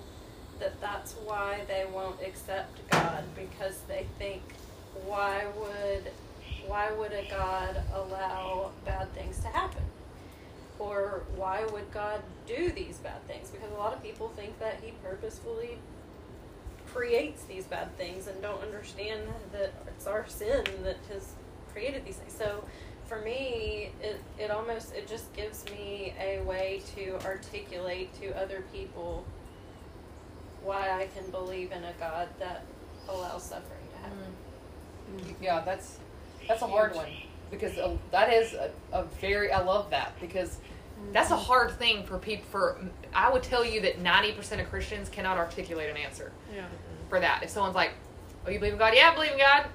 that 0.60 0.80
that's 0.82 1.14
why 1.26 1.62
they 1.68 1.86
won't 1.94 2.22
accept 2.22 2.88
God 2.90 3.24
because 3.36 3.80
they 3.88 4.06
think 4.20 4.42
why 5.06 5.46
would 5.58 6.12
why 6.68 6.92
would 6.92 7.12
a 7.12 7.26
God 7.30 7.82
allow 7.94 8.72
bad 8.86 9.14
things 9.14 9.40
to 9.40 9.48
happen? 9.48 9.84
Or 10.80 11.24
why 11.36 11.66
would 11.72 11.92
God 11.94 12.22
do 12.48 12.72
these 12.72 12.98
bad 12.98 13.26
things? 13.28 13.50
Because 13.50 13.72
a 13.72 13.76
lot 13.76 13.94
of 13.94 14.04
people 14.04 14.30
think 14.36 14.60
that 14.60 14.80
he 14.82 14.92
purposefully 15.04 15.78
creates 16.94 17.44
these 17.44 17.66
bad 17.66 17.96
things 17.98 18.28
and 18.28 18.42
don't 18.42 18.62
understand 18.62 19.22
that 19.52 19.74
it's 19.88 20.08
our 20.08 20.28
sin 20.28 20.64
that 20.84 20.98
has 21.12 21.34
created 21.72 22.06
these 22.06 22.18
things. 22.18 22.34
So 22.34 22.64
for 23.08 23.20
me, 23.22 23.92
it, 24.02 24.22
it 24.40 24.52
almost 24.52 24.94
it 24.94 25.08
just 25.08 25.34
gives 25.34 25.66
me 25.66 26.14
a 26.20 26.42
way 26.44 26.82
to 26.96 27.20
articulate 27.26 28.14
to 28.22 28.38
other 28.40 28.64
people 28.72 29.26
why 30.64 30.92
I 30.92 31.08
can 31.08 31.30
believe 31.32 31.72
in 31.72 31.84
a 31.84 31.94
God 32.00 32.30
that 32.40 32.64
allows 33.10 33.44
suffering 33.44 33.86
to 33.92 33.98
happen. 33.98 34.36
Mm-hmm. 35.18 35.44
Yeah, 35.44 35.62
that's 35.62 36.00
that's 36.48 36.62
a 36.62 36.68
hard 36.68 36.96
one 36.96 37.08
because 37.52 37.74
that 38.12 38.32
is 38.32 38.54
a, 38.54 38.72
a 38.92 39.04
very 39.20 39.52
I 39.52 39.62
love 39.62 39.90
that 39.90 40.14
because 40.22 40.58
that's 41.12 41.32
a 41.32 41.34
mm-hmm. 41.34 41.44
hard 41.44 41.72
thing 41.78 42.06
for 42.06 42.18
people. 42.18 42.46
For 42.50 42.78
I 43.16 43.32
would 43.32 43.44
tell 43.44 43.64
you 43.66 43.82
that 43.82 44.00
ninety 44.00 44.32
percent 44.32 44.62
of 44.62 44.70
Christians 44.70 45.10
cannot 45.10 45.38
articulate 45.38 45.90
an 45.90 45.98
answer 45.98 46.32
yeah. 46.54 46.66
for 47.10 47.20
that. 47.20 47.44
If 47.44 47.50
someone's 47.50 47.76
like, 47.76 47.92
"Oh, 48.46 48.50
you 48.50 48.60
believe 48.60 48.74
in 48.74 48.80
God? 48.80 48.94
Yeah, 48.96 49.10
I 49.12 49.16
believe 49.16 49.32
in 49.32 49.38
God." 49.40 49.68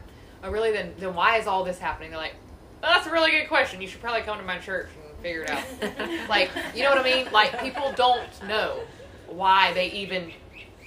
Oh, 0.43 0.51
really? 0.51 0.73
Then 0.73 0.95
then 0.99 1.15
why 1.15 1.39
is 1.39 1.47
all 1.47 1.65
this 1.65 1.79
happening? 1.79 2.11
They're 2.11 2.19
like, 2.19 2.35
"Well, 2.83 2.93
that's 2.93 3.07
a 3.07 3.11
really 3.11 3.31
good 3.31 3.49
question. 3.49 3.81
You 3.81 3.89
should 3.89 4.01
probably 4.01 4.23
come 4.23 4.39
to 4.39 4.45
my 4.45 4.59
church 4.59 4.89
and 4.97 5.19
figure 5.21 5.43
it 5.43 5.51
out." 5.51 5.65
like, 6.29 6.51
you 6.75 6.83
know 6.83 6.91
what 6.91 6.99
I 6.99 7.03
mean? 7.03 7.33
Like 7.33 7.61
people 7.61 7.93
don't 7.97 8.43
know 8.47 8.81
why 9.29 9.73
they 9.73 9.91
even. 9.93 10.33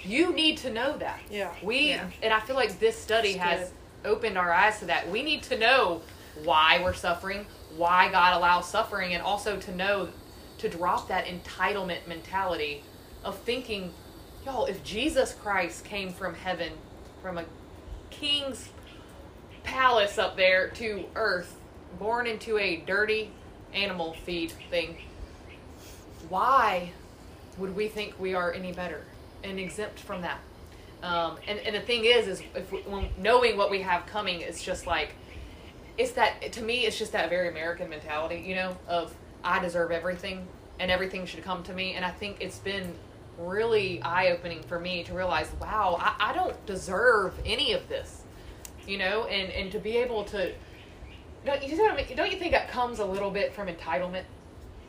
You 0.04 0.34
need 0.34 0.58
to 0.60 0.74
know 0.74 0.98
that. 0.98 1.20
Yeah. 1.30 1.54
We 1.62 1.90
Yeah. 1.90 2.10
and 2.24 2.34
I 2.34 2.40
feel 2.40 2.56
like 2.56 2.80
this 2.80 2.98
study 2.98 3.34
has 3.34 3.72
opened 4.04 4.38
our 4.38 4.52
eyes 4.52 4.80
to 4.80 4.86
that. 4.86 5.10
We 5.10 5.22
need 5.22 5.44
to 5.44 5.58
know 5.60 6.02
why 6.44 6.82
we're 6.84 6.94
suffering, 6.94 7.46
why 7.78 8.10
God 8.10 8.36
allows 8.36 8.68
suffering, 8.68 9.14
and 9.14 9.22
also 9.22 9.58
to 9.58 9.76
know 9.76 10.10
to 10.62 10.70
drop 10.70 11.08
that 11.08 11.26
entitlement 11.26 12.08
mentality 12.08 12.84
of 13.24 13.38
thinking, 13.40 13.92
y'all, 14.46 14.66
if 14.66 14.84
Jesus 14.84 15.34
Christ 15.34 15.84
came 15.84 16.14
from 16.14 16.36
heaven, 16.36 16.74
from 17.22 17.40
a 17.40 17.46
king's 18.12 18.70
palace 19.64 20.20
up 20.20 20.38
there 20.38 20.70
to 20.70 21.06
earth, 21.16 21.56
born 21.98 22.28
into 22.28 22.60
a 22.60 22.78
dirty 22.78 23.32
animal 23.74 24.14
feed 24.24 24.52
thing, 24.70 24.98
why 26.30 26.92
would 27.58 27.76
we 27.76 27.88
think 27.88 28.20
we 28.20 28.36
are 28.36 28.54
any 28.54 28.72
better 28.72 29.04
and 29.44 29.60
exempt 29.60 30.00
from 30.00 30.22
that? 30.22 30.40
Um, 31.02 31.38
and, 31.48 31.58
and 31.60 31.76
the 31.76 31.82
thing 31.82 32.06
is, 32.06 32.28
is 32.28 32.44
if 32.54 32.72
we, 32.72 32.84
knowing 33.18 33.58
what 33.58 33.72
we 33.72 33.82
have 33.82 34.06
coming, 34.06 34.42
it's 34.42 34.64
just 34.64 34.86
like, 34.86 35.16
it's 35.98 36.12
that, 36.12 36.52
to 36.54 36.62
me, 36.62 36.86
it's 36.86 37.00
just 37.00 37.14
that 37.14 37.30
very 37.30 37.50
American 37.50 37.90
mentality, 37.90 38.44
you 38.46 38.54
know, 38.54 38.78
of 38.88 39.14
I 39.44 39.60
deserve 39.60 39.92
everything 39.92 40.48
and 40.80 40.90
everything 40.90 41.26
should 41.26 41.44
come 41.44 41.64
to 41.64 41.74
me. 41.74 41.94
And 41.94 42.04
I 42.04 42.12
think 42.12 42.38
it's 42.40 42.60
been 42.60 42.94
really 43.38 44.02
eye 44.02 44.32
opening 44.32 44.64
for 44.64 44.80
me 44.80 45.04
to 45.04 45.14
realize, 45.14 45.50
wow, 45.60 45.98
I, 46.00 46.32
I 46.32 46.34
don't 46.34 46.66
deserve 46.66 47.34
any 47.46 47.74
of 47.74 47.88
this, 47.88 48.24
you 48.88 48.98
know, 48.98 49.26
and, 49.26 49.52
and 49.52 49.72
to 49.72 49.80
be 49.80 49.98
able 49.98 50.24
to, 50.26 50.54
don't 51.46 51.64
you, 51.64 51.70
see 51.70 51.82
what 51.82 51.92
I 51.92 51.96
mean? 51.96 52.06
don't 52.16 52.32
you 52.32 52.38
think 52.38 52.52
that 52.52 52.70
comes 52.70 53.00
a 53.00 53.06
little 53.06 53.32
bit 53.32 53.54
from 53.54 53.68
entitlement 53.68 54.24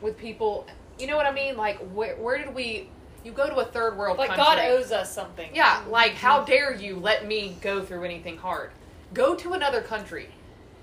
with 0.01 0.17
people? 0.17 0.67
You 0.99 1.07
know 1.07 1.15
what 1.15 1.25
I 1.25 1.31
mean? 1.31 1.57
Like, 1.57 1.77
where, 1.91 2.15
where 2.15 2.37
did 2.37 2.53
we, 2.53 2.89
you 3.23 3.31
go 3.31 3.47
to 3.47 3.55
a 3.55 3.65
third 3.65 3.97
world 3.97 4.17
Like 4.17 4.29
country. 4.29 4.43
God 4.43 4.59
owes 4.59 4.91
us 4.91 5.13
something. 5.13 5.49
Yeah, 5.53 5.83
like 5.89 6.13
how 6.13 6.39
mm-hmm. 6.39 6.51
dare 6.51 6.75
you 6.75 6.97
let 6.97 7.25
me 7.25 7.57
go 7.61 7.83
through 7.83 8.03
anything 8.03 8.37
hard? 8.37 8.71
Go 9.13 9.35
to 9.35 9.53
another 9.53 9.81
country 9.81 10.29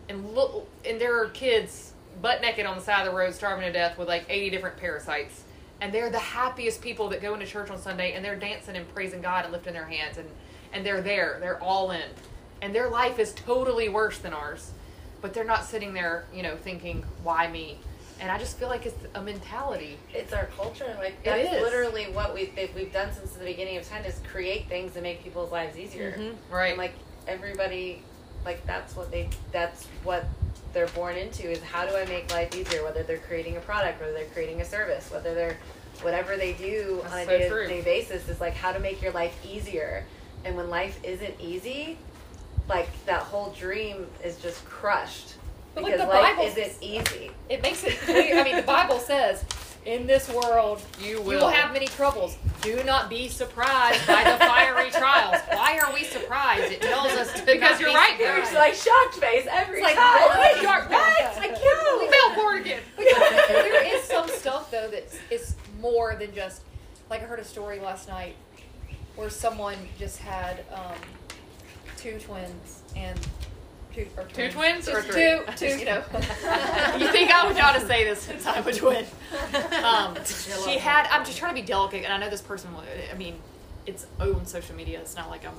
and 0.09 0.35
look 0.35 0.69
and 0.85 1.01
there 1.01 1.21
are 1.21 1.29
kids 1.29 1.90
butt 2.21 2.41
naked 2.41 2.67
on 2.67 2.77
the 2.77 2.83
side 2.83 3.07
of 3.07 3.13
the 3.13 3.19
road 3.19 3.35
starving 3.35 3.65
to 3.65 3.73
death 3.73 3.99
with 3.99 4.09
like 4.09 4.25
80 4.29 4.51
different 4.51 4.77
parasites. 4.77 5.45
And 5.81 5.93
they're 5.95 6.11
the 6.11 6.19
happiest 6.19 6.83
people 6.83 7.09
that 7.09 7.23
go 7.23 7.33
into 7.35 7.47
church 7.47 7.71
on 7.71 7.79
Sunday 7.79 8.13
and 8.13 8.25
they're 8.25 8.37
dancing 8.37 8.77
and 8.77 8.93
praising 8.95 9.23
God 9.23 9.45
and 9.45 9.53
lifting 9.53 9.73
their 9.73 9.87
hands 9.87 10.19
and 10.19 10.29
and 10.73 10.87
they're 10.87 11.01
there. 11.01 11.39
They're 11.41 11.61
all 11.61 11.91
in. 11.91 12.09
And 12.63 12.75
their 12.75 12.89
life 12.89 13.19
is 13.19 13.33
totally 13.33 13.89
worse 13.89 14.19
than 14.19 14.33
ours. 14.33 14.71
But 15.21 15.35
they're 15.35 15.45
not 15.45 15.65
sitting 15.65 15.93
there, 15.93 16.25
you 16.33 16.43
know, 16.43 16.57
thinking, 16.57 17.05
"Why 17.23 17.49
me?" 17.49 17.79
And 18.21 18.31
I 18.31 18.39
just 18.39 18.59
feel 18.59 18.69
like 18.69 18.87
it's 18.87 18.97
a 19.15 19.23
mentality. 19.23 19.99
It's 20.15 20.33
our 20.33 20.47
culture. 20.57 20.95
Like 20.99 21.13
It 21.13 21.25
that's 21.25 21.55
is. 21.55 21.63
literally 21.63 22.05
what 22.13 22.35
we've 22.35 22.53
we've 22.75 22.93
done 22.93 23.13
since 23.13 23.33
the 23.33 23.45
beginning 23.45 23.77
of 23.79 23.89
time 23.89 24.05
is 24.05 24.21
create 24.31 24.69
things 24.69 24.95
to 24.95 25.01
make 25.01 25.25
people's 25.25 25.51
lives 25.51 25.79
easier. 25.79 26.13
Mm-hmm. 26.13 26.55
Right. 26.55 26.71
And 26.71 26.79
like 26.79 26.95
everybody, 27.27 28.03
like 28.45 28.65
that's 28.67 28.95
what 28.95 29.11
they 29.11 29.29
that's 29.53 29.87
what 30.05 30.27
they're 30.73 30.89
born 30.89 31.17
into 31.17 31.51
is 31.51 31.63
how 31.63 31.87
do 31.87 31.97
I 31.97 32.05
make 32.07 32.31
life 32.33 32.55
easier? 32.55 32.85
Whether 32.85 33.03
they're 33.03 33.19
creating 33.19 33.57
a 33.57 33.61
product, 33.61 34.01
whether 34.01 34.13
they're 34.13 34.27
creating 34.27 34.61
a 34.61 34.65
service, 34.65 35.11
whether 35.11 35.35
they're 35.35 35.57
whatever 36.03 36.37
they 36.37 36.53
do 36.55 37.01
That's 37.03 37.15
on 37.15 37.21
a 37.21 37.25
so 37.25 37.31
day 37.31 37.49
to 37.49 37.67
day 37.67 37.83
basis 37.83 38.29
is 38.29 38.41
like 38.41 38.55
how 38.55 38.73
to 38.73 38.79
make 38.79 39.03
your 39.03 39.13
life 39.13 39.37
easier. 39.45 40.05
And 40.45 40.57
when 40.57 40.71
life 40.71 40.99
isn't 41.05 41.35
easy, 41.41 41.99
like 42.69 42.89
that 43.07 43.23
whole 43.23 43.51
dream 43.59 44.07
is 44.25 44.37
just 44.39 44.65
crushed 44.65 45.35
But, 45.75 45.85
like, 45.85 45.93
because 45.93 46.07
the 46.07 46.13
life 46.13 46.37
Bible 46.37 46.51
isn't 46.57 46.83
easy. 46.83 47.31
It 47.49 47.63
makes 47.63 47.85
it 47.85 47.99
clear. 48.01 48.41
I 48.41 48.45
mean, 48.45 48.57
the 48.57 48.63
Bible 48.63 48.99
says, 48.99 49.45
"In 49.87 50.07
this 50.07 50.29
world, 50.29 50.83
You 51.01 51.07
you 51.19 51.23
will. 51.23 51.41
will 51.41 51.49
have 51.49 51.73
many 51.73 51.87
troubles. 51.87 52.37
Do 52.61 52.83
not 52.85 53.09
be 53.09 53.29
surprised 53.29 54.07
by 54.07 54.25
the 54.25 54.37
fiery 54.39 54.91
trials." 55.03 55.41
Why 55.51 55.79
are 55.79 55.93
we 55.93 56.05
surprised? 56.05 56.71
It 56.73 56.83
tells 56.83 57.13
us 57.13 57.33
to 57.41 57.47
Because 57.47 57.73
not 57.73 57.81
you're 57.81 57.89
be 57.91 57.95
right, 57.95 58.17
surprised. 58.19 58.45
It's 58.45 58.55
like 58.55 58.75
shocked 58.75 59.15
face 59.15 59.47
every 59.51 59.79
It's 59.81 59.83
like, 59.85 59.97
time. 59.97 60.21
what? 60.21 60.63
Dark- 60.63 60.91
I 60.91 61.49
can't 61.49 61.99
believe 61.99 62.11
Fell 62.11 62.35
for 62.35 62.57
it 62.57 62.61
again. 62.61 62.81
Because 62.97 63.49
there 63.49 63.97
is 63.97 64.03
some 64.05 64.29
stuff 64.29 64.71
though 64.71 64.89
that 64.91 65.05
is 65.31 65.55
more 65.81 66.15
than 66.19 66.35
just 66.35 66.63
like 67.09 67.23
I 67.23 67.25
heard 67.25 67.39
a 67.41 67.45
story 67.45 67.81
last 67.81 68.09
night 68.09 68.37
where 69.17 69.31
someone 69.31 69.77
just 69.99 70.19
had 70.19 70.65
um, 70.73 70.95
two 71.97 72.19
twins 72.21 72.83
and 72.97 73.19
two 73.95 74.07
or 74.17 74.25
Two 74.25 74.51
twins 74.51 74.89
or 74.89 75.03
three? 75.03 75.15
Two, 75.23 75.43
two, 75.57 75.79
you 75.79 75.85
know. 75.85 76.03
you 76.99 77.09
think 77.13 77.31
I 77.31 77.45
would 77.47 77.57
try 77.57 77.79
to 77.79 77.87
say 77.87 78.05
this 78.05 78.21
since 78.23 78.47
I'm 78.47 78.67
a 78.67 78.73
twin? 78.73 79.05
Um, 79.85 80.17
she 80.25 80.79
had. 80.79 81.07
I'm 81.11 81.25
just 81.25 81.39
trying 81.39 81.55
to 81.55 81.61
be 81.61 81.67
delicate, 81.67 82.05
and 82.05 82.13
I 82.13 82.19
know 82.19 82.31
this 82.31 82.43
person. 82.43 82.73
will- 82.73 82.85
I 83.11 83.17
mean, 83.17 83.37
it's 83.87 84.07
on 84.19 84.47
social 84.47 84.75
media. 84.77 85.01
It's 85.01 85.17
not 85.17 85.31
like 85.31 85.47
I'm. 85.47 85.55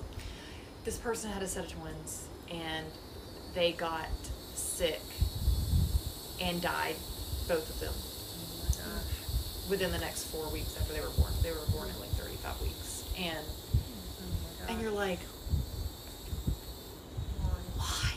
This 0.85 0.97
person 0.97 1.31
had 1.31 1.43
a 1.43 1.47
set 1.47 1.65
of 1.65 1.71
twins, 1.71 2.25
and 2.49 2.85
they 3.53 3.71
got 3.73 4.07
sick 4.55 5.01
and 6.41 6.61
died, 6.61 6.95
both 7.47 7.69
of 7.69 7.79
them, 7.79 7.93
within 9.69 9.91
the 9.91 9.99
next 9.99 10.23
four 10.25 10.49
weeks 10.49 10.75
after 10.79 10.93
they 10.93 11.01
were 11.01 11.09
born. 11.11 11.31
They 11.43 11.51
were 11.51 11.65
born 11.71 11.89
at 11.89 11.99
like 11.99 12.09
35 12.11 12.61
weeks. 12.61 13.03
And, 13.19 13.45
and 14.69 14.81
you're 14.81 14.89
like, 14.91 15.19
why? 17.77 18.13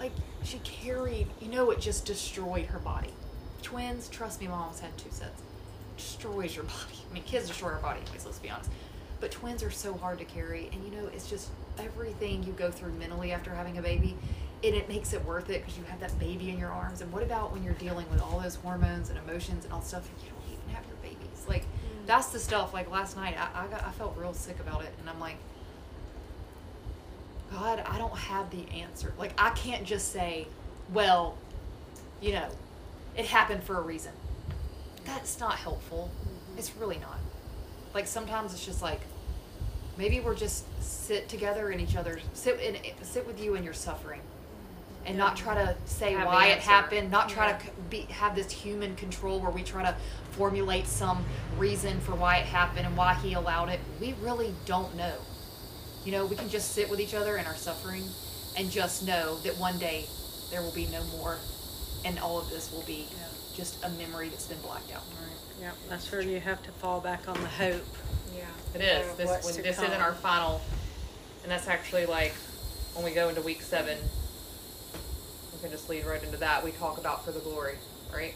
Like, 0.00 0.12
she 0.42 0.58
carried, 0.60 1.26
you 1.42 1.48
know, 1.48 1.70
it 1.70 1.78
just 1.78 2.06
destroyed 2.06 2.64
her 2.66 2.78
body. 2.78 3.12
Twins, 3.60 4.08
trust 4.08 4.40
me, 4.40 4.48
mom's 4.48 4.80
had 4.80 4.96
two 4.96 5.10
sets. 5.10 5.42
Destroys 5.98 6.56
your 6.56 6.64
body. 6.78 6.98
I 7.10 7.12
mean, 7.12 7.22
kids 7.24 7.48
destroy 7.48 7.72
our 7.72 7.80
body, 7.80 8.00
anyways, 8.00 8.24
let's 8.24 8.38
be 8.38 8.48
honest. 8.48 8.70
But 9.20 9.30
twins 9.30 9.62
are 9.62 9.70
so 9.70 9.92
hard 9.92 10.18
to 10.20 10.24
carry, 10.24 10.70
and 10.72 10.82
you 10.82 10.90
know, 10.90 11.08
it's 11.08 11.28
just 11.28 11.50
everything 11.78 12.42
you 12.44 12.54
go 12.54 12.70
through 12.70 12.94
mentally 12.94 13.30
after 13.32 13.54
having 13.54 13.76
a 13.76 13.82
baby, 13.82 14.16
and 14.64 14.74
it 14.74 14.88
makes 14.88 15.12
it 15.12 15.22
worth 15.26 15.50
it 15.50 15.60
because 15.60 15.76
you 15.76 15.84
have 15.84 16.00
that 16.00 16.18
baby 16.18 16.48
in 16.48 16.58
your 16.58 16.70
arms. 16.70 17.02
And 17.02 17.12
what 17.12 17.22
about 17.22 17.52
when 17.52 17.62
you're 17.62 17.74
dealing 17.74 18.10
with 18.10 18.22
all 18.22 18.40
those 18.40 18.54
hormones 18.54 19.10
and 19.10 19.18
emotions 19.18 19.66
and 19.66 19.74
all 19.74 19.82
stuff, 19.82 20.08
and 20.08 20.22
you 20.24 20.30
don't 20.30 20.58
even 20.58 20.74
have 20.74 20.86
your 20.86 20.96
babies? 21.02 21.44
Like, 21.46 21.64
mm. 21.64 22.06
that's 22.06 22.28
the 22.28 22.38
stuff. 22.38 22.72
Like 22.72 22.90
last 22.90 23.18
night, 23.18 23.36
I, 23.38 23.64
I 23.64 23.66
got, 23.66 23.86
I 23.86 23.90
felt 23.90 24.16
real 24.16 24.32
sick 24.32 24.58
about 24.60 24.82
it, 24.82 24.94
and 24.98 25.10
I'm 25.10 25.20
like, 25.20 25.36
God, 27.50 27.82
I 27.86 27.98
don't 27.98 28.16
have 28.16 28.50
the 28.50 28.64
answer. 28.80 29.12
Like, 29.18 29.32
I 29.36 29.50
can't 29.50 29.84
just 29.84 30.12
say, 30.12 30.46
well, 30.92 31.36
you 32.20 32.32
know, 32.32 32.48
it 33.16 33.26
happened 33.26 33.64
for 33.64 33.78
a 33.78 33.82
reason. 33.82 34.12
That's 35.04 35.40
not 35.40 35.56
helpful. 35.56 36.10
Mm-hmm. 36.12 36.58
It's 36.58 36.76
really 36.76 36.98
not. 36.98 37.18
Like, 37.92 38.06
sometimes 38.06 38.52
it's 38.52 38.64
just 38.64 38.82
like, 38.82 39.00
maybe 39.98 40.20
we're 40.20 40.36
just 40.36 40.64
sit 40.82 41.28
together 41.28 41.70
in 41.70 41.80
each 41.80 41.96
other's, 41.96 42.22
sit, 42.34 42.60
in, 42.60 42.76
sit 43.02 43.26
with 43.26 43.42
you 43.42 43.56
in 43.56 43.64
your 43.64 43.74
suffering. 43.74 44.20
Mm-hmm. 44.20 45.06
And 45.06 45.18
not 45.18 45.36
try 45.36 45.54
to 45.54 45.74
say 45.86 46.12
Have 46.12 46.26
why 46.26 46.48
it 46.48 46.58
happened, 46.58 47.10
not 47.10 47.28
try 47.28 47.52
to 47.52 47.58
be, 47.88 48.02
have 48.10 48.36
this 48.36 48.50
human 48.52 48.94
control 48.94 49.40
where 49.40 49.50
we 49.50 49.62
try 49.62 49.82
to 49.82 49.96
formulate 50.32 50.86
some 50.86 51.24
reason 51.58 52.00
for 52.00 52.14
why 52.14 52.36
it 52.36 52.46
happened 52.46 52.86
and 52.86 52.96
why 52.96 53.14
he 53.14 53.32
allowed 53.32 53.70
it. 53.70 53.80
We 54.00 54.14
really 54.22 54.54
don't 54.66 54.94
know. 54.94 55.14
You 56.04 56.12
know, 56.12 56.26
we 56.26 56.36
can 56.36 56.48
just 56.48 56.72
sit 56.72 56.88
with 56.88 57.00
each 57.00 57.14
other 57.14 57.36
in 57.36 57.46
our 57.46 57.56
suffering 57.56 58.04
and 58.56 58.70
just 58.70 59.06
know 59.06 59.36
that 59.38 59.56
one 59.58 59.78
day 59.78 60.06
there 60.50 60.62
will 60.62 60.72
be 60.72 60.86
no 60.86 61.02
more 61.16 61.38
and 62.04 62.18
all 62.18 62.38
of 62.38 62.48
this 62.50 62.72
will 62.72 62.82
be 62.82 63.06
just 63.54 63.84
a 63.84 63.88
memory 63.90 64.28
that's 64.28 64.46
been 64.46 64.60
blacked 64.60 64.92
out. 64.92 65.02
Yep, 65.60 65.74
that's 65.88 66.10
where 66.10 66.22
you 66.22 66.40
have 66.40 66.62
to 66.62 66.70
fall 66.72 67.00
back 67.00 67.28
on 67.28 67.34
the 67.34 67.48
hope. 67.48 67.84
Yeah. 68.34 68.44
It 68.74 68.80
is. 68.80 69.14
This 69.16 69.44
when, 69.44 69.62
this 69.62 69.76
come. 69.76 69.86
isn't 69.86 70.00
our 70.00 70.14
final, 70.14 70.62
and 71.42 71.52
that's 71.52 71.68
actually 71.68 72.06
like 72.06 72.32
when 72.94 73.04
we 73.04 73.12
go 73.12 73.28
into 73.28 73.42
week 73.42 73.60
seven. 73.60 73.98
We 75.52 75.60
can 75.60 75.70
just 75.70 75.90
lead 75.90 76.06
right 76.06 76.22
into 76.22 76.38
that. 76.38 76.64
We 76.64 76.72
talk 76.72 76.96
about 76.96 77.24
for 77.24 77.32
the 77.32 77.40
glory, 77.40 77.74
right? 78.14 78.34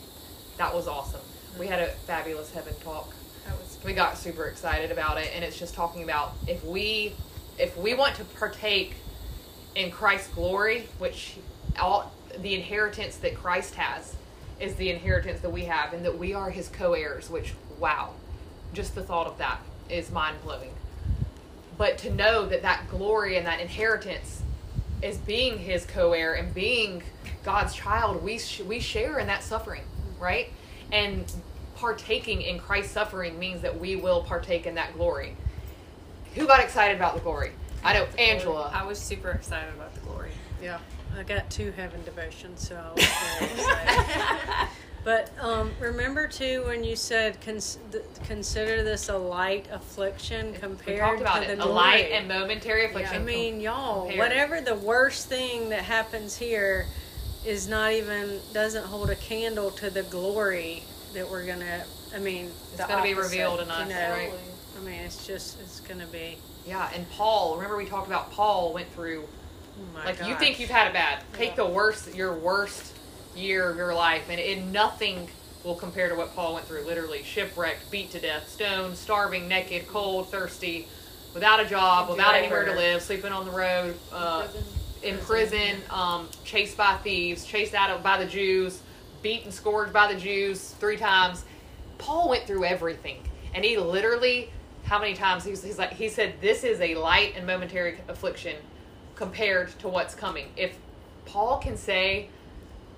That 0.58 0.74
was 0.74 0.86
awesome. 0.86 1.22
We 1.58 1.66
had 1.66 1.80
a 1.80 1.88
fabulous 1.88 2.52
heaven 2.52 2.74
talk. 2.82 3.14
That 3.46 3.58
was 3.58 3.78
We 3.84 3.94
got 3.94 4.18
super 4.18 4.46
excited 4.46 4.90
about 4.90 5.18
it, 5.18 5.30
and 5.34 5.42
it's 5.42 5.58
just 5.58 5.74
talking 5.74 6.02
about 6.02 6.34
if 6.46 6.62
we 6.64 7.14
if 7.58 7.76
we 7.76 7.94
want 7.94 8.16
to 8.16 8.24
partake 8.24 8.94
in 9.74 9.90
Christ's 9.90 10.28
glory, 10.28 10.88
which 10.98 11.36
all 11.78 12.12
the 12.38 12.54
inheritance 12.54 13.16
that 13.16 13.34
Christ 13.34 13.74
has 13.74 14.16
is 14.60 14.74
the 14.76 14.90
inheritance 14.90 15.40
that 15.40 15.50
we 15.50 15.64
have, 15.64 15.92
and 15.92 16.04
that 16.04 16.18
we 16.18 16.32
are 16.34 16.50
His 16.50 16.68
co-heirs. 16.68 17.30
Which 17.30 17.54
wow, 17.78 18.10
just 18.72 18.94
the 18.94 19.02
thought 19.02 19.26
of 19.26 19.38
that 19.38 19.60
is 19.88 20.10
mind 20.10 20.36
blowing. 20.42 20.70
But 21.76 21.98
to 21.98 22.10
know 22.10 22.46
that 22.46 22.62
that 22.62 22.88
glory 22.88 23.36
and 23.36 23.46
that 23.46 23.60
inheritance 23.60 24.42
is 25.02 25.18
being 25.18 25.58
His 25.58 25.84
co-heir 25.84 26.34
and 26.34 26.54
being 26.54 27.02
God's 27.44 27.74
child, 27.74 28.22
we 28.22 28.38
sh- 28.38 28.60
we 28.60 28.80
share 28.80 29.18
in 29.18 29.26
that 29.26 29.42
suffering, 29.42 29.82
right? 30.18 30.50
And 30.92 31.30
partaking 31.74 32.42
in 32.42 32.58
Christ's 32.58 32.92
suffering 32.92 33.38
means 33.38 33.62
that 33.62 33.78
we 33.78 33.96
will 33.96 34.22
partake 34.22 34.66
in 34.66 34.76
that 34.76 34.94
glory. 34.94 35.36
Who 36.34 36.46
got 36.46 36.60
excited 36.60 36.96
about 36.96 37.14
the 37.14 37.20
glory? 37.20 37.52
I 37.82 37.92
know 37.94 38.06
Angela. 38.18 38.70
I 38.74 38.84
was 38.84 38.98
super 38.98 39.30
excited 39.30 39.72
about 39.74 39.94
the 39.94 40.00
glory. 40.00 40.30
Yeah. 40.62 40.78
I 41.16 41.22
got 41.22 41.48
two 41.50 41.70
heaven 41.72 42.02
devotions, 42.04 42.66
so 42.66 42.76
I 42.76 42.92
was 42.92 43.04
very 43.38 43.52
excited. 43.52 44.68
But 45.04 45.30
um, 45.38 45.70
remember 45.80 46.26
too 46.26 46.64
when 46.66 46.82
you 46.82 46.96
said 46.96 47.38
cons- 47.42 47.78
th- 47.92 48.02
consider 48.26 48.82
this 48.82 49.10
a 49.10 49.16
light 49.18 49.66
affliction 49.70 50.54
compared 50.54 50.94
we 50.96 50.98
talked 50.98 51.20
about 51.20 51.42
to 51.42 51.52
it. 51.52 51.58
the 51.58 51.64
A 51.64 51.66
light 51.66 52.08
and 52.10 52.26
momentary 52.26 52.86
affliction. 52.86 53.16
I 53.16 53.18
mean, 53.24 53.60
y'all, 53.60 54.06
compared. 54.06 54.18
whatever 54.18 54.60
the 54.62 54.74
worst 54.76 55.28
thing 55.28 55.68
that 55.68 55.82
happens 55.84 56.36
here 56.38 56.86
is 57.44 57.68
not 57.68 57.92
even 57.92 58.40
doesn't 58.54 58.86
hold 58.86 59.10
a 59.10 59.16
candle 59.16 59.70
to 59.72 59.90
the 59.90 60.04
glory 60.04 60.82
that 61.12 61.30
we're 61.30 61.44
gonna. 61.46 61.84
I 62.14 62.18
mean, 62.18 62.50
It's 62.72 62.86
gonna 62.86 63.02
be 63.02 63.12
revealed 63.14 63.60
in 63.60 63.66
you 63.66 63.72
us, 63.72 63.88
know? 63.90 64.10
right? 64.10 64.32
I 64.84 64.90
mean, 64.90 65.00
it's 65.00 65.26
just 65.26 65.60
it's 65.60 65.80
gonna 65.80 66.06
be. 66.06 66.38
yeah, 66.66 66.90
and 66.94 67.08
Paul. 67.10 67.56
Remember 67.56 67.76
we 67.76 67.86
talked 67.86 68.06
about 68.06 68.30
Paul 68.32 68.72
went 68.74 68.92
through. 68.92 69.24
Oh 69.76 70.04
like 70.04 70.24
you 70.24 70.36
think 70.36 70.60
you've 70.60 70.70
had 70.70 70.86
it 70.88 70.92
bad. 70.92 71.20
Take 71.32 71.50
Yeah. 71.50 71.56
the 71.56 71.66
worst, 71.66 72.14
your 72.14 72.34
worst 72.34 72.92
year 73.34 73.70
of 73.70 73.76
your 73.76 73.94
life, 73.94 74.24
and 74.30 74.38
in 74.38 74.70
nothing 74.70 75.28
will 75.64 75.74
compare 75.74 76.08
to 76.08 76.14
what 76.14 76.34
Paul 76.36 76.54
went 76.54 76.66
through. 76.66 76.82
Literally 76.82 77.22
shipwrecked, 77.22 77.90
beat 77.90 78.10
to 78.12 78.20
death, 78.20 78.48
stoned, 78.48 78.96
starving, 78.96 79.48
naked, 79.48 79.88
cold, 79.88 80.28
thirsty, 80.30 80.86
without 81.32 81.58
a 81.58 81.64
job, 81.64 82.08
without 82.10 82.34
anywhere 82.34 82.64
to 82.66 82.72
live, 82.72 83.02
sleeping 83.02 83.32
on 83.32 83.46
the 83.46 83.50
road, 83.50 83.96
uh, 84.12 84.46
in 85.02 85.18
prison, 85.18 85.78
um, 85.90 86.28
chased 86.44 86.76
by 86.76 86.94
thieves, 87.02 87.44
chased 87.44 87.74
out 87.74 87.90
of, 87.90 88.02
by 88.02 88.16
the 88.22 88.26
Jews, 88.30 88.80
beaten, 89.22 89.50
scourged 89.50 89.92
by 89.92 90.12
the 90.12 90.18
Jews 90.20 90.70
three 90.78 90.96
times. 90.98 91.44
Paul 91.98 92.28
went 92.28 92.46
through 92.46 92.64
everything, 92.64 93.18
and 93.54 93.64
he 93.64 93.76
literally, 93.76 94.50
how 94.84 94.98
many 94.98 95.14
times 95.14 95.44
he's, 95.44 95.62
he's 95.62 95.78
like 95.78 95.92
he 95.92 96.08
said, 96.08 96.34
this 96.40 96.62
is 96.64 96.80
a 96.80 96.94
light 96.94 97.34
and 97.36 97.46
momentary 97.46 97.98
affliction 98.08 98.56
compared 99.14 99.76
to 99.80 99.88
what's 99.88 100.14
coming. 100.14 100.46
If 100.56 100.76
Paul 101.24 101.58
can 101.58 101.76
say 101.76 102.28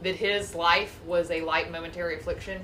that 0.03 0.17
his 0.17 0.55
life 0.55 1.01
was 1.07 1.31
a 1.31 1.41
light 1.43 1.71
momentary 1.71 2.17
affliction 2.17 2.63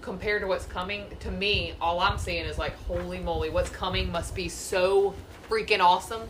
compared 0.00 0.42
to 0.42 0.48
what's 0.48 0.66
coming, 0.66 1.06
to 1.20 1.30
me, 1.30 1.74
all 1.80 2.00
I'm 2.00 2.18
seeing 2.18 2.44
is 2.44 2.58
like, 2.58 2.76
holy 2.86 3.18
moly, 3.18 3.50
what's 3.50 3.70
coming 3.70 4.10
must 4.10 4.34
be 4.34 4.48
so 4.48 5.14
freaking 5.48 5.80
awesome 5.80 6.28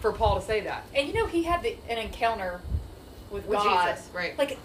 for 0.00 0.12
Paul 0.12 0.40
to 0.40 0.46
say 0.46 0.60
that. 0.60 0.84
And 0.94 1.08
you 1.08 1.14
know, 1.14 1.26
he 1.26 1.42
had 1.44 1.62
the, 1.62 1.76
an 1.88 1.98
encounter 1.98 2.60
with, 3.30 3.46
With 3.46 3.58
God. 3.58 3.94
Jesus, 3.94 4.08
right. 4.14 4.36
Like, 4.38 4.58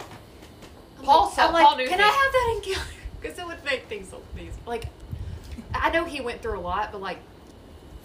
Paul 1.03 1.31
I'm 1.37 1.53
like, 1.53 1.65
Paul 1.65 1.77
knew 1.77 1.87
can 1.87 1.97
things." 1.99 2.09
I 2.09 2.13
have 2.13 2.31
that 2.33 2.61
encounter? 2.63 2.91
Because 3.19 3.39
it 3.39 3.47
would 3.47 3.65
make 3.65 3.85
things 3.85 4.09
so 4.09 4.21
easy. 4.37 4.51
Like, 4.67 4.85
I 5.81 5.89
know 5.91 6.05
he 6.05 6.21
went 6.21 6.41
through 6.41 6.59
a 6.59 6.61
lot, 6.61 6.91
but 6.91 7.01
like, 7.01 7.19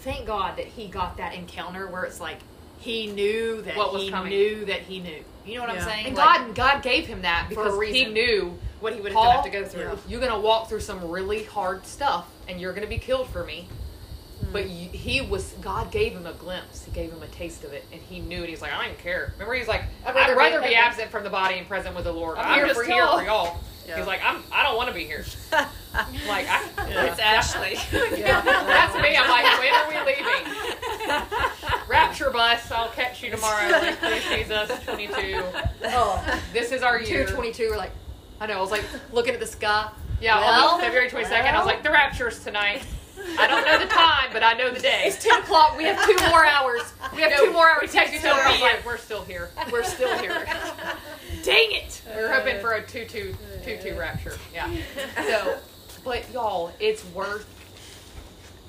thank 0.00 0.26
God 0.26 0.56
that 0.58 0.66
he 0.66 0.86
got 0.88 1.16
that 1.18 1.34
encounter 1.34 1.86
where 1.86 2.04
it's 2.04 2.20
like 2.20 2.38
he 2.78 3.06
knew 3.06 3.62
that 3.62 3.76
What 3.76 3.92
was 3.92 4.02
he 4.02 4.10
coming. 4.10 4.30
knew 4.30 4.64
that 4.66 4.80
he 4.80 4.98
knew. 5.00 5.22
You 5.46 5.56
know 5.58 5.62
what 5.66 5.74
Yeah. 5.74 5.80
I'm 5.82 5.88
saying? 5.88 6.06
And 6.06 6.16
Like, 6.16 6.38
God, 6.46 6.54
God 6.54 6.82
gave 6.82 7.06
him 7.06 7.22
that 7.22 7.48
For 7.52 7.66
a 7.66 7.78
because 7.78 7.94
he 7.94 8.04
knew 8.06 8.58
what 8.80 8.92
he 8.94 9.00
would 9.00 9.12
have 9.12 9.16
Paul, 9.22 9.30
have 9.32 9.44
to 9.44 9.50
go 9.50 9.64
through. 9.64 9.82
yeah. 9.82 9.96
you're 10.08 10.20
gonna 10.20 10.40
walk 10.40 10.68
through 10.68 10.80
some 10.80 11.08
really 11.10 11.44
hard 11.44 11.86
stuff, 11.86 12.26
and 12.48 12.60
you're 12.60 12.72
gonna 12.72 12.86
be 12.88 12.98
killed 12.98 13.28
for 13.28 13.44
me. 13.44 13.68
Hmm. 14.40 14.52
But 14.52 14.68
you, 14.68 14.88
he 14.88 15.20
was 15.20 15.52
God 15.60 15.92
gave 15.92 16.12
him 16.12 16.26
a 16.26 16.32
glimpse. 16.32 16.84
He 16.84 16.90
gave 16.90 17.12
him 17.12 17.22
a 17.22 17.28
taste 17.28 17.62
of 17.62 17.72
it, 17.72 17.84
and 17.92 18.00
he 18.02 18.18
knew 18.18 18.42
it. 18.42 18.48
He's 18.48 18.60
like, 18.60 18.72
I 18.72 18.76
don't 18.78 18.92
even 18.92 18.96
care. 19.02 19.32
Remember, 19.34 19.54
he's 19.54 19.68
like, 19.68 19.82
I'd 20.04 20.10
I'd 20.10 20.14
rather, 20.16 20.36
rather 20.36 20.60
be 20.62 20.68
be, 20.68 20.74
absent 20.74 21.10
from 21.12 21.22
the 21.22 21.30
body 21.30 21.58
and 21.58 21.68
present 21.68 21.94
with 21.94 22.04
the 22.04 22.12
Lord. 22.12 22.38
I'm 22.38 22.46
I'm, 22.46 22.54
here 22.58 22.66
just 22.66 22.80
for 22.80 22.84
here 22.84 23.06
for 23.06 23.22
y'all. 23.22 23.60
Yeah. 23.86 23.98
He's 23.98 24.06
like, 24.06 24.20
I'm. 24.24 24.42
I 24.52 24.62
don't 24.62 24.76
want 24.76 24.88
to 24.88 24.94
be 24.94 25.04
here. 25.04 25.24
like, 25.52 25.66
I, 26.48 26.62
Yeah. 26.88 27.04
It's 27.10 27.18
Ashley. 27.20 27.76
that's 27.90 28.94
me. 29.02 29.16
I'm 29.16 29.28
like, 29.28 29.58
when 29.58 29.74
are 29.74 29.88
we 29.88 30.12
leaving? 30.12 31.88
Rapture 31.88 32.30
bus. 32.30 32.70
I'll 32.70 32.88
catch 32.90 33.22
you 33.22 33.30
tomorrow. 33.30 33.68
Please, 34.00 34.24
Jesus, 34.28 34.70
22. 34.84 35.42
Oh, 35.84 36.40
This 36.52 36.72
is 36.72 36.82
our 36.82 36.98
year. 37.00 37.24
222, 37.26 37.70
we're 37.70 37.76
like, 37.76 37.90
I 38.40 38.46
know, 38.46 38.58
I 38.58 38.60
was 38.60 38.70
like 38.70 38.84
looking 39.12 39.34
at 39.34 39.40
the 39.40 39.46
sky. 39.46 39.90
Yeah, 40.20 40.38
Well, 40.40 40.74
on 40.74 40.80
February 40.80 41.10
22nd. 41.10 41.32
I 41.52 41.56
was 41.58 41.66
like, 41.66 41.82
the 41.82 41.90
rapture's 41.90 42.42
tonight. 42.42 42.84
I 43.38 43.46
don't 43.46 43.64
know 43.64 43.78
the 43.78 43.86
time, 43.92 44.30
but 44.32 44.42
I 44.42 44.54
know 44.54 44.72
the 44.72 44.80
day. 44.80 45.04
It's 45.06 45.22
10 45.22 45.40
o'clock, 45.42 45.76
we 45.76 45.84
have 45.84 46.04
two 46.06 46.16
more 46.28 46.44
hours. 46.44 46.82
We 47.14 47.22
have 47.22 47.30
No, 47.32 47.44
two 47.46 47.52
more 47.52 47.70
hours. 47.70 47.92
text 47.92 48.14
each 48.14 48.20
till 48.22 48.32
other. 48.32 48.42
I 48.42 48.52
was 48.52 48.60
like, 48.60 48.86
we're 48.86 48.96
still 48.96 49.22
here. 49.24 49.50
We're 49.70 49.84
still 49.84 50.16
here. 50.18 50.44
Dang 51.44 51.72
it! 51.72 52.02
We 52.06 52.22
are 52.22 52.32
hoping 52.32 52.56
uh. 52.56 52.60
for 52.60 52.72
a 52.72 52.82
2 52.82 53.04
2 53.64 53.78
2 53.78 53.90
2 53.90 53.98
rapture. 53.98 54.38
Yeah. 54.52 54.70
So, 55.26 55.58
but 56.04 56.30
y'all, 56.32 56.72
it's 56.80 57.04
worth 57.06 57.46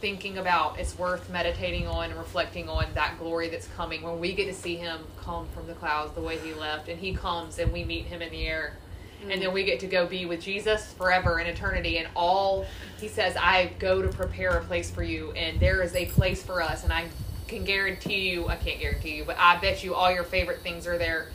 thinking 0.04 0.38
about. 0.38 0.78
It's 0.80 0.98
worth 0.98 1.30
meditating 1.30 1.88
on 1.88 2.10
and 2.10 2.20
reflecting 2.20 2.68
on 2.68 2.88
that 2.94 3.18
glory 3.18 3.48
that's 3.48 3.68
coming 3.70 4.02
when 4.02 4.20
we 4.20 4.34
get 4.34 4.48
to 4.48 4.54
see 4.54 4.76
him 4.76 5.00
come 5.18 5.48
from 5.56 5.66
the 5.66 5.74
clouds 5.74 6.14
the 6.14 6.22
way 6.22 6.38
he 6.40 6.54
left 6.54 6.90
and 6.90 7.00
he 7.00 7.14
comes 7.14 7.58
and 7.58 7.72
we 7.72 7.86
meet 7.86 8.06
him 8.06 8.22
in 8.22 8.30
the 8.30 8.46
air. 8.46 8.76
And 9.22 9.42
then 9.42 9.52
mm. 9.52 9.54
we 9.54 9.64
get 9.64 9.80
to 9.80 9.88
go 9.88 10.06
be 10.06 10.26
with 10.26 10.42
Jesus 10.42 10.92
forever 10.92 11.40
in 11.40 11.48
eternity. 11.48 12.00
And 12.00 12.10
all 12.16 12.66
he 13.00 13.08
says, 13.08 13.38
I 13.38 13.72
go 13.80 14.02
to 14.02 14.10
prepare 14.10 14.58
a 14.58 14.64
place 14.66 14.92
for 14.92 15.04
you. 15.04 15.32
And 15.32 15.58
there 15.60 15.82
is 15.82 15.96
a 15.96 16.08
place 16.08 16.44
for 16.44 16.62
us. 16.62 16.84
And 16.84 16.92
I 16.92 17.08
can 17.48 17.64
guarantee 17.64 18.30
you, 18.30 18.50
I 18.50 18.58
can't 18.58 18.82
guarantee 18.82 19.16
you, 19.16 19.24
but 19.24 19.38
I 19.40 19.58
bet 19.62 19.86
you 19.86 19.96
all 19.96 20.12
your 20.12 20.26
favorite 20.26 20.62
things 20.62 20.86
are 20.86 20.98
there. 20.98 21.30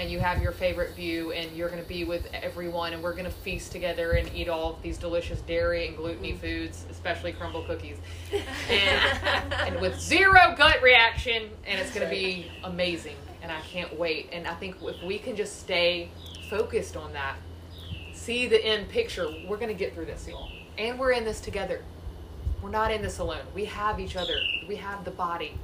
And 0.00 0.10
you 0.10 0.18
have 0.18 0.40
your 0.40 0.52
favorite 0.52 0.96
view 0.96 1.32
and 1.32 1.54
you're 1.54 1.68
going 1.68 1.82
to 1.82 1.86
be 1.86 2.04
with 2.04 2.26
everyone 2.32 2.94
and 2.94 3.02
we're 3.02 3.12
going 3.12 3.26
to 3.26 3.30
feast 3.30 3.70
together 3.70 4.12
and 4.12 4.34
eat 4.34 4.48
all 4.48 4.72
of 4.72 4.82
these 4.82 4.96
delicious 4.96 5.42
dairy 5.42 5.88
and 5.88 5.94
gluten 5.94 6.24
mm-hmm. 6.24 6.38
foods 6.38 6.86
especially 6.90 7.34
Crumbl 7.34 7.66
cookies. 7.66 7.98
And, 8.70 9.52
and 9.52 9.80
with 9.80 10.00
zero 10.00 10.54
gut 10.56 10.80
reaction 10.80 11.50
and 11.66 11.78
it's 11.78 11.92
going 11.92 12.08
to 12.08 12.10
be 12.10 12.50
amazing 12.64 13.16
and 13.42 13.52
i 13.52 13.60
can't 13.60 13.98
wait. 13.98 14.30
And 14.32 14.46
i 14.46 14.54
think 14.54 14.76
if 14.80 15.02
we 15.02 15.18
can 15.18 15.36
just 15.36 15.60
stay 15.60 16.08
focused 16.48 16.96
on 16.96 17.12
that 17.12 17.36
see 18.14 18.48
the 18.48 18.64
end 18.64 18.88
picture 18.88 19.28
we're 19.46 19.58
going 19.58 19.68
to 19.68 19.74
get 19.74 19.94
through 19.94 20.06
this 20.06 20.26
y'all. 20.26 20.48
And 20.78 20.98
we're 20.98 21.12
in 21.12 21.26
this 21.26 21.40
together. 21.40 21.82
We're 22.62 22.70
not 22.70 22.90
in 22.90 23.02
this 23.02 23.18
alone. 23.18 23.44
We 23.54 23.66
have 23.66 24.00
each 24.00 24.16
other. 24.16 24.40
We 24.66 24.76
have 24.76 25.04
the 25.04 25.10
body 25.10 25.58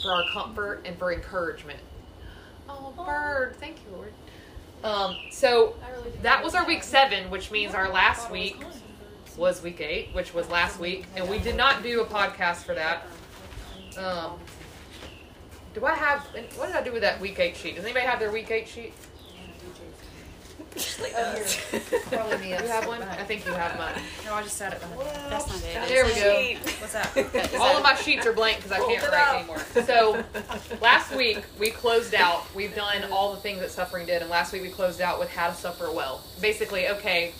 for 0.00 0.12
our 0.12 0.22
comfort 0.32 0.82
and 0.84 0.96
for 0.96 1.12
encouragement 1.12 1.80
Oh, 2.68 2.92
bird. 2.96 3.56
Thank 3.56 3.76
you, 3.76 3.96
Lord. 3.96 4.12
Um, 4.84 5.16
so 5.30 5.74
that 6.22 6.42
was 6.42 6.54
our 6.54 6.66
week 6.66 6.82
seven, 6.82 7.30
which 7.30 7.50
means 7.50 7.74
our 7.74 7.88
last 7.88 8.30
week 8.30 8.56
was 9.36 9.62
week 9.62 9.80
eight, 9.80 10.10
which 10.14 10.34
was 10.34 10.48
last 10.50 10.78
week, 10.80 11.06
and 11.16 11.28
we 11.28 11.38
did 11.38 11.56
not 11.56 11.82
do 11.82 12.00
a 12.00 12.04
podcast 12.04 12.58
for 12.58 12.74
that. 12.74 13.06
Um, 13.96 14.32
do 15.74 15.84
I 15.84 15.94
have? 15.94 16.20
What 16.56 16.66
did 16.66 16.76
I 16.76 16.82
do 16.82 16.92
with 16.92 17.02
that 17.02 17.20
week 17.20 17.38
eight 17.38 17.56
sheet? 17.56 17.76
Does 17.76 17.84
anybody 17.84 18.04
have 18.06 18.18
their 18.18 18.30
week 18.32 18.50
eight 18.50 18.68
sheet? 18.68 18.92
Probably 22.10 22.38
me. 22.38 22.50
You 22.50 22.56
have 22.56 22.86
one? 22.86 23.02
I 23.02 23.24
think 23.24 23.44
you 23.46 23.52
have 23.52 23.76
mine. 23.76 23.94
No, 24.24 24.34
I 24.34 24.42
just 24.42 24.56
sat 24.56 24.72
it 24.72 24.80
behind. 24.80 25.00
That's 25.30 25.48
not 25.48 25.56
it. 25.64 25.88
There 25.88 26.04
we 26.04 26.14
go. 26.14 26.60
What's 26.80 26.92
that? 26.92 27.54
All 27.60 27.76
of 27.76 27.82
my 27.82 27.94
sheets 27.94 28.26
are 28.26 28.32
blank 28.32 28.58
because 28.58 28.72
I 28.72 28.78
can't 28.78 29.02
write 29.08 29.38
anymore. 29.38 29.58
So 29.84 30.24
last 30.80 31.14
week 31.14 31.42
we 31.58 31.70
closed 31.70 32.14
out. 32.14 32.52
We've 32.54 32.74
done 32.74 33.04
all 33.10 33.34
the 33.34 33.40
things 33.40 33.60
that 33.60 33.70
suffering 33.70 34.06
did, 34.06 34.22
and 34.22 34.30
last 34.30 34.52
week 34.52 34.62
we 34.62 34.70
closed 34.70 35.00
out 35.00 35.18
with 35.18 35.30
how 35.30 35.48
to 35.48 35.54
suffer 35.54 35.90
well. 35.92 36.22
Basically, 36.40 36.88
okay, 36.88 37.32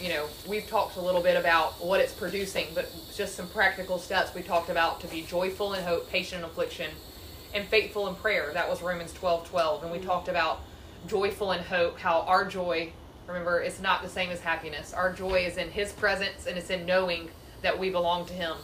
you 0.00 0.10
know, 0.10 0.26
we've 0.46 0.66
talked 0.68 0.96
a 0.96 1.00
little 1.00 1.22
bit 1.22 1.36
about 1.36 1.84
what 1.84 2.00
it's 2.00 2.12
producing, 2.12 2.66
but 2.74 2.90
just 3.14 3.34
some 3.34 3.48
practical 3.48 3.98
steps 3.98 4.34
we 4.34 4.42
talked 4.42 4.70
about 4.70 5.00
to 5.00 5.06
be 5.08 5.22
joyful 5.22 5.74
in 5.74 5.82
hope, 5.82 6.08
patient 6.08 6.42
in 6.42 6.48
affliction, 6.48 6.90
and 7.54 7.66
faithful 7.66 8.06
in 8.08 8.14
prayer. 8.14 8.50
That 8.54 8.68
was 8.68 8.82
Romans 8.82 9.12
twelve 9.12 9.48
twelve, 9.48 9.82
and 9.82 9.90
we 9.90 9.98
talked 9.98 10.28
about 10.28 10.60
joyful 11.06 11.52
in 11.52 11.62
hope, 11.62 11.98
how 11.98 12.22
our 12.22 12.44
joy. 12.44 12.92
Remember, 13.26 13.60
it's 13.60 13.80
not 13.80 14.02
the 14.02 14.08
same 14.08 14.30
as 14.30 14.40
happiness. 14.40 14.94
Our 14.94 15.12
joy 15.12 15.44
is 15.46 15.58
in 15.58 15.70
His 15.70 15.92
presence, 15.92 16.46
and 16.46 16.56
it's 16.56 16.70
in 16.70 16.86
knowing 16.86 17.28
that 17.62 17.78
we 17.78 17.90
belong 17.90 18.24
to 18.26 18.32
Him. 18.32 18.56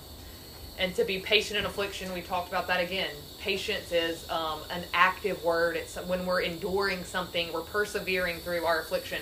And 0.79 0.95
to 0.97 1.05
be 1.05 1.21
patient 1.21 1.59
in 1.59 1.67
affliction 1.67 2.13
we 2.13 2.21
talked 2.21 2.49
about 2.49 2.67
that 2.67 2.81
again. 2.81 3.11
Patience 3.41 3.93
is 3.93 4.29
um, 4.31 4.61
an 4.71 4.83
active 4.93 5.43
word. 5.45 5.77
It's 5.77 5.97
when 5.97 6.27
we're 6.27 6.41
enduring 6.41 7.05
something 7.05 7.53
we're 7.53 7.61
persevering 7.61 8.39
through 8.39 8.65
our 8.65 8.81
affliction 8.81 9.21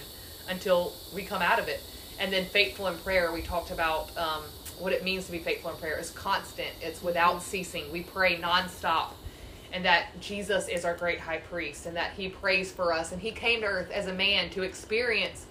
until 0.48 0.92
we 1.14 1.22
come 1.22 1.42
out 1.42 1.58
of 1.58 1.68
it. 1.68 1.82
And 2.18 2.32
then 2.32 2.46
faithful 2.46 2.86
in 2.86 2.96
prayer 2.98 3.32
we 3.32 3.42
talked 3.42 3.70
about 3.70 4.16
um, 4.16 4.44
what 4.78 4.92
it 4.92 5.04
means 5.04 5.26
to 5.26 5.32
be 5.32 5.38
faithful 5.38 5.70
in 5.70 5.76
prayer. 5.76 5.96
It's 5.98 6.10
constant. 6.10 6.70
It's 6.80 7.02
without 7.02 7.42
ceasing. 7.42 7.90
We 7.92 8.02
pray 8.02 8.36
nonstop 8.36 9.10
and 9.72 9.84
that 9.84 10.20
jesus 10.20 10.68
is 10.68 10.84
our 10.84 10.94
great 10.94 11.20
high 11.20 11.38
priest 11.38 11.86
and 11.86 11.96
that 11.96 12.12
he 12.12 12.28
prays 12.28 12.70
for 12.70 12.92
us 12.92 13.12
and 13.12 13.20
he 13.20 13.30
came 13.30 13.60
to 13.60 13.66
earth 13.66 13.90
as 13.90 14.06
a 14.06 14.12
man 14.12 14.50
to 14.50 14.62
experience 14.62 15.46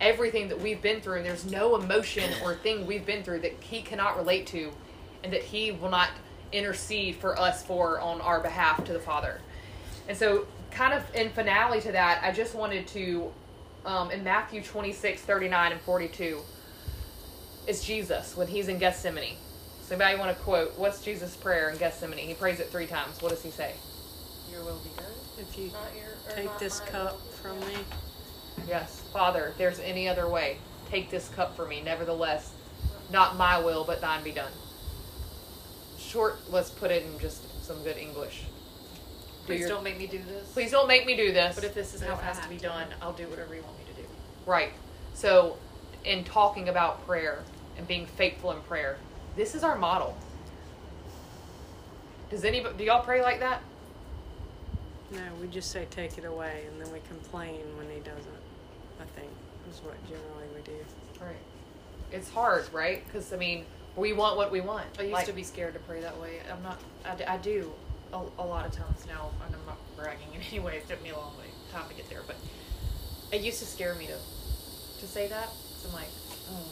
everything 0.00 0.48
that 0.48 0.60
we've 0.60 0.80
been 0.82 1.00
through 1.00 1.16
and 1.16 1.26
there's 1.26 1.50
no 1.50 1.76
emotion 1.76 2.30
or 2.42 2.54
thing 2.54 2.86
we've 2.86 3.06
been 3.06 3.22
through 3.22 3.40
that 3.40 3.52
he 3.60 3.82
cannot 3.82 4.16
relate 4.16 4.46
to 4.46 4.70
and 5.22 5.32
that 5.32 5.42
he 5.42 5.72
will 5.72 5.90
not 5.90 6.10
intercede 6.52 7.16
for 7.16 7.38
us 7.38 7.62
for 7.64 8.00
on 8.00 8.20
our 8.20 8.40
behalf 8.40 8.82
to 8.84 8.92
the 8.92 8.98
father. 8.98 9.40
And 10.08 10.16
so 10.16 10.46
kind 10.70 10.94
of 10.94 11.02
in 11.14 11.30
finale 11.30 11.80
to 11.80 11.92
that 11.92 12.22
i 12.22 12.30
just 12.32 12.54
wanted 12.54 12.86
to 12.86 13.32
um, 13.84 14.10
in 14.10 14.22
matthew 14.22 14.62
26 14.62 15.20
39 15.22 15.72
and 15.72 15.80
42 15.80 16.40
is 17.66 17.82
jesus 17.82 18.36
when 18.36 18.46
he's 18.46 18.68
in 18.68 18.78
gethsemane 18.78 19.36
so 19.88 19.94
anybody 19.94 20.18
want 20.18 20.36
to 20.36 20.42
quote 20.44 20.78
what's 20.78 21.02
jesus 21.02 21.34
prayer 21.34 21.70
in 21.70 21.78
gethsemane? 21.78 22.18
He 22.18 22.34
prays 22.34 22.60
it 22.60 22.68
three 22.68 22.86
times. 22.86 23.22
What 23.22 23.30
does 23.30 23.42
he 23.42 23.50
say? 23.50 23.72
Your 24.52 24.62
will 24.62 24.80
be 24.80 24.90
done. 24.96 25.06
If 25.38 25.56
you 25.56 25.68
Not 25.68 25.96
your, 25.96 26.34
take 26.36 26.44
not 26.44 26.58
this 26.58 26.80
cup 26.80 27.18
from 27.36 27.58
me, 27.60 27.76
yes. 28.68 29.02
Father 29.14 29.46
if 29.48 29.56
there's 29.56 29.80
any 29.80 30.06
other 30.06 30.28
way 30.28 30.58
take 30.90 31.10
this 31.10 31.30
cup 31.30 31.56
from 31.56 31.70
me. 31.70 31.80
Nevertheless 31.82 32.52
not 33.10 33.36
my 33.36 33.58
will 33.58 33.84
but 33.84 34.02
thine 34.02 34.22
be 34.22 34.30
done. 34.30 34.52
Short 35.98 36.38
let's 36.50 36.68
put 36.68 36.90
it 36.90 37.04
in 37.04 37.18
just 37.18 37.64
some 37.64 37.82
good 37.82 37.96
english. 37.96 38.42
Do 39.46 39.54
Please 39.54 39.60
your- 39.60 39.68
don't 39.70 39.84
make 39.84 39.96
me 39.96 40.06
do 40.06 40.18
this. 40.18 40.52
please 40.52 40.70
don't 40.70 40.86
make 40.86 41.06
me 41.06 41.16
do 41.16 41.32
this. 41.32 41.54
But 41.54 41.64
if 41.64 41.72
this 41.72 41.94
is 41.94 42.02
how 42.02 42.12
it 42.12 42.20
has 42.20 42.38
to 42.40 42.48
be 42.50 42.58
done, 42.58 42.88
I'll 43.00 43.14
do 43.14 43.26
whatever 43.28 43.54
you 43.54 43.62
want 43.62 43.78
me 43.78 43.84
to 43.94 44.02
do. 44.02 44.06
Right. 44.44 44.74
So, 45.14 45.56
in 46.04 46.24
talking 46.24 46.68
about 46.68 47.06
prayer 47.06 47.42
and 47.78 47.88
being 47.88 48.04
faithful 48.04 48.52
in 48.52 48.60
prayer, 48.62 48.98
this 49.36 49.54
is 49.54 49.62
our 49.64 49.76
model. 49.76 50.16
Does 52.30 52.44
anybody 52.44 52.76
do 52.78 52.84
y'all 52.84 53.02
pray 53.02 53.22
like 53.22 53.40
that? 53.40 53.62
no, 55.10 55.20
we 55.40 55.46
just 55.48 55.70
say 55.70 55.86
take 55.90 56.18
it 56.18 56.26
away, 56.26 56.64
and 56.70 56.78
then 56.80 56.92
we 56.92 57.00
complain 57.08 57.60
when 57.78 57.88
he 57.88 57.98
doesn't. 58.00 58.26
I 59.00 59.04
think 59.18 59.30
is 59.70 59.80
what 59.80 59.94
generally 60.06 60.44
we 60.54 60.60
do. 60.62 60.76
Right. 61.20 61.34
It's 62.12 62.28
hard, 62.28 62.66
right? 62.74 63.02
Because 63.06 63.32
I 63.32 63.36
mean, 63.36 63.64
we 63.96 64.12
want 64.12 64.36
what 64.36 64.50
we 64.52 64.60
want. 64.60 64.84
I 64.98 65.02
used 65.02 65.12
Like- 65.14 65.26
to 65.26 65.32
be 65.32 65.42
scared 65.42 65.72
to 65.74 65.80
pray 65.80 66.00
that 66.02 66.18
way. 66.20 66.40
I'm 66.52 66.62
not. 66.62 66.78
I, 67.06 67.34
I 67.34 67.36
do 67.38 67.72
a, 68.12 68.20
a 68.38 68.44
lot 68.44 68.66
of 68.66 68.72
times 68.72 69.06
now, 69.06 69.30
and 69.46 69.54
I'm 69.54 69.64
not 69.66 69.78
bragging 69.96 70.28
in 70.34 70.42
any 70.42 70.60
way. 70.60 70.76
It 70.76 70.88
took 70.88 71.02
me 71.02 71.10
a 71.10 71.16
long 71.16 71.36
way 71.38 71.44
time 71.72 71.88
to 71.88 71.94
get 71.94 72.08
there, 72.10 72.20
but 72.26 72.36
it 73.32 73.40
used 73.40 73.60
to 73.60 73.66
scare 73.66 73.94
me 73.94 74.06
to 74.08 74.16
to 75.00 75.06
say 75.06 75.28
that. 75.28 75.46
Cause 75.46 75.86
I'm 75.88 75.94
like, 75.94 76.08
oh, 76.50 76.64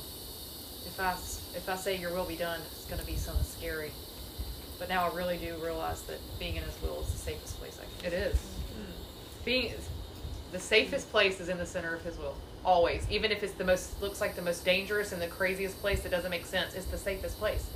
if 0.86 0.98
I 1.00 1.12
s- 1.12 1.40
if 1.56 1.68
I 1.68 1.76
say 1.76 1.96
Your 1.96 2.12
will 2.12 2.24
be 2.24 2.36
done, 2.36 2.60
it's 2.72 2.84
going 2.84 3.00
to 3.00 3.06
be 3.06 3.16
something 3.16 3.44
scary. 3.44 3.90
But 4.78 4.88
now 4.88 5.08
I 5.08 5.14
really 5.14 5.38
do 5.38 5.56
realize 5.62 6.02
that 6.02 6.18
being 6.38 6.56
in 6.56 6.62
His 6.62 6.80
will 6.82 7.00
is 7.00 7.10
the 7.10 7.18
safest 7.18 7.58
place 7.58 7.78
I 7.80 8.02
can. 8.02 8.12
It 8.12 8.16
is. 8.16 8.38
Being 9.44 9.72
the 10.52 10.58
safest 10.58 11.10
place 11.10 11.40
is 11.40 11.48
in 11.48 11.58
the 11.58 11.66
center 11.66 11.94
of 11.94 12.02
His 12.02 12.18
will. 12.18 12.36
Always, 12.64 13.06
even 13.10 13.30
if 13.30 13.42
it's 13.42 13.54
the 13.54 13.64
most 13.64 14.00
looks 14.02 14.20
like 14.20 14.34
the 14.36 14.42
most 14.42 14.64
dangerous 14.64 15.12
and 15.12 15.22
the 15.22 15.28
craziest 15.28 15.78
place 15.80 16.02
that 16.02 16.10
doesn't 16.10 16.30
make 16.30 16.44
sense, 16.44 16.74
it's 16.74 16.86
the 16.86 16.98
safest 16.98 17.38
place 17.38 17.66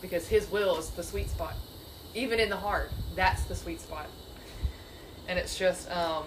because 0.00 0.28
His 0.28 0.50
will 0.50 0.78
is 0.78 0.90
the 0.90 1.02
sweet 1.02 1.28
spot. 1.28 1.54
Even 2.14 2.38
in 2.38 2.48
the 2.48 2.56
hard, 2.56 2.90
that's 3.16 3.42
the 3.44 3.54
sweet 3.54 3.80
spot. 3.80 4.06
And 5.26 5.38
it's 5.38 5.58
just, 5.58 5.90
um, 5.90 6.24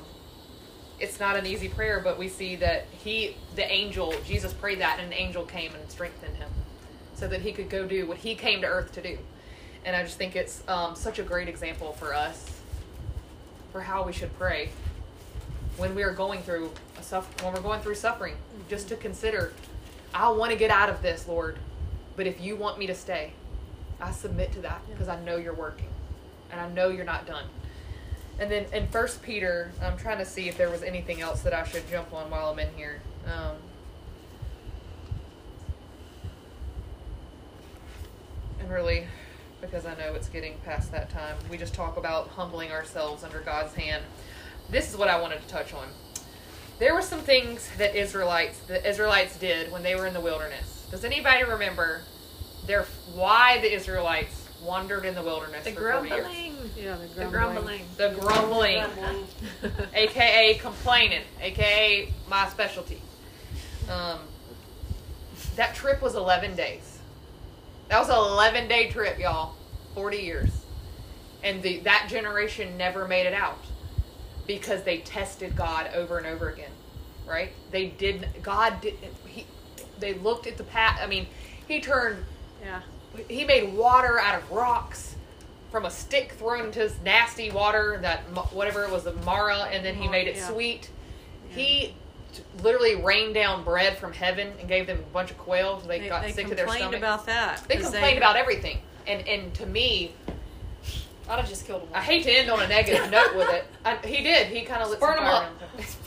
it's 0.99 1.19
not 1.19 1.35
an 1.35 1.45
easy 1.45 1.69
prayer, 1.69 1.99
but 2.03 2.19
we 2.19 2.27
see 2.27 2.55
that 2.57 2.85
He, 2.91 3.37
the 3.55 3.69
angel, 3.71 4.13
Jesus 4.25 4.53
prayed 4.53 4.79
that, 4.79 4.99
and 4.99 5.07
an 5.07 5.17
angel 5.17 5.43
came 5.43 5.73
and 5.73 5.89
strengthened 5.89 6.35
him, 6.37 6.49
so 7.21 7.27
that 7.27 7.41
he 7.41 7.51
could 7.51 7.69
go 7.69 7.85
do 7.85 8.07
what 8.07 8.17
He 8.17 8.33
came 8.33 8.61
to 8.61 8.67
earth 8.67 8.93
to 8.93 9.01
do. 9.01 9.15
And 9.85 9.95
I 9.95 10.01
just 10.01 10.17
think 10.17 10.35
it's 10.35 10.63
um, 10.67 10.95
such 10.95 11.19
a 11.19 11.23
great 11.23 11.47
example 11.47 11.93
for 11.93 12.15
us 12.15 12.59
for 13.71 13.81
how 13.81 14.03
we 14.03 14.11
should 14.11 14.35
pray 14.39 14.71
when 15.77 15.93
we 15.93 16.01
are 16.01 16.13
going 16.13 16.41
through 16.41 16.71
a 16.99 17.03
suff- 17.03 17.43
when 17.43 17.53
we're 17.53 17.61
going 17.61 17.79
through 17.79 17.93
suffering. 17.93 18.33
Just 18.67 18.89
to 18.89 18.95
consider, 18.95 19.53
I 20.15 20.29
want 20.31 20.51
to 20.51 20.57
get 20.57 20.71
out 20.71 20.89
of 20.89 21.03
this, 21.03 21.27
Lord, 21.27 21.59
but 22.15 22.25
if 22.25 22.41
you 22.41 22.55
want 22.55 22.79
me 22.79 22.87
to 22.87 22.95
stay, 22.95 23.33
I 24.01 24.09
submit 24.09 24.51
to 24.53 24.61
that 24.61 24.81
because 24.89 25.07
I 25.07 25.23
know 25.23 25.37
you're 25.37 25.53
working, 25.53 25.89
and 26.51 26.59
I 26.59 26.69
know 26.69 26.89
you're 26.89 27.05
not 27.05 27.27
done. 27.27 27.45
And 28.39 28.49
then 28.49 28.65
in 28.73 28.87
First 28.87 29.21
Peter, 29.21 29.71
I'm 29.79 29.95
trying 29.95 30.17
to 30.17 30.25
see 30.25 30.49
if 30.49 30.57
there 30.57 30.71
was 30.71 30.81
anything 30.81 31.21
else 31.21 31.41
that 31.41 31.53
I 31.53 31.65
should 31.65 31.87
jump 31.87 32.11
on 32.13 32.31
while 32.31 32.49
I'm 32.49 32.57
in 32.57 32.73
here. 32.75 32.99
Um, 33.27 33.57
and 38.50 38.50
really, 38.69 39.05
because 39.61 39.85
I 39.85 39.95
know 39.95 40.13
it's 40.13 40.29
getting 40.29 40.57
past 40.65 40.91
that 40.91 41.09
time, 41.09 41.35
we 41.49 41.57
just 41.57 41.73
talk 41.73 41.97
about 41.97 42.29
humbling 42.29 42.71
ourselves 42.71 43.23
under 43.23 43.39
God's 43.41 43.73
hand. 43.75 44.03
This 44.69 44.89
is 44.89 44.97
what 44.97 45.07
I 45.09 45.19
wanted 45.19 45.41
to 45.41 45.47
touch 45.47 45.73
on. 45.73 45.87
There 46.79 46.93
were 46.95 47.01
some 47.01 47.19
things 47.19 47.69
that 47.77 47.95
Israelites, 47.95 48.59
the 48.61 48.87
Israelites 48.87 49.37
did 49.37 49.71
when 49.71 49.83
they 49.83 49.95
were 49.95 50.07
in 50.07 50.13
the 50.13 50.21
wilderness. 50.21 50.87
Does 50.89 51.05
anybody 51.05 51.43
remember 51.43 52.01
their 52.65 52.83
why 53.13 53.59
the 53.61 53.71
Israelites 53.73 54.47
wandered 54.63 55.05
in 55.05 55.15
the 55.15 55.23
wilderness 55.23 55.63
The 55.63 55.71
for 55.71 55.91
40 55.93 56.09
years? 56.09 56.21
grumbling. 56.21 56.55
Yeah, 56.77 56.95
the 56.97 57.07
The 57.25 57.25
grumbling. 57.29 57.83
grumbling. 57.97 58.15
The 58.15 58.19
grumbling, 58.19 58.83
aka 59.93 60.53
complaining, 60.61 61.21
aka 61.39 62.13
my 62.29 62.47
specialty. 62.49 63.01
Um, 63.89 64.19
that 65.55 65.75
trip 65.75 66.01
was 66.01 66.15
11 66.15 66.55
days. 66.55 66.90
That 67.89 67.99
was 67.99 68.09
an 68.09 68.15
11 68.15 68.67
day 68.67 68.89
trip, 68.89 69.19
y'all. 69.19 69.55
40 69.95 70.17
years. 70.17 70.49
And 71.43 71.61
the, 71.61 71.79
that 71.79 72.07
generation 72.09 72.77
never 72.77 73.07
made 73.07 73.25
it 73.25 73.33
out 73.33 73.57
because 74.47 74.83
they 74.83 74.99
tested 74.99 75.55
God 75.55 75.89
over 75.93 76.17
and 76.17 76.27
over 76.27 76.49
again. 76.49 76.71
Right? 77.27 77.51
They 77.71 77.87
did, 77.87 78.27
God 78.41 78.81
did, 78.81 78.95
he, 79.25 79.45
they 79.99 80.13
looked 80.15 80.47
at 80.47 80.57
the 80.57 80.63
path. 80.63 80.99
I 81.01 81.07
mean, 81.07 81.27
he 81.67 81.79
turned 81.79 82.23
Yeah. 82.63 82.81
he 83.29 83.43
made 83.45 83.73
water 83.73 84.19
out 84.19 84.35
of 84.41 84.51
rocks 84.51 85.15
from 85.71 85.85
a 85.85 85.91
stick 85.91 86.33
thrown 86.33 86.65
into 86.65 86.79
this 86.79 86.95
nasty 87.03 87.49
water 87.49 87.97
that 88.01 88.19
whatever 88.53 88.83
it 88.83 88.91
was 88.91 89.03
the 89.05 89.13
Marah, 89.13 89.69
and 89.71 89.85
then 89.85 89.95
he 89.95 90.07
made 90.09 90.27
it 90.27 90.35
Yeah. 90.35 90.49
sweet. 90.49 90.89
He 91.49 91.87
t- 91.87 91.95
literally 92.63 92.95
rained 92.95 93.33
down 93.33 93.63
bread 93.63 93.97
from 93.97 94.13
heaven 94.13 94.53
and 94.59 94.67
gave 94.67 94.87
them 94.87 94.99
a 94.99 95.13
bunch 95.13 95.31
of 95.31 95.37
quail 95.37 95.79
so 95.81 95.87
they, 95.87 95.99
They, 95.99 96.09
got 96.09 96.21
they 96.23 96.31
sick 96.31 96.47
to 96.47 96.55
their 96.55 96.67
stomach. 96.67 96.97
about 96.97 97.25
that. 97.25 97.63
They 97.67 97.77
complained 97.77 98.17
about 98.17 98.35
everything, 98.35 98.79
and 99.07 99.27
and 99.27 99.53
to 99.55 99.65
me, 99.65 100.13
I'd 101.29 101.39
have 101.39 101.49
just 101.49 101.65
killed 101.65 101.81
him. 101.83 101.89
I 101.93 102.01
hate 102.01 102.23
to 102.23 102.31
end 102.31 102.49
on 102.49 102.61
a 102.61 102.67
negative 102.67 103.09
note 103.17 103.35
with 103.35 103.49
it. 103.49 103.65
I, 103.85 103.95
he 104.05 104.23
did. 104.23 104.47
He 104.47 104.61
kind 104.61 104.81
of 104.81 104.89
lit 104.89 104.99
Burn 104.99 105.17
some 105.17 105.25
'em 105.25 105.31
fire 105.31 105.45
up. 105.45 105.51
in 105.77 105.77
them. 105.77 105.85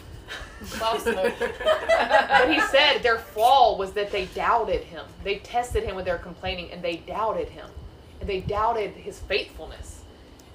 Cloud 0.71 1.01
smoke. 1.03 1.35
but 1.59 2.51
he 2.53 2.61
said 2.61 2.99
their 3.03 3.19
fall 3.19 3.77
was 3.77 3.93
that 3.93 4.11
they 4.11 4.25
doubted 4.27 4.83
him. 4.83 5.05
They 5.23 5.37
tested 5.37 5.83
him 5.85 5.95
with 5.95 6.05
their 6.07 6.19
complaining, 6.19 6.71
and 6.73 6.83
they 6.83 6.97
doubted 6.97 7.49
him, 7.49 7.69
and 8.21 8.29
they 8.29 8.41
doubted 8.41 8.93
his 8.93 9.19
faithfulness. 9.19 10.01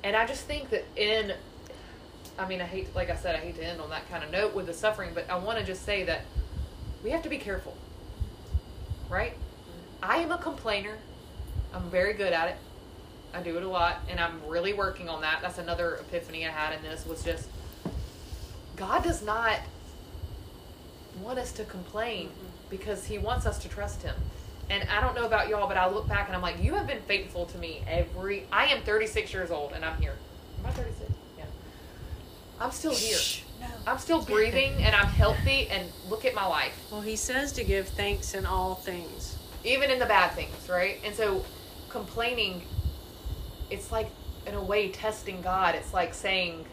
And 0.04 0.16
I 0.16 0.26
just 0.26 0.46
think 0.46 0.70
that 0.72 0.86
in, 0.96 1.34
I 2.40 2.48
mean, 2.48 2.62
I 2.62 2.66
hate, 2.66 2.96
like 2.96 3.10
I 3.10 3.16
said, 3.16 3.36
I 3.36 3.40
hate 3.40 3.56
to 3.58 3.66
end 3.66 3.82
on 3.82 3.90
that 3.90 4.10
kind 4.10 4.24
of 4.24 4.32
note 4.32 4.56
with 4.56 4.68
the 4.68 4.74
suffering, 4.74 5.12
but 5.14 5.30
I 5.30 5.38
want 5.38 5.60
to 5.60 5.66
just 5.66 5.84
say 5.84 6.06
that 6.06 6.22
we 7.04 7.10
have 7.10 7.22
to 7.24 7.30
be 7.30 7.38
careful, 7.38 7.76
right? 9.10 9.34
I 10.02 10.18
am 10.20 10.32
a 10.32 10.38
complainer. 10.38 10.98
I'm 11.74 11.90
very 11.90 12.14
good 12.14 12.32
at 12.32 12.48
it. 12.48 12.56
I 13.34 13.42
do 13.42 13.58
it 13.58 13.64
a 13.64 13.68
lot, 13.68 13.98
and 14.10 14.20
I'm 14.20 14.42
really 14.48 14.74
working 14.74 15.10
on 15.10 15.22
that. 15.22 15.42
That's 15.42 15.58
another 15.58 15.96
epiphany 15.96 16.48
I 16.48 16.52
had 16.52 16.74
in 16.74 16.82
this 16.82 17.06
was 17.06 17.24
just 17.24 17.48
God 18.76 19.04
does 19.04 19.22
not 19.22 19.60
want 21.22 21.38
us 21.38 21.52
to 21.52 21.66
complain 21.66 22.28
mm-hmm. 22.30 22.46
because 22.70 23.06
He 23.06 23.18
wants 23.18 23.46
us 23.46 23.60
to 23.60 23.70
trust 23.70 24.02
Him. 24.02 24.16
And 24.70 24.88
I 24.90 25.02
don't 25.02 25.16
know 25.16 25.26
about 25.26 25.50
y'all, 25.50 25.68
but 25.68 25.78
I 25.78 25.90
look 25.90 26.08
back 26.08 26.28
and 26.28 26.36
I'm 26.36 26.42
like, 26.42 26.64
you 26.64 26.76
have 26.76 26.88
been 26.88 27.02
faithful 27.02 27.46
to 27.48 27.58
me 27.58 27.84
every. 27.88 28.46
I 28.52 28.68
am 28.68 28.82
36 28.84 29.34
years 29.34 29.52
old 29.52 29.74
and 29.74 29.84
I'm 29.84 30.00
here. 30.02 30.16
Am 30.60 30.68
I 30.68 30.72
36? 30.72 31.19
I'm 32.60 32.72
still 32.72 32.94
here. 32.94 33.18
no 33.62 33.68
I'm 33.88 33.98
still 33.98 34.22
breathing 34.22 34.74
and 34.84 34.94
I'm 34.96 35.08
healthy 35.08 35.68
and 35.70 35.90
look 36.10 36.26
at 36.26 36.36
my 36.36 36.46
life. 36.46 36.78
Well, 36.92 37.02
he 37.02 37.16
says 37.16 37.52
to 37.54 37.64
give 37.64 37.88
thanks 37.88 38.34
in 38.34 38.46
all 38.46 38.76
things. 38.76 39.38
even 39.64 39.90
in 39.92 40.00
the 40.00 40.06
bad 40.06 40.32
things, 40.32 40.70
right? 40.70 41.00
And 41.04 41.14
so 41.14 41.44
complaining, 41.90 42.62
it's 43.70 43.92
like 43.92 44.10
in 44.46 44.56
a 44.56 44.64
way 44.64 44.90
testing 44.90 45.42
God. 45.42 45.76
It's 45.76 45.94
like 45.94 46.14
saying 46.14 46.66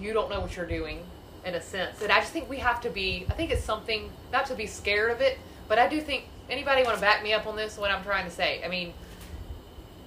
you 0.00 0.12
don't 0.12 0.30
know 0.30 0.40
what 0.40 0.56
you're 0.56 0.66
doing 0.66 1.04
in 1.44 1.54
a 1.54 1.60
sense. 1.60 2.00
And 2.02 2.10
I 2.10 2.20
just 2.20 2.32
think 2.32 2.48
we 2.48 2.58
have 2.58 2.80
to 2.82 2.90
be. 2.90 3.26
I 3.28 3.34
think 3.34 3.50
it's 3.50 3.64
something 3.64 4.10
not 4.32 4.46
to 4.46 4.54
be 4.54 4.66
scared 4.66 5.10
of 5.10 5.20
it, 5.20 5.38
but 5.68 5.78
I 5.78 5.88
do 5.88 6.00
think 6.00 6.24
anybody 6.48 6.82
want 6.82 6.96
to 6.96 7.00
back 7.00 7.22
me 7.22 7.32
up 7.32 7.46
on 7.46 7.56
this? 7.56 7.78
What 7.78 7.90
I'm 7.90 8.02
trying 8.02 8.24
to 8.24 8.30
say? 8.30 8.62
I 8.64 8.68
mean, 8.68 8.92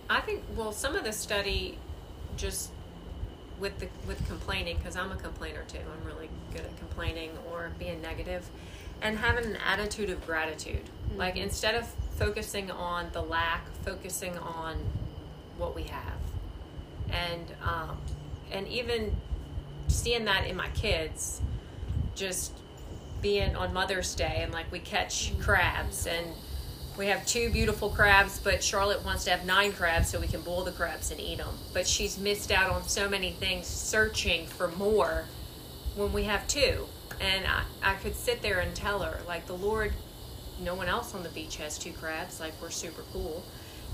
I 0.09 0.22
think 0.22 0.43
well, 0.55 0.72
some 0.72 0.95
of 0.95 1.03
the 1.03 1.14
study 1.14 1.78
just 2.38 2.72
with 3.60 3.80
the 3.80 3.88
with 4.08 4.26
complaining 4.28 4.78
because 4.78 4.95
I'm 4.95 5.12
a 5.12 5.16
complainer 5.16 5.64
too. 5.68 5.80
I'm 5.80 6.06
really 6.06 6.30
good 6.51 6.62
at 6.62 6.78
complaining 6.78 7.32
or 7.51 7.72
being 7.80 8.01
negative, 8.01 8.49
and 9.01 9.18
having 9.18 9.45
an 9.45 9.58
attitude 9.58 10.10
of 10.10 10.26
gratitude. 10.26 10.89
Like 11.16 11.38
instead 11.38 11.76
of 11.76 11.88
focusing 12.18 12.72
on 12.72 13.08
the 13.14 13.22
lack, 13.22 13.68
focusing 13.86 14.38
on 14.38 14.78
what 15.58 15.76
we 15.76 15.84
have, 15.84 16.20
and 17.10 17.45
um, 17.64 17.97
and 18.51 18.68
even 18.68 19.16
seeing 19.88 20.26
that 20.26 20.47
in 20.47 20.56
my 20.56 20.70
kids, 20.70 21.41
just 22.16 22.54
being 23.22 23.56
on 23.56 23.74
Mother's 23.74 24.14
Day 24.16 24.41
and 24.43 24.51
like 24.51 24.70
we 24.72 24.80
catch 24.80 25.32
crabs 25.39 26.06
and 26.06 26.28
we 26.98 27.08
have 27.08 27.26
two 27.26 27.50
beautiful 27.50 27.89
crabs, 27.89 28.39
but 28.39 28.64
Charlotte 28.64 29.04
wants 29.04 29.24
to 29.26 29.32
have 29.32 29.46
nine 29.46 29.74
crabs 29.74 30.10
so 30.10 30.20
we 30.20 30.28
can 30.28 30.41
boil 30.41 30.64
the 30.64 30.72
crabs 30.72 31.12
and 31.12 31.20
eat 31.20 31.39
them. 31.39 31.58
But 31.74 31.88
she's 31.88 32.18
missed 32.18 32.52
out 32.52 32.70
on 32.72 32.88
so 32.88 33.10
many 33.10 33.32
things 33.32 33.66
searching 33.68 34.46
for 34.46 34.68
more 34.70 35.26
when 35.96 36.14
we 36.14 36.24
have 36.24 36.48
two. 36.48 36.86
And 37.20 37.46
I, 37.48 37.64
I 37.82 37.96
could 37.96 38.16
sit 38.16 38.41
there 38.41 38.60
and 38.60 38.76
tell 38.76 39.00
her, 39.00 39.22
like, 39.28 39.48
the 39.48 39.56
Lord, 39.56 39.94
no 40.62 40.76
one 40.76 40.88
else 40.88 41.16
on 41.16 41.24
the 41.24 41.30
beach 41.30 41.58
has 41.58 41.78
two 41.78 41.94
crabs. 41.94 42.39
Like, 42.39 42.54
we're 42.62 42.70
super 42.70 43.04
cool. 43.12 43.44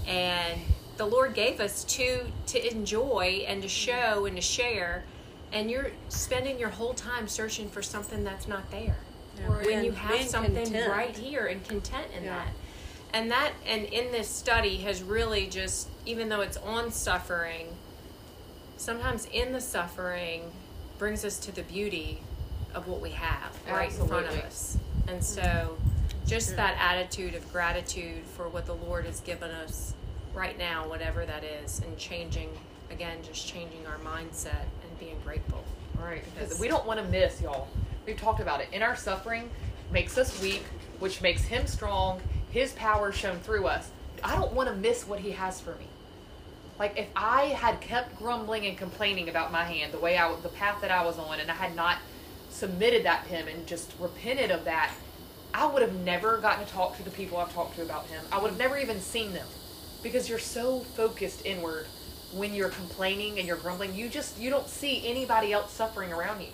And 0.07 0.59
the 0.97 1.05
Lord 1.05 1.33
gave 1.33 1.59
us 1.59 1.83
two 1.85 2.21
to 2.47 2.71
enjoy 2.71 3.45
and 3.47 3.61
to 3.61 3.69
show 3.69 4.25
and 4.25 4.35
to 4.35 4.41
share. 4.41 5.03
And 5.53 5.71
you're 5.71 5.91
spending 6.09 6.59
your 6.59 6.69
whole 6.69 6.93
time 6.93 7.27
searching 7.27 7.69
for 7.69 7.81
something 7.81 8.23
that's 8.23 8.47
not 8.47 8.69
there 8.71 8.97
when 9.63 9.85
you 9.85 9.91
have 9.93 10.27
something 10.27 10.53
content. 10.53 10.91
right 10.91 11.15
here 11.15 11.45
and 11.47 11.65
content 11.65 12.07
in 12.15 12.25
Yeah. 12.25 12.35
that 12.35 12.47
and 13.13 13.31
that 13.31 13.51
and 13.65 13.85
in 13.85 14.11
this 14.11 14.27
study 14.27 14.77
has 14.77 15.01
really 15.01 15.47
just 15.47 15.87
even 16.05 16.29
though 16.29 16.41
it's 16.41 16.57
on 16.57 16.91
suffering 16.91 17.67
sometimes 18.77 19.25
in 19.27 19.51
the 19.51 19.61
suffering 19.61 20.51
brings 20.97 21.25
us 21.25 21.39
to 21.39 21.51
the 21.51 21.63
beauty 21.63 22.21
of 22.73 22.87
what 22.87 23.01
we 23.01 23.11
have 23.11 23.57
right 23.69 23.91
in 23.91 24.07
front 24.07 24.27
of 24.27 24.33
us 24.39 24.77
and 25.07 25.23
so 25.23 25.77
just 26.27 26.55
that 26.55 26.77
attitude 26.79 27.33
of 27.33 27.51
gratitude 27.51 28.23
for 28.35 28.47
what 28.47 28.65
the 28.65 28.75
lord 28.75 29.05
has 29.05 29.19
given 29.21 29.49
us 29.49 29.93
right 30.33 30.57
now 30.57 30.87
whatever 30.87 31.25
that 31.25 31.43
is 31.43 31.79
and 31.79 31.97
changing 31.97 32.49
again 32.91 33.17
just 33.23 33.47
changing 33.47 33.85
our 33.87 33.97
mindset 33.97 34.65
and 34.83 34.99
being 34.99 35.17
grateful 35.23 35.63
Right, 36.01 36.23
because 36.33 36.59
we 36.59 36.67
don't 36.67 36.85
want 36.85 36.99
to 36.99 37.05
miss, 37.07 37.41
y'all. 37.41 37.67
We've 38.05 38.17
talked 38.17 38.39
about 38.39 38.61
it. 38.61 38.69
In 38.71 38.81
our 38.81 38.95
suffering 38.95 39.49
makes 39.91 40.17
us 40.17 40.41
weak, 40.41 40.63
which 40.99 41.21
makes 41.21 41.43
him 41.43 41.67
strong. 41.67 42.21
His 42.49 42.71
power 42.73 43.11
shown 43.11 43.39
through 43.39 43.67
us. 43.67 43.89
I 44.23 44.35
don't 44.35 44.53
want 44.53 44.69
to 44.69 44.75
miss 44.75 45.07
what 45.07 45.19
he 45.19 45.31
has 45.31 45.61
for 45.61 45.75
me. 45.75 45.87
Like 46.77 46.97
if 46.97 47.07
I 47.15 47.47
had 47.47 47.81
kept 47.81 48.17
grumbling 48.17 48.65
and 48.65 48.77
complaining 48.77 49.29
about 49.29 49.51
my 49.51 49.63
hand, 49.63 49.93
the 49.93 49.99
way 49.99 50.17
I, 50.17 50.33
the 50.41 50.49
path 50.49 50.81
that 50.81 50.91
I 50.91 51.03
was 51.05 51.17
on, 51.17 51.39
and 51.39 51.51
I 51.51 51.55
had 51.55 51.75
not 51.75 51.97
submitted 52.49 53.03
that 53.05 53.25
to 53.25 53.29
him 53.29 53.47
and 53.47 53.67
just 53.67 53.93
repented 53.99 54.51
of 54.51 54.65
that, 54.65 54.91
I 55.53 55.65
would 55.65 55.81
have 55.81 55.95
never 56.03 56.37
gotten 56.37 56.65
to 56.65 56.71
talk 56.71 56.95
to 56.97 57.03
the 57.03 57.11
people 57.11 57.37
I've 57.37 57.53
talked 57.53 57.75
to 57.75 57.81
about 57.81 58.05
him. 58.07 58.23
I 58.31 58.39
would 58.39 58.51
have 58.51 58.59
never 58.59 58.77
even 58.77 58.99
seen 58.99 59.33
them, 59.33 59.47
because 60.03 60.29
you're 60.29 60.39
so 60.39 60.79
focused 60.79 61.45
inward 61.45 61.85
when 62.33 62.53
you're 62.53 62.69
complaining 62.69 63.39
and 63.39 63.47
you're 63.47 63.57
grumbling. 63.57 63.95
You 63.95 64.07
just 64.09 64.39
you 64.39 64.49
don't 64.49 64.67
see 64.67 65.07
anybody 65.07 65.51
else 65.51 65.73
suffering 65.73 66.13
around 66.13 66.41
you. 66.41 66.49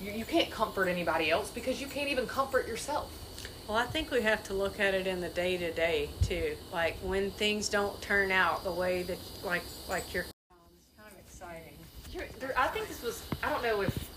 You, 0.00 0.12
you 0.12 0.24
can't 0.24 0.50
comfort 0.50 0.88
anybody 0.88 1.30
else 1.30 1.50
because 1.50 1.80
you 1.80 1.86
can't 1.86 2.08
even 2.08 2.26
comfort 2.26 2.68
yourself. 2.68 3.10
Well, 3.68 3.76
I 3.76 3.84
think 3.86 4.10
we 4.12 4.22
have 4.22 4.44
to 4.44 4.54
look 4.54 4.78
at 4.78 4.94
it 4.94 5.06
in 5.08 5.20
the 5.20 5.28
day 5.28 5.56
to 5.56 5.72
day 5.72 6.10
too. 6.22 6.56
Like 6.72 6.96
when 7.02 7.30
things 7.32 7.68
don't 7.68 8.00
turn 8.00 8.30
out 8.30 8.62
the 8.62 8.70
way 8.72 9.02
that, 9.04 9.18
like, 9.44 9.62
like 9.88 10.14
you're. 10.14 10.24
Um, 10.50 10.56
it's 10.78 10.94
kind 10.96 11.12
of 11.12 11.18
exciting. 11.18 12.30
There, 12.38 12.54
I 12.56 12.68
think 12.68 12.88
this 12.88 13.02
was. 13.02 13.22
I 13.42 13.50
don't 13.50 13.62
know 13.62 13.80
if 13.82 14.08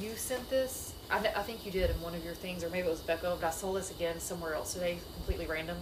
you 0.00 0.14
sent 0.16 0.48
this. 0.50 0.94
I, 1.10 1.20
kn- 1.20 1.34
I 1.36 1.42
think 1.42 1.64
you 1.64 1.70
did 1.70 1.90
in 1.90 2.00
one 2.00 2.14
of 2.14 2.24
your 2.24 2.34
things, 2.34 2.64
or 2.64 2.70
maybe 2.70 2.88
it 2.88 2.90
was 2.90 3.00
Becca. 3.00 3.36
But 3.40 3.46
I 3.46 3.50
saw 3.50 3.72
this 3.72 3.90
again 3.90 4.18
somewhere 4.18 4.54
else 4.54 4.74
today, 4.74 4.98
completely 5.14 5.46
random. 5.46 5.76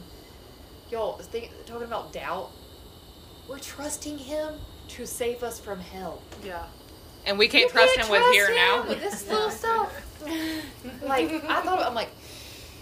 Y'all, 0.91 1.17
think, 1.19 1.53
talking 1.67 1.87
about 1.87 2.13
doubt. 2.13 2.51
We're 3.49 3.59
trusting 3.61 4.19
Him 4.19 4.55
to 4.89 5.07
save 5.07 5.43
us 5.43 5.59
from 5.59 5.81
hell. 5.81 6.21
Yeah. 6.45 6.65
And 7.27 7.39
we 7.39 7.49
can't 7.49 7.65
You 7.65 7.71
trust 7.71 7.95
can't 7.95 8.07
him 8.09 8.13
with 8.13 8.33
here 8.33 8.49
him 8.49 8.55
now. 8.57 8.89
with 8.89 9.01
this 9.01 9.29
little 9.29 9.51
stuff. 9.51 9.93
like 11.03 11.31
I 11.45 11.61
thought, 11.63 11.81
I'm 11.81 11.95
like, 11.95 12.09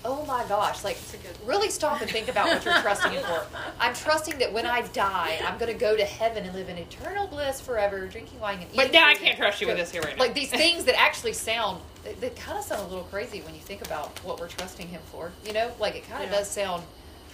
oh 0.05 0.25
my 0.27 0.45
gosh, 0.49 0.85
like 0.85 0.97
really 1.45 1.71
stop 1.71 2.01
and 2.01 2.11
think 2.11 2.29
about 2.29 2.47
what 2.49 2.65
you're 2.65 2.81
trusting 2.81 3.13
him 3.13 3.23
for. 3.23 3.45
I'm 3.81 3.95
trusting 3.95 4.39
that 4.39 4.53
when 4.53 4.67
I 4.67 4.83
die, 4.89 5.39
I'm 5.45 5.59
going 5.59 5.73
to 5.73 5.79
go 5.79 5.97
to 5.97 6.05
heaven 6.05 6.45
and 6.45 6.55
live 6.55 6.69
in 6.69 6.79
eternal 6.79 7.27
bliss 7.27 7.61
forever, 7.61 8.07
drinking 8.07 8.41
wine 8.41 8.55
and 8.61 8.65
eating. 8.65 8.77
But 8.77 8.93
now 8.93 9.07
I 9.09 9.15
can't 9.15 9.37
trust 9.37 9.61
you 9.61 9.67
with 9.67 9.77
this 9.77 9.91
here 9.91 10.03
right 10.03 10.17
now. 10.17 10.23
Like 10.25 10.35
these 10.35 10.51
things 10.51 10.85
that 10.85 10.99
actually 10.99 11.33
sound, 11.33 11.81
they, 12.05 12.15
they 12.15 12.31
kind 12.31 12.59
of 12.59 12.65
sound 12.65 12.83
a 12.83 12.89
little 12.89 13.05
crazy 13.05 13.41
when 13.43 13.55
you 13.55 13.61
think 13.61 13.85
about 13.85 14.19
what 14.25 14.39
we're 14.41 14.49
trusting 14.49 14.89
him 14.89 15.01
for. 15.13 15.33
You 15.45 15.53
know, 15.53 15.71
like 15.79 15.97
it 15.97 16.09
kind 16.09 16.25
of 16.25 16.31
Yeah. 16.31 16.39
does 16.39 16.49
sound 16.49 16.85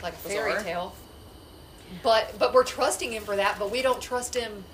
like 0.03 0.15
a 0.15 0.17
fairy 0.17 0.53
Bizarre. 0.53 0.65
tale. 0.65 0.95
But 2.03 2.39
but 2.39 2.53
we're 2.55 2.65
trusting 2.65 3.13
him 3.13 3.23
for 3.25 3.37
that. 3.37 3.59
But 3.59 3.71
we 3.71 3.83
don't 3.83 4.01
trust 4.01 4.35
him 4.35 4.65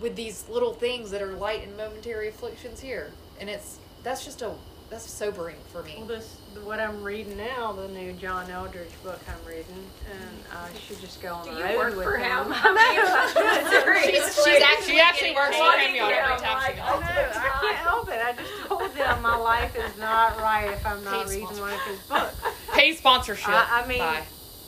with 0.00 0.16
these 0.16 0.48
little 0.48 0.74
things 0.74 1.10
that 1.12 1.22
are 1.22 1.32
light 1.32 1.66
and 1.66 1.76
momentary 1.76 2.28
afflictions 2.28 2.80
here. 2.80 3.12
And 3.40 3.48
it's 3.48 3.78
that's 4.02 4.24
just 4.24 4.42
a 4.42 4.52
that's 4.90 5.10
sobering 5.10 5.56
for 5.72 5.82
me. 5.82 5.94
Well, 5.98 6.06
this 6.06 6.36
what 6.62 6.78
I'm 6.78 7.02
reading 7.02 7.36
now, 7.36 7.72
the 7.72 7.88
new 7.88 8.12
John 8.12 8.46
Eldredge 8.48 8.90
book 9.02 9.18
I'm 9.28 9.48
reading, 9.48 9.84
and 10.10 10.30
I 10.52 10.68
should 10.78 11.00
just 11.00 11.20
go 11.20 11.34
on 11.34 11.44
Do 11.46 11.54
the 11.54 11.62
road 11.62 11.76
work 11.76 11.96
with 11.96 12.04
for 12.04 12.16
him. 12.16 12.46
him? 12.46 12.52
I 12.54 13.82
know. 13.84 14.00
She's, 14.02 14.44
she's 14.44 14.62
actually 14.62 14.94
she 14.94 15.00
actually 15.00 15.34
works 15.34 15.56
for 15.56 15.72
him 15.78 15.94
y'all, 15.96 16.06
every 16.10 16.18
I'm 16.20 16.40
time 16.40 16.62
she 16.70 16.76
goes. 16.76 16.84
I 16.86 17.00
know. 17.00 17.40
I 17.40 17.58
can't 17.60 17.76
help 17.76 18.08
it. 18.08 18.20
I 18.24 18.32
just 18.32 18.52
told 18.68 18.94
them 18.94 19.22
my 19.22 19.36
life 19.36 19.76
is 19.76 19.98
not 19.98 20.38
right 20.38 20.70
if 20.70 20.86
I'm 20.86 21.02
not 21.04 21.26
Paid 21.26 21.30
reading 21.40 21.60
one 21.60 21.72
of 21.72 21.80
his 21.80 21.98
books. 22.00 22.34
Pay 22.72 22.94
sponsorship. 22.94 23.48
I- 23.48 23.82
I 23.84 23.88
mean- 23.88 23.98
Bye. 23.98 24.22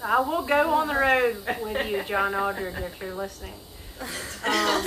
I 0.04 0.20
will 0.20 0.42
go 0.42 0.70
on 0.70 0.88
the 0.88 0.94
road 0.94 1.36
with 1.62 1.86
you, 1.88 2.02
John 2.02 2.32
Eldredge, 2.34 2.78
if 2.80 3.00
you're 3.00 3.14
listening. 3.14 3.54
Um, 4.00 4.84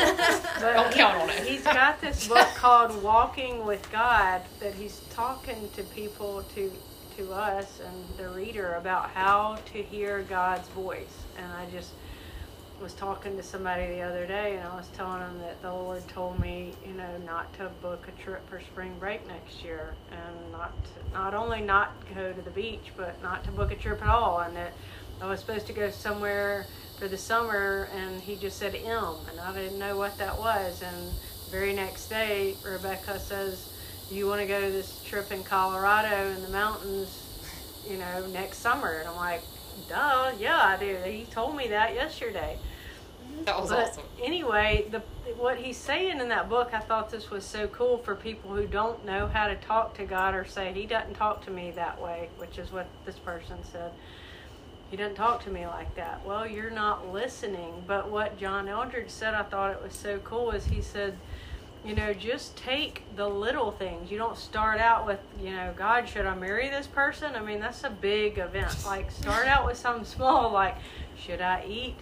Don't 0.59 0.91
count 0.91 1.21
on 1.21 1.29
it. 1.29 1.45
He's 1.45 1.63
got 1.63 1.99
this 1.99 2.27
book 2.27 2.47
called 2.55 3.01
Walking 3.01 3.65
with 3.65 3.91
God 3.91 4.41
that 4.59 4.73
he's 4.73 5.01
talking 5.09 5.69
to 5.75 5.83
people, 5.83 6.43
to 6.55 6.71
to 7.17 7.33
us 7.33 7.81
and 7.85 8.17
the 8.17 8.29
reader 8.29 8.75
about 8.75 9.09
how 9.09 9.57
to 9.73 9.83
hear 9.83 10.23
God's 10.29 10.69
voice. 10.69 11.25
And 11.37 11.51
I 11.51 11.65
just, 11.69 11.91
was 12.81 12.93
talking 12.93 13.35
to 13.35 13.43
somebody 13.43 13.87
the 13.87 14.01
other 14.01 14.25
day, 14.25 14.55
and 14.55 14.67
I 14.67 14.75
was 14.75 14.87
telling 14.89 15.19
them 15.19 15.39
that 15.39 15.61
the 15.61 15.71
Lord 15.71 16.07
told 16.07 16.39
me, 16.39 16.73
you 16.87 16.93
know, 16.93 17.17
not 17.25 17.53
to 17.57 17.69
book 17.81 18.07
a 18.07 18.23
trip 18.23 18.47
for 18.49 18.61
spring 18.61 18.95
break 18.99 19.27
next 19.27 19.63
year, 19.63 19.93
and 20.11 20.51
not 20.51 20.71
to, 20.83 21.13
not 21.13 21.33
only 21.33 21.61
not 21.61 21.93
go 22.15 22.31
to 22.31 22.41
the 22.41 22.51
beach, 22.51 22.93
but 22.95 23.21
not 23.21 23.43
to 23.45 23.51
book 23.51 23.71
a 23.71 23.75
trip 23.75 24.01
at 24.01 24.07
all, 24.07 24.39
and 24.39 24.55
that 24.55 24.73
I 25.21 25.27
was 25.27 25.39
supposed 25.39 25.67
to 25.67 25.73
go 25.73 25.89
somewhere 25.91 26.65
for 26.97 27.07
the 27.07 27.17
summer, 27.17 27.89
and 27.95 28.21
He 28.21 28.35
just 28.35 28.57
said 28.57 28.75
M, 28.75 29.15
and 29.29 29.39
I 29.39 29.53
didn't 29.53 29.79
know 29.79 29.97
what 29.97 30.17
that 30.17 30.37
was, 30.37 30.81
and 30.81 31.11
the 31.45 31.51
very 31.51 31.73
next 31.73 32.07
day, 32.07 32.55
Rebecca 32.63 33.19
says, 33.19 33.73
"You 34.11 34.27
want 34.27 34.41
to 34.41 34.47
go 34.47 34.59
to 34.61 34.71
this 34.71 35.03
trip 35.03 35.31
in 35.31 35.43
Colorado 35.43 36.31
in 36.31 36.41
the 36.41 36.49
mountains, 36.49 37.25
you 37.89 37.97
know, 37.97 38.25
next 38.27 38.57
summer?" 38.59 38.99
And 38.99 39.09
I'm 39.09 39.15
like, 39.15 39.41
"Duh, 39.87 40.31
yeah, 40.39 40.59
I 40.61 40.77
do." 40.77 40.97
He 41.05 41.25
told 41.25 41.55
me 41.55 41.67
that 41.69 41.93
yesterday. 41.95 42.57
That 43.45 43.59
was 43.61 43.69
But 43.69 43.89
awesome. 43.89 44.03
anyway, 44.23 44.87
the 44.89 45.01
what 45.37 45.57
he's 45.57 45.77
saying 45.77 46.19
in 46.19 46.29
that 46.29 46.49
book, 46.49 46.73
I 46.73 46.79
thought 46.79 47.09
this 47.09 47.29
was 47.29 47.45
so 47.45 47.67
cool 47.67 47.99
for 47.99 48.15
people 48.15 48.51
who 48.51 48.65
don't 48.65 49.05
know 49.05 49.27
how 49.27 49.47
to 49.47 49.55
talk 49.55 49.95
to 49.95 50.05
God 50.05 50.33
or 50.33 50.43
say 50.45 50.73
He 50.73 50.85
doesn't 50.85 51.13
talk 51.13 51.45
to 51.45 51.51
me 51.51 51.71
that 51.71 52.01
way, 52.01 52.29
which 52.37 52.57
is 52.57 52.71
what 52.71 52.87
this 53.05 53.17
person 53.19 53.57
said. 53.71 53.91
He 54.89 54.97
doesn't 54.97 55.15
talk 55.15 55.43
to 55.43 55.51
me 55.51 55.67
like 55.67 55.93
that. 55.95 56.25
Well, 56.25 56.47
you're 56.47 56.71
not 56.71 57.13
listening. 57.13 57.83
But 57.85 58.09
what 58.09 58.39
John 58.39 58.67
Eldredge 58.67 59.09
said, 59.09 59.33
I 59.33 59.43
thought 59.43 59.71
it 59.71 59.83
was 59.83 59.93
so 59.93 60.17
cool, 60.19 60.51
is 60.51 60.65
he 60.65 60.81
said, 60.81 61.15
you 61.85 61.95
know, 61.95 62.13
just 62.13 62.57
take 62.57 63.03
the 63.15 63.27
little 63.27 63.71
things. 63.71 64.11
You 64.11 64.17
don't 64.17 64.37
start 64.37 64.79
out 64.79 65.05
with, 65.05 65.19
you 65.41 65.51
know, 65.51 65.73
God, 65.77 66.09
should 66.09 66.25
I 66.25 66.35
marry 66.35 66.69
this 66.69 66.87
person? 66.87 67.35
I 67.35 67.41
mean, 67.41 67.59
that's 67.59 67.83
a 67.83 67.89
big 67.89 68.37
event. 68.37 68.75
Like, 68.85 69.11
start 69.11 69.47
out 69.47 69.65
with 69.65 69.77
something 69.77 70.05
small, 70.05 70.51
like, 70.51 70.75
should 71.17 71.39
I 71.39 71.65
eat, 71.67 71.95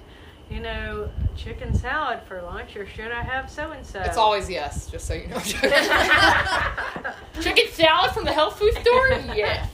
you 0.49 0.61
know, 0.61 1.09
chicken 1.35 1.77
salad 1.77 2.21
for 2.27 2.41
lunch, 2.41 2.75
or 2.75 2.87
should 2.87 3.11
I 3.11 3.21
have 3.21 3.51
so 3.51 3.71
and 3.71 3.85
so? 3.85 3.99
It's 3.99 4.17
always 4.17 4.49
yes, 4.49 4.89
just 4.89 5.05
so 5.05 5.13
you 5.13 5.27
know. 5.27 5.39
Chicken 7.41 7.65
salad 7.71 8.11
from 8.11 8.25
the 8.25 8.33
health 8.33 8.57
food 8.57 8.73
store? 8.75 9.09
Yeah. 9.35 9.67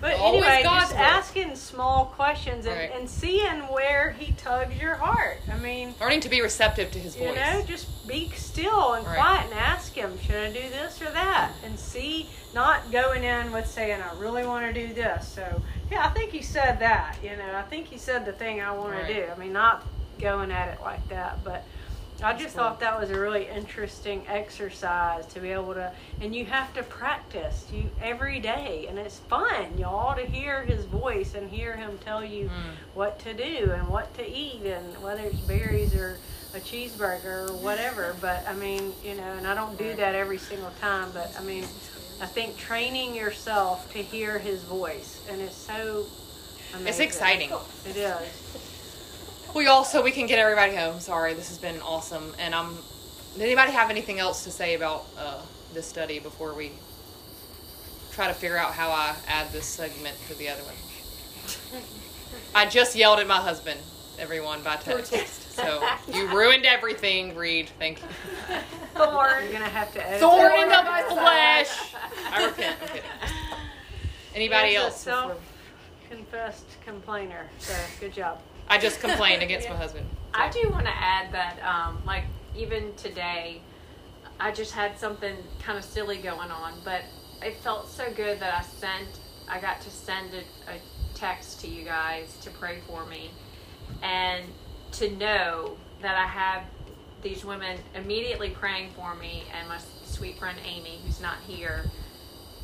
But 0.00 0.14
Always 0.14 0.44
anyway, 0.44 0.62
just 0.62 0.94
asking 0.94 1.56
small 1.56 2.06
questions 2.06 2.64
and, 2.64 2.74
Right. 2.74 2.90
and 2.94 3.08
seeing 3.08 3.68
where 3.68 4.12
He 4.12 4.32
tugs 4.32 4.80
your 4.80 4.96
heart. 4.96 5.42
I 5.50 5.56
mean, 5.56 5.94
Learning 6.00 6.20
to 6.20 6.28
be 6.30 6.40
receptive 6.40 6.90
to 6.92 6.98
his 6.98 7.14
you 7.16 7.26
voice. 7.28 7.36
know, 7.36 7.62
just 7.66 8.06
be 8.06 8.30
still 8.30 8.94
and 8.94 9.06
Right. 9.06 9.16
quiet 9.16 9.44
and 9.50 9.54
ask 9.54 9.92
Him, 9.94 10.18
should 10.18 10.36
I 10.36 10.50
do 10.50 10.68
this 10.70 11.02
or 11.02 11.10
that? 11.10 11.52
And 11.62 11.78
see, 11.78 12.30
not 12.54 12.90
going 12.90 13.24
in 13.24 13.52
with 13.52 13.66
saying, 13.66 14.00
I 14.00 14.12
really 14.14 14.46
want 14.46 14.66
to 14.66 14.72
do 14.88 14.94
this. 14.94 15.28
So, 15.28 15.60
yeah, 15.90 16.04
I 16.04 16.08
think 16.08 16.32
He 16.32 16.40
said 16.42 16.78
that. 16.80 17.18
You 17.22 17.36
know, 17.36 17.54
I 17.54 17.62
think 17.62 17.88
He 17.88 17.98
said 17.98 18.24
the 18.24 18.32
thing 18.32 18.60
I 18.62 18.72
want 18.72 18.92
Right. 18.94 19.06
to 19.06 19.14
do. 19.26 19.26
I 19.30 19.36
mean, 19.36 19.52
not 19.52 19.86
going 20.18 20.50
at 20.50 20.68
it 20.68 20.78
like 20.82 21.06
that, 21.08 21.44
but. 21.44 21.66
I 22.22 22.34
just 22.34 22.54
thought 22.54 22.80
that 22.80 23.00
was 23.00 23.10
a 23.10 23.18
really 23.18 23.48
interesting 23.48 24.22
exercise 24.28 25.24
to 25.28 25.40
be 25.40 25.50
able 25.50 25.72
to, 25.74 25.90
and 26.20 26.34
you 26.34 26.44
have 26.44 26.72
to 26.74 26.82
practice 26.82 27.66
you 27.72 27.84
every 28.02 28.40
day, 28.40 28.86
and 28.88 28.98
it's 28.98 29.18
fun, 29.20 29.78
y'all, 29.78 30.14
to 30.14 30.26
hear 30.26 30.62
his 30.64 30.84
voice 30.84 31.34
and 31.34 31.48
hear 31.50 31.76
him 31.76 31.98
tell 32.04 32.22
you 32.24 32.46
Mm. 32.50 32.94
what 32.94 33.18
to 33.20 33.32
do 33.32 33.72
and 33.72 33.88
what 33.88 34.12
to 34.18 34.28
eat, 34.28 34.62
and 34.64 35.02
whether 35.02 35.22
it's 35.22 35.40
berries 35.40 35.94
or 35.94 36.18
a 36.54 36.58
cheeseburger 36.60 37.48
or 37.48 37.52
whatever. 37.54 38.14
But 38.20 38.46
I 38.46 38.54
mean, 38.54 38.92
you 39.02 39.14
know, 39.14 39.32
and 39.38 39.46
I 39.46 39.54
don't 39.54 39.78
do 39.78 39.94
that 39.94 40.14
every 40.14 40.38
single 40.38 40.72
time, 40.80 41.10
but 41.14 41.32
I 41.38 41.42
mean, 41.42 41.64
I 42.20 42.26
think 42.26 42.58
training 42.58 43.14
yourself 43.14 43.90
to 43.92 43.98
hear 44.02 44.38
his 44.38 44.62
voice, 44.64 45.20
and 45.30 45.40
it's 45.40 45.56
so. 45.56 46.04
Amazing. 46.74 46.86
It's 46.88 47.00
exciting. 47.00 47.50
It 47.86 47.96
is. 47.96 48.69
We 49.54 49.66
also 49.66 50.02
we 50.02 50.10
can 50.12 50.26
get 50.26 50.38
everybody 50.38 50.74
home. 50.76 51.00
Sorry, 51.00 51.34
this 51.34 51.48
has 51.48 51.58
been 51.58 51.80
awesome. 51.80 52.34
And 52.38 52.54
I'm. 52.54 52.76
Did 53.34 53.42
anybody 53.42 53.72
have 53.72 53.90
anything 53.90 54.18
else 54.18 54.44
to 54.44 54.50
say 54.50 54.74
about 54.74 55.06
uh, 55.18 55.42
this 55.74 55.86
study 55.86 56.18
before 56.18 56.54
we 56.54 56.72
try 58.12 58.26
to 58.28 58.34
figure 58.34 58.56
out 58.56 58.72
how 58.74 58.90
I 58.90 59.14
add 59.28 59.50
this 59.52 59.66
segment 59.66 60.16
to 60.28 60.34
the 60.34 60.48
other 60.48 60.62
one? 60.62 61.82
I 62.54 62.66
just 62.66 62.94
yelled 62.96 63.18
at 63.20 63.26
my 63.26 63.36
husband, 63.36 63.80
everyone, 64.18 64.62
by 64.62 64.76
text. 64.76 65.52
So 65.52 65.86
you 66.12 66.28
ruined 66.36 66.64
everything, 66.64 67.34
Reed. 67.36 67.70
Thank 67.78 68.00
you. 68.02 68.08
Thorn. 68.94 69.42
You're 69.44 69.52
gonna 69.52 69.64
have 69.66 69.92
to 69.94 70.06
edit. 70.06 70.20
Thorn 70.20 70.52
in 70.60 70.68
the 70.68 71.14
flesh. 71.14 71.94
I 72.32 72.46
repent. 72.46 72.76
I'm 72.82 72.88
kidding. 72.88 73.02
Anybody 74.34 74.68
He's 74.70 74.78
else? 74.78 75.04
before- 75.04 75.36
Self-confessed 76.08 76.66
complainer. 76.84 77.48
So 77.58 77.74
good 78.00 78.12
job. 78.12 78.40
I 78.70 78.78
just 78.78 79.00
complained 79.00 79.42
against 79.42 79.68
my 79.68 79.76
husband. 79.84 80.08
I 80.32 80.48
do 80.48 80.70
want 80.70 80.86
to 80.86 80.96
add 80.96 81.32
that, 81.32 81.58
um, 81.64 82.00
like, 82.06 82.24
even 82.56 82.94
today, 82.94 83.60
I 84.38 84.52
just 84.52 84.72
had 84.72 84.96
something 84.96 85.36
kind 85.58 85.76
of 85.76 85.84
silly 85.84 86.18
going 86.18 86.50
on, 86.50 86.74
but 86.84 87.02
it 87.42 87.56
felt 87.56 87.90
so 87.90 88.10
good 88.12 88.38
that 88.38 88.54
I 88.54 88.62
sent, 88.62 89.08
I 89.48 89.60
got 89.60 89.80
to 89.82 89.90
send 89.90 90.32
a, 90.34 90.70
a 90.70 90.76
text 91.14 91.60
to 91.62 91.68
you 91.68 91.84
guys 91.84 92.36
to 92.42 92.50
pray 92.50 92.78
for 92.86 93.04
me, 93.06 93.32
and 94.02 94.44
to 94.92 95.10
know 95.16 95.76
that 96.00 96.14
I 96.14 96.26
have 96.26 96.62
these 97.22 97.44
women 97.44 97.78
immediately 97.94 98.50
praying 98.50 98.90
for 98.92 99.16
me, 99.16 99.44
and 99.52 99.68
my 99.68 99.78
sweet 100.04 100.38
friend 100.38 100.58
Amy, 100.64 101.00
who's 101.04 101.20
not 101.20 101.38
here, 101.46 101.90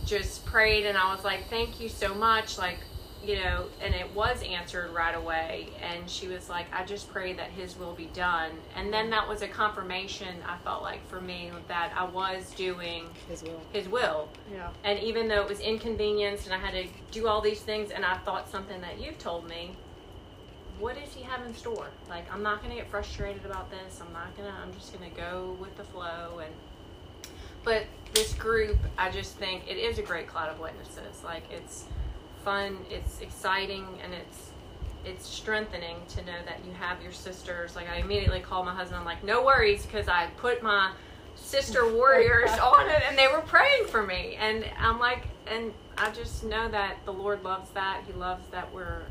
just 0.05 0.47
prayed, 0.47 0.87
and 0.87 0.97
I 0.97 1.13
was 1.13 1.25
like, 1.25 1.51
thank 1.51 1.81
you 1.81 1.89
so 1.89 2.15
much, 2.15 2.59
like, 2.59 2.79
you 3.27 3.37
know, 3.37 3.65
and 3.83 3.95
it 3.95 4.15
was 4.15 4.43
answered 4.45 4.91
right 4.93 5.15
away. 5.15 5.69
And 5.83 6.09
she 6.09 6.29
was 6.29 6.49
like, 6.49 6.67
I 6.73 6.85
just 6.85 7.11
pray 7.13 7.33
that 7.33 7.51
His 7.51 7.77
will 7.77 7.95
be 7.95 8.07
done. 8.15 8.53
And 8.77 8.93
then 8.93 9.11
that 9.11 9.29
was 9.29 9.43
a 9.43 9.49
confirmation, 9.49 10.37
I 10.47 10.57
felt 10.59 10.83
like, 10.83 11.07
for 11.09 11.21
me, 11.21 11.51
that 11.67 11.93
I 11.97 12.05
was 12.05 12.53
doing 12.55 13.09
His 13.29 13.43
will. 13.43 13.61
His 13.73 13.89
will. 13.89 14.29
Yeah. 14.53 14.71
And 14.85 15.01
even 15.01 15.27
though 15.27 15.43
it 15.43 15.49
was 15.49 15.61
inconvenienced 15.61 16.47
and 16.47 16.55
I 16.55 16.59
had 16.59 16.73
to 16.75 16.87
do 17.11 17.27
all 17.27 17.41
these 17.41 17.61
things, 17.61 17.91
and 17.91 18.05
I 18.05 18.17
thought 18.19 18.49
something 18.49 18.81
that 18.81 19.01
you've 19.01 19.19
told 19.19 19.49
me, 19.49 19.75
what 20.79 20.95
does 20.95 21.13
He 21.13 21.23
have 21.23 21.45
in 21.45 21.55
store? 21.55 21.89
Like, 22.09 22.33
I'm 22.33 22.43
not 22.43 22.63
going 22.63 22.71
to 22.71 22.77
get 22.77 22.89
frustrated 22.89 23.45
about 23.45 23.71
this. 23.71 24.01
I'm 24.01 24.13
not 24.13 24.37
going 24.37 24.49
to, 24.49 24.57
I'm 24.57 24.73
just 24.75 24.93
going 24.97 25.11
to 25.11 25.17
go 25.17 25.57
with 25.59 25.77
the 25.77 25.85
flow. 25.85 26.41
And, 26.45 26.55
but 27.65 27.87
this 28.15 28.35
group, 28.35 28.79
I 28.97 29.11
just 29.11 29.37
think 29.37 29.65
it 29.69 29.79
is 29.79 29.99
a 29.99 30.03
great 30.03 30.29
cloud 30.29 30.51
of 30.51 30.61
witnesses. 30.61 31.25
Like, 31.25 31.43
it's 31.51 31.87
fun, 32.47 32.79
it's 32.89 33.21
exciting, 33.21 33.85
and 34.05 34.15
it's, 34.15 34.53
it's 35.05 35.27
strengthening 35.27 35.97
to 36.11 36.25
know 36.25 36.39
that 36.47 36.65
you 36.65 36.73
have 36.75 37.03
your 37.03 37.11
sisters. 37.11 37.75
Like, 37.75 37.89
I 37.91 37.97
immediately 37.97 38.39
called 38.39 38.67
my 38.67 38.75
husband, 38.75 39.01
I'm 39.01 39.05
like, 39.05 39.25
no 39.25 39.45
worries, 39.45 39.85
because 39.85 40.07
I 40.07 40.29
put 40.37 40.63
my 40.63 40.93
sister 41.35 41.93
warriors 41.93 42.53
on 42.53 42.89
it 42.89 43.03
and 43.09 43.19
they 43.19 43.29
were 43.29 43.43
praying 43.43 43.87
for 43.89 44.03
me 44.03 44.37
and 44.41 44.65
i'm 44.79 44.99
like 44.99 45.25
and 45.47 45.71
i 45.99 46.11
just 46.11 46.43
know 46.43 46.67
that 46.67 46.97
the 47.05 47.13
lord 47.13 47.45
loves 47.45 47.69
that 47.71 48.03
he 48.07 48.13
loves 48.15 48.43
that 48.49 48.73
we're 48.73 49.03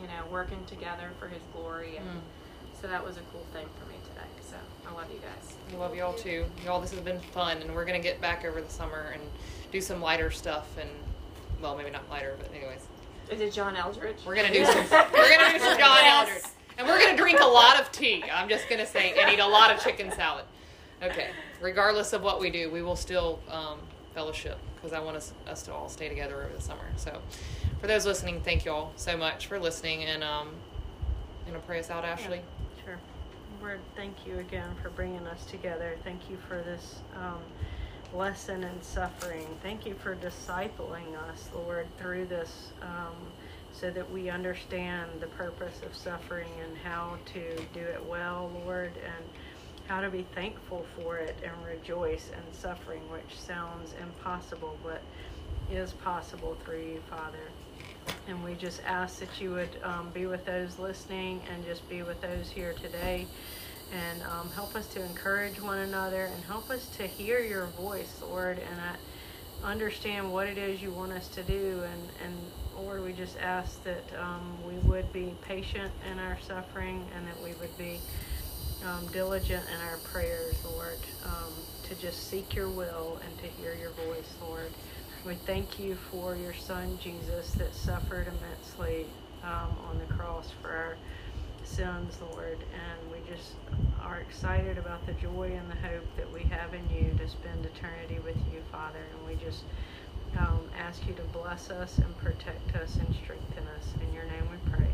you 0.00 0.06
know 0.06 0.24
working 0.30 0.64
together 0.66 1.10
for 1.18 1.26
his 1.26 1.42
glory 1.52 1.96
and 1.96 2.06
mm. 2.06 2.80
so 2.80 2.86
that 2.86 3.04
was 3.04 3.16
a 3.16 3.20
cool 3.32 3.44
thing 3.52 3.66
for 3.80 3.90
me 3.90 3.96
today 4.08 4.28
so 4.48 4.56
i 4.88 4.94
love 4.94 5.10
you 5.12 5.18
guys 5.18 5.50
I 5.72 5.76
love 5.76 5.94
y'all 5.94 6.14
too. 6.14 6.44
Y'all, 6.64 6.80
this 6.80 6.90
has 6.90 7.00
been 7.00 7.20
fun, 7.20 7.58
and 7.58 7.74
we're 7.74 7.84
gonna 7.84 8.00
get 8.00 8.20
back 8.20 8.44
over 8.44 8.60
the 8.60 8.70
summer 8.70 9.12
and 9.14 9.22
do 9.70 9.80
some 9.80 10.00
lighter 10.00 10.30
stuff. 10.30 10.66
And 10.78 10.90
well, 11.60 11.76
maybe 11.76 11.90
not 11.90 12.08
lighter, 12.10 12.36
but 12.38 12.52
anyways, 12.54 12.86
is 13.30 13.40
it 13.40 13.52
john 13.52 13.76
eldredge 13.76 14.24
we're 14.26 14.34
gonna 14.34 14.52
do 14.52 14.64
some. 14.64 14.76
we're 14.90 15.36
gonna 15.36 15.52
do 15.52 15.58
some 15.58 15.78
John 15.78 15.98
Yes. 16.02 16.28
Eldredge, 16.28 16.50
and 16.78 16.86
we're 16.88 16.98
gonna 16.98 17.16
drink 17.16 17.40
a 17.40 17.46
lot 17.46 17.80
of 17.80 17.90
tea. 17.92 18.24
I'm 18.32 18.48
just 18.48 18.68
gonna 18.68 18.86
say, 18.86 19.14
and 19.18 19.32
eat 19.32 19.40
a 19.40 19.46
lot 19.46 19.70
of 19.72 19.82
chicken 19.82 20.10
salad. 20.12 20.44
Okay. 21.02 21.28
Regardless 21.60 22.12
of 22.12 22.22
what 22.22 22.40
we 22.40 22.50
do, 22.50 22.70
we 22.70 22.82
will 22.82 22.96
still 22.96 23.40
um, 23.50 23.78
fellowship 24.14 24.58
because 24.76 24.92
I 24.92 25.00
want 25.00 25.16
us, 25.16 25.32
us 25.46 25.62
to 25.64 25.72
all 25.72 25.88
stay 25.88 26.08
together 26.08 26.42
over 26.42 26.54
the 26.54 26.60
summer. 26.60 26.84
So, 26.96 27.20
for 27.80 27.86
those 27.86 28.06
listening, 28.06 28.40
thank 28.42 28.64
you 28.64 28.72
all 28.72 28.92
so 28.96 29.16
much 29.16 29.46
for 29.46 29.58
listening, 29.58 30.04
and 30.04 30.24
um, 30.24 30.48
you 31.46 31.52
gonna 31.52 31.64
pray 31.66 31.78
us 31.78 31.90
out, 31.90 32.04
Ashley. 32.04 32.40
Sure. 32.84 32.98
Lord, 33.60 33.80
thank 33.96 34.26
you 34.26 34.38
again 34.38 34.70
for 34.82 34.90
bringing 34.90 35.26
us 35.26 35.44
together. 35.46 35.96
Thank 36.04 36.30
you 36.30 36.38
for 36.48 36.56
this 36.62 37.00
um, 37.14 37.40
lesson 38.14 38.64
in 38.64 38.82
suffering. 38.82 39.46
Thank 39.62 39.86
you 39.86 39.94
for 39.94 40.16
discipling 40.16 41.16
us, 41.30 41.48
Lord, 41.54 41.86
through 41.98 42.26
this 42.26 42.72
um, 42.82 43.14
so 43.72 43.90
that 43.90 44.10
we 44.10 44.28
understand 44.28 45.10
the 45.20 45.28
purpose 45.28 45.80
of 45.84 45.94
suffering 45.94 46.50
and 46.64 46.76
how 46.78 47.16
to 47.32 47.56
do 47.72 47.80
it 47.80 48.04
well, 48.08 48.50
Lord, 48.64 48.92
and 49.04 49.24
how 49.86 50.00
to 50.00 50.10
be 50.10 50.26
thankful 50.34 50.84
for 50.96 51.18
it 51.18 51.36
and 51.42 51.52
rejoice 51.66 52.30
in 52.30 52.54
suffering, 52.54 53.00
which 53.10 53.38
sounds 53.38 53.94
impossible, 54.02 54.76
but 54.82 55.02
is 55.70 55.92
possible 55.92 56.56
through 56.64 56.80
you, 56.80 57.02
Father. 57.08 57.38
And 58.28 58.42
we 58.42 58.54
just 58.54 58.82
ask 58.84 59.20
that 59.20 59.40
you 59.40 59.52
would 59.52 59.76
um, 59.82 60.10
be 60.12 60.26
with 60.26 60.44
those 60.44 60.78
listening 60.78 61.40
and 61.52 61.64
just 61.64 61.88
be 61.88 62.02
with 62.02 62.20
those 62.20 62.50
here 62.50 62.74
today 62.74 63.26
and 63.92 64.22
um, 64.22 64.50
help 64.50 64.74
us 64.74 64.86
to 64.88 65.04
encourage 65.04 65.60
one 65.60 65.78
another 65.78 66.26
and 66.26 66.44
help 66.44 66.70
us 66.70 66.86
to 66.96 67.06
hear 67.06 67.40
your 67.40 67.66
voice, 67.66 68.20
Lord, 68.22 68.58
and 68.58 68.80
uh, 68.80 69.66
understand 69.66 70.32
what 70.32 70.46
it 70.46 70.58
is 70.58 70.80
you 70.82 70.90
want 70.90 71.12
us 71.12 71.28
to 71.28 71.42
do. 71.42 71.82
And, 71.84 72.08
and 72.24 72.34
Lord, 72.76 73.04
we 73.04 73.12
just 73.12 73.38
ask 73.38 73.82
that 73.84 74.04
um, 74.18 74.58
we 74.66 74.74
would 74.88 75.12
be 75.12 75.34
patient 75.42 75.92
in 76.10 76.18
our 76.18 76.38
suffering 76.40 77.04
and 77.16 77.26
that 77.26 77.40
we 77.42 77.52
would 77.54 77.76
be 77.76 77.98
um, 78.84 79.06
diligent 79.12 79.64
in 79.74 79.80
our 79.80 79.98
prayers, 79.98 80.54
Lord, 80.64 80.98
um, 81.24 81.52
to 81.84 81.94
just 81.96 82.28
seek 82.28 82.54
your 82.54 82.68
will 82.68 83.20
and 83.24 83.38
to 83.38 83.46
hear 83.60 83.74
your 83.74 83.90
voice, 83.90 84.34
Lord. 84.40 84.70
We 85.26 85.34
thank 85.34 85.78
you 85.78 85.96
for 85.96 86.34
your 86.34 86.54
son, 86.54 86.98
Jesus, 87.02 87.52
that 87.52 87.74
suffered 87.74 88.26
immensely 88.28 89.06
um, 89.42 89.70
on 89.90 89.98
the 89.98 90.06
cross 90.06 90.50
for 90.62 90.70
our 90.70 90.96
sins, 91.70 92.18
Lord. 92.20 92.58
And 92.74 93.12
we 93.12 93.18
just 93.32 93.52
are 94.02 94.18
excited 94.20 94.76
about 94.78 95.06
the 95.06 95.12
joy 95.12 95.52
and 95.56 95.70
the 95.70 95.88
hope 95.88 96.04
that 96.16 96.30
we 96.32 96.42
have 96.50 96.74
in 96.74 96.82
you 96.90 97.14
to 97.18 97.28
spend 97.28 97.64
eternity 97.64 98.18
with 98.24 98.36
you, 98.52 98.60
Father. 98.72 98.98
And 99.14 99.26
we 99.26 99.36
just 99.44 99.62
um, 100.36 100.68
ask 100.76 101.06
you 101.06 101.14
to 101.14 101.22
bless 101.32 101.70
us 101.70 101.98
and 101.98 102.16
protect 102.18 102.74
us 102.76 102.96
and 102.96 103.14
strengthen 103.22 103.64
us. 103.78 103.94
In 104.00 104.12
your 104.12 104.24
name 104.24 104.50
we 104.50 104.70
pray. 104.72 104.89